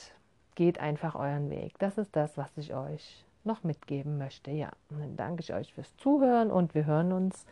geht 0.55 0.79
einfach 0.79 1.15
euren 1.15 1.49
Weg. 1.49 1.77
Das 1.79 1.97
ist 1.97 2.15
das, 2.15 2.37
was 2.37 2.55
ich 2.57 2.73
euch 2.73 3.25
noch 3.43 3.63
mitgeben 3.63 4.17
möchte. 4.17 4.51
Ja, 4.51 4.69
und 4.89 4.99
dann 4.99 5.15
danke 5.15 5.41
ich 5.41 5.53
euch 5.53 5.73
fürs 5.73 5.95
Zuhören 5.97 6.51
und 6.51 6.75
wir 6.75 6.85
hören 6.85 7.13
uns 7.13 7.45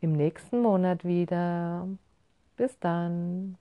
im 0.00 0.12
nächsten 0.12 0.60
Monat 0.60 1.04
wieder. 1.04 1.88
Bis 2.58 2.78
dann. 2.78 3.56